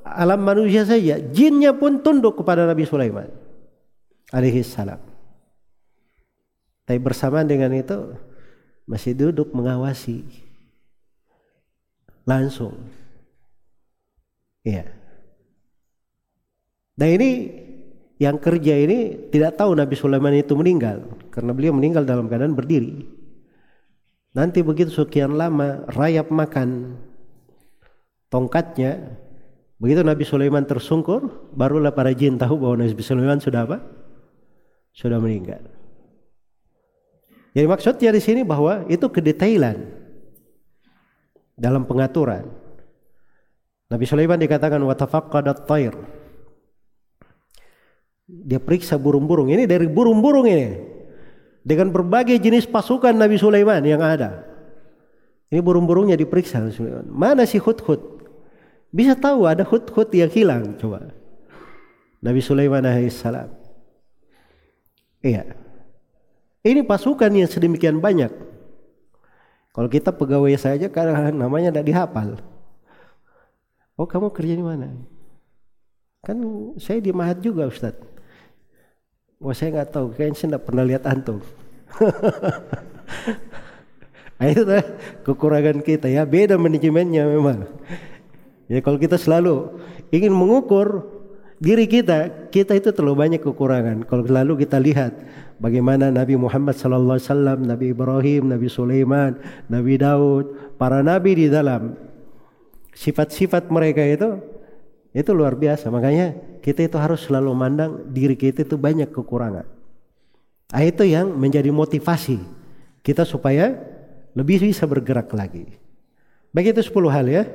alam 0.01 0.41
manusia 0.41 0.87
saja, 0.87 1.19
jinnya 1.19 1.75
pun 1.75 1.99
tunduk 1.99 2.39
kepada 2.39 2.65
Nabi 2.65 2.87
Sulaiman 2.87 3.40
alaihi 4.31 4.63
salam. 4.63 4.99
Tapi 6.87 6.97
bersamaan 6.97 7.45
dengan 7.47 7.71
itu 7.75 8.15
masih 8.89 9.15
duduk 9.15 9.53
mengawasi 9.53 10.25
langsung. 12.25 12.75
Iya. 14.65 14.89
Nah 16.99 17.09
ini 17.09 17.29
yang 18.21 18.37
kerja 18.37 18.77
ini 18.77 19.29
tidak 19.33 19.57
tahu 19.57 19.73
Nabi 19.73 19.95
Sulaiman 19.97 20.35
itu 20.37 20.53
meninggal 20.53 21.01
karena 21.33 21.51
beliau 21.55 21.73
meninggal 21.73 22.05
dalam 22.05 22.29
keadaan 22.29 22.53
berdiri. 22.53 23.07
Nanti 24.31 24.63
begitu 24.63 24.93
sekian 24.95 25.35
lama 25.35 25.83
rayap 25.91 26.31
makan 26.31 26.95
tongkatnya, 28.31 29.19
begitu 29.75 30.07
Nabi 30.07 30.23
Sulaiman 30.23 30.63
tersungkur, 30.63 31.51
barulah 31.51 31.91
para 31.91 32.15
jin 32.15 32.39
tahu 32.39 32.55
bahwa 32.55 32.79
Nabi 32.79 33.03
Sulaiman 33.03 33.43
sudah 33.43 33.67
apa? 33.67 34.00
Sudah 34.91 35.17
meninggal. 35.17 35.63
Jadi 37.51 37.67
maksudnya 37.67 38.11
di 38.15 38.21
sini 38.23 38.41
bahwa 38.47 38.87
itu 38.87 39.07
kedetailan 39.11 39.75
dalam 41.59 41.83
pengaturan. 41.83 42.47
Nabi 43.91 44.05
Sulaiman 44.07 44.39
dikatakan 44.39 44.79
watafaqqadat 44.79 45.67
tayr. 45.67 45.91
Dia 48.31 48.63
periksa 48.63 48.95
burung-burung. 48.95 49.51
Ini 49.51 49.67
dari 49.67 49.91
burung-burung 49.91 50.47
ini. 50.47 50.79
Dengan 51.61 51.91
berbagai 51.91 52.39
jenis 52.39 52.63
pasukan 52.65 53.11
Nabi 53.11 53.35
Sulaiman 53.35 53.83
yang 53.83 53.99
ada. 53.99 54.47
Ini 55.51 55.59
burung-burungnya 55.59 56.15
diperiksa. 56.15 56.63
Mana 57.11 57.43
si 57.43 57.59
hut-hut? 57.59 57.99
Bisa 58.95 59.19
tahu 59.19 59.43
ada 59.43 59.67
hut-hut 59.67 60.07
yang 60.15 60.31
hilang 60.31 60.79
coba. 60.79 61.11
Nabi 62.23 62.39
Sulaiman 62.39 62.87
alaihissalam. 62.87 63.60
Iya. 65.21 65.53
Ini 66.61 66.85
pasukan 66.85 67.29
yang 67.33 67.49
sedemikian 67.49 67.97
banyak. 67.97 68.29
Kalau 69.71 69.87
kita 69.87 70.11
pegawai 70.11 70.51
saja 70.59 70.91
karena 70.91 71.31
namanya 71.31 71.71
tidak 71.71 71.87
dihafal. 71.87 72.29
Oh 73.95 74.05
kamu 74.09 74.33
kerja 74.33 74.53
di 74.57 74.65
mana? 74.65 74.91
Kan 76.21 76.37
saya 76.77 77.01
di 77.01 77.09
Mahat 77.15 77.41
juga 77.41 77.65
Ustaz. 77.65 77.97
Wah 79.41 79.57
saya 79.57 79.73
nggak 79.73 79.89
tahu, 79.89 80.13
kayaknya 80.13 80.37
saya 80.37 80.49
tidak 80.53 80.65
pernah 80.69 80.83
lihat 80.85 81.03
antum. 81.09 81.41
nah, 84.37 84.47
itu 84.53 84.61
lah 84.61 84.85
kekurangan 85.25 85.81
kita 85.81 86.13
ya, 86.13 86.29
beda 86.29 86.61
manajemennya 86.61 87.25
memang. 87.25 87.65
Ya 88.69 88.85
kalau 88.85 89.01
kita 89.01 89.17
selalu 89.17 89.81
ingin 90.13 90.29
mengukur 90.29 91.09
diri 91.61 91.85
kita, 91.85 92.49
kita 92.49 92.73
itu 92.73 92.89
terlalu 92.89 93.15
banyak 93.29 93.41
kekurangan. 93.45 94.03
Kalau 94.09 94.25
selalu 94.25 94.65
kita 94.65 94.81
lihat 94.81 95.13
Bagaimana 95.61 96.09
Nabi 96.09 96.33
Muhammad 96.41 96.73
sallallahu 96.73 97.21
alaihi 97.21 97.29
wasallam, 97.29 97.59
Nabi 97.69 97.85
Ibrahim, 97.93 98.49
Nabi 98.49 98.65
Sulaiman, 98.65 99.37
Nabi 99.69 99.93
Daud, 100.01 100.73
para 100.81 101.05
nabi 101.05 101.37
di 101.37 101.47
dalam 101.53 101.93
sifat-sifat 102.97 103.69
mereka 103.69 104.01
itu 104.01 104.41
itu 105.13 105.29
luar 105.37 105.53
biasa. 105.53 105.93
Makanya 105.93 106.33
kita 106.65 106.89
itu 106.89 106.97
harus 106.97 107.29
selalu 107.29 107.53
memandang 107.53 108.09
diri 108.09 108.33
kita 108.33 108.65
itu 108.65 108.73
banyak 108.73 109.13
kekurangan. 109.13 109.69
Nah, 110.73 110.81
itu 110.81 111.05
yang 111.05 111.29
menjadi 111.29 111.69
motivasi 111.69 112.41
kita 113.05 113.21
supaya 113.21 113.77
lebih 114.33 114.65
bisa 114.65 114.89
bergerak 114.89 115.29
lagi. 115.37 115.77
Baik 116.49 116.73
itu 116.73 116.89
10 116.89 117.13
hal 117.13 117.29
ya. 117.29 117.45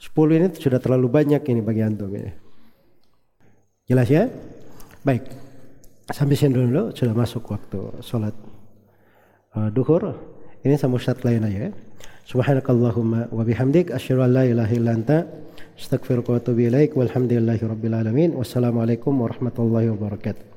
10 0.00 0.40
ini 0.40 0.46
sudah 0.56 0.80
terlalu 0.80 1.12
banyak 1.12 1.44
ini 1.52 1.60
bagi 1.60 1.84
antum 1.84 2.08
ini. 2.16 2.45
Jelas 3.86 4.10
ya? 4.10 4.26
Baik. 5.06 5.22
Sampai 6.10 6.34
sini 6.34 6.58
dulu 6.58 6.90
sudah 6.90 7.14
masuk 7.14 7.46
waktu 7.54 8.02
sholat 8.02 8.34
uh, 9.54 9.70
duhur. 9.70 10.10
Ini 10.66 10.74
sama 10.74 10.98
Ustaz 10.98 11.22
lain 11.22 11.46
aja 11.46 11.70
ya. 11.70 11.72
Subhanakallahumma 12.26 13.30
wa 13.30 13.42
bihamdik 13.46 13.94
asyhadu 13.94 14.26
an 14.26 14.30
la 14.34 14.42
ilaha 14.42 14.72
illa 14.74 14.90
anta 14.90 15.30
astaghfiruka 15.78 16.34
wa 16.34 16.38
atubu 16.42 16.66
ilaik 16.66 16.98
walhamdulillahi 16.98 17.62
alamin. 17.94 18.34
Wassalamualaikum 18.34 19.14
warahmatullahi 19.14 19.94
wabarakatuh. 19.94 20.55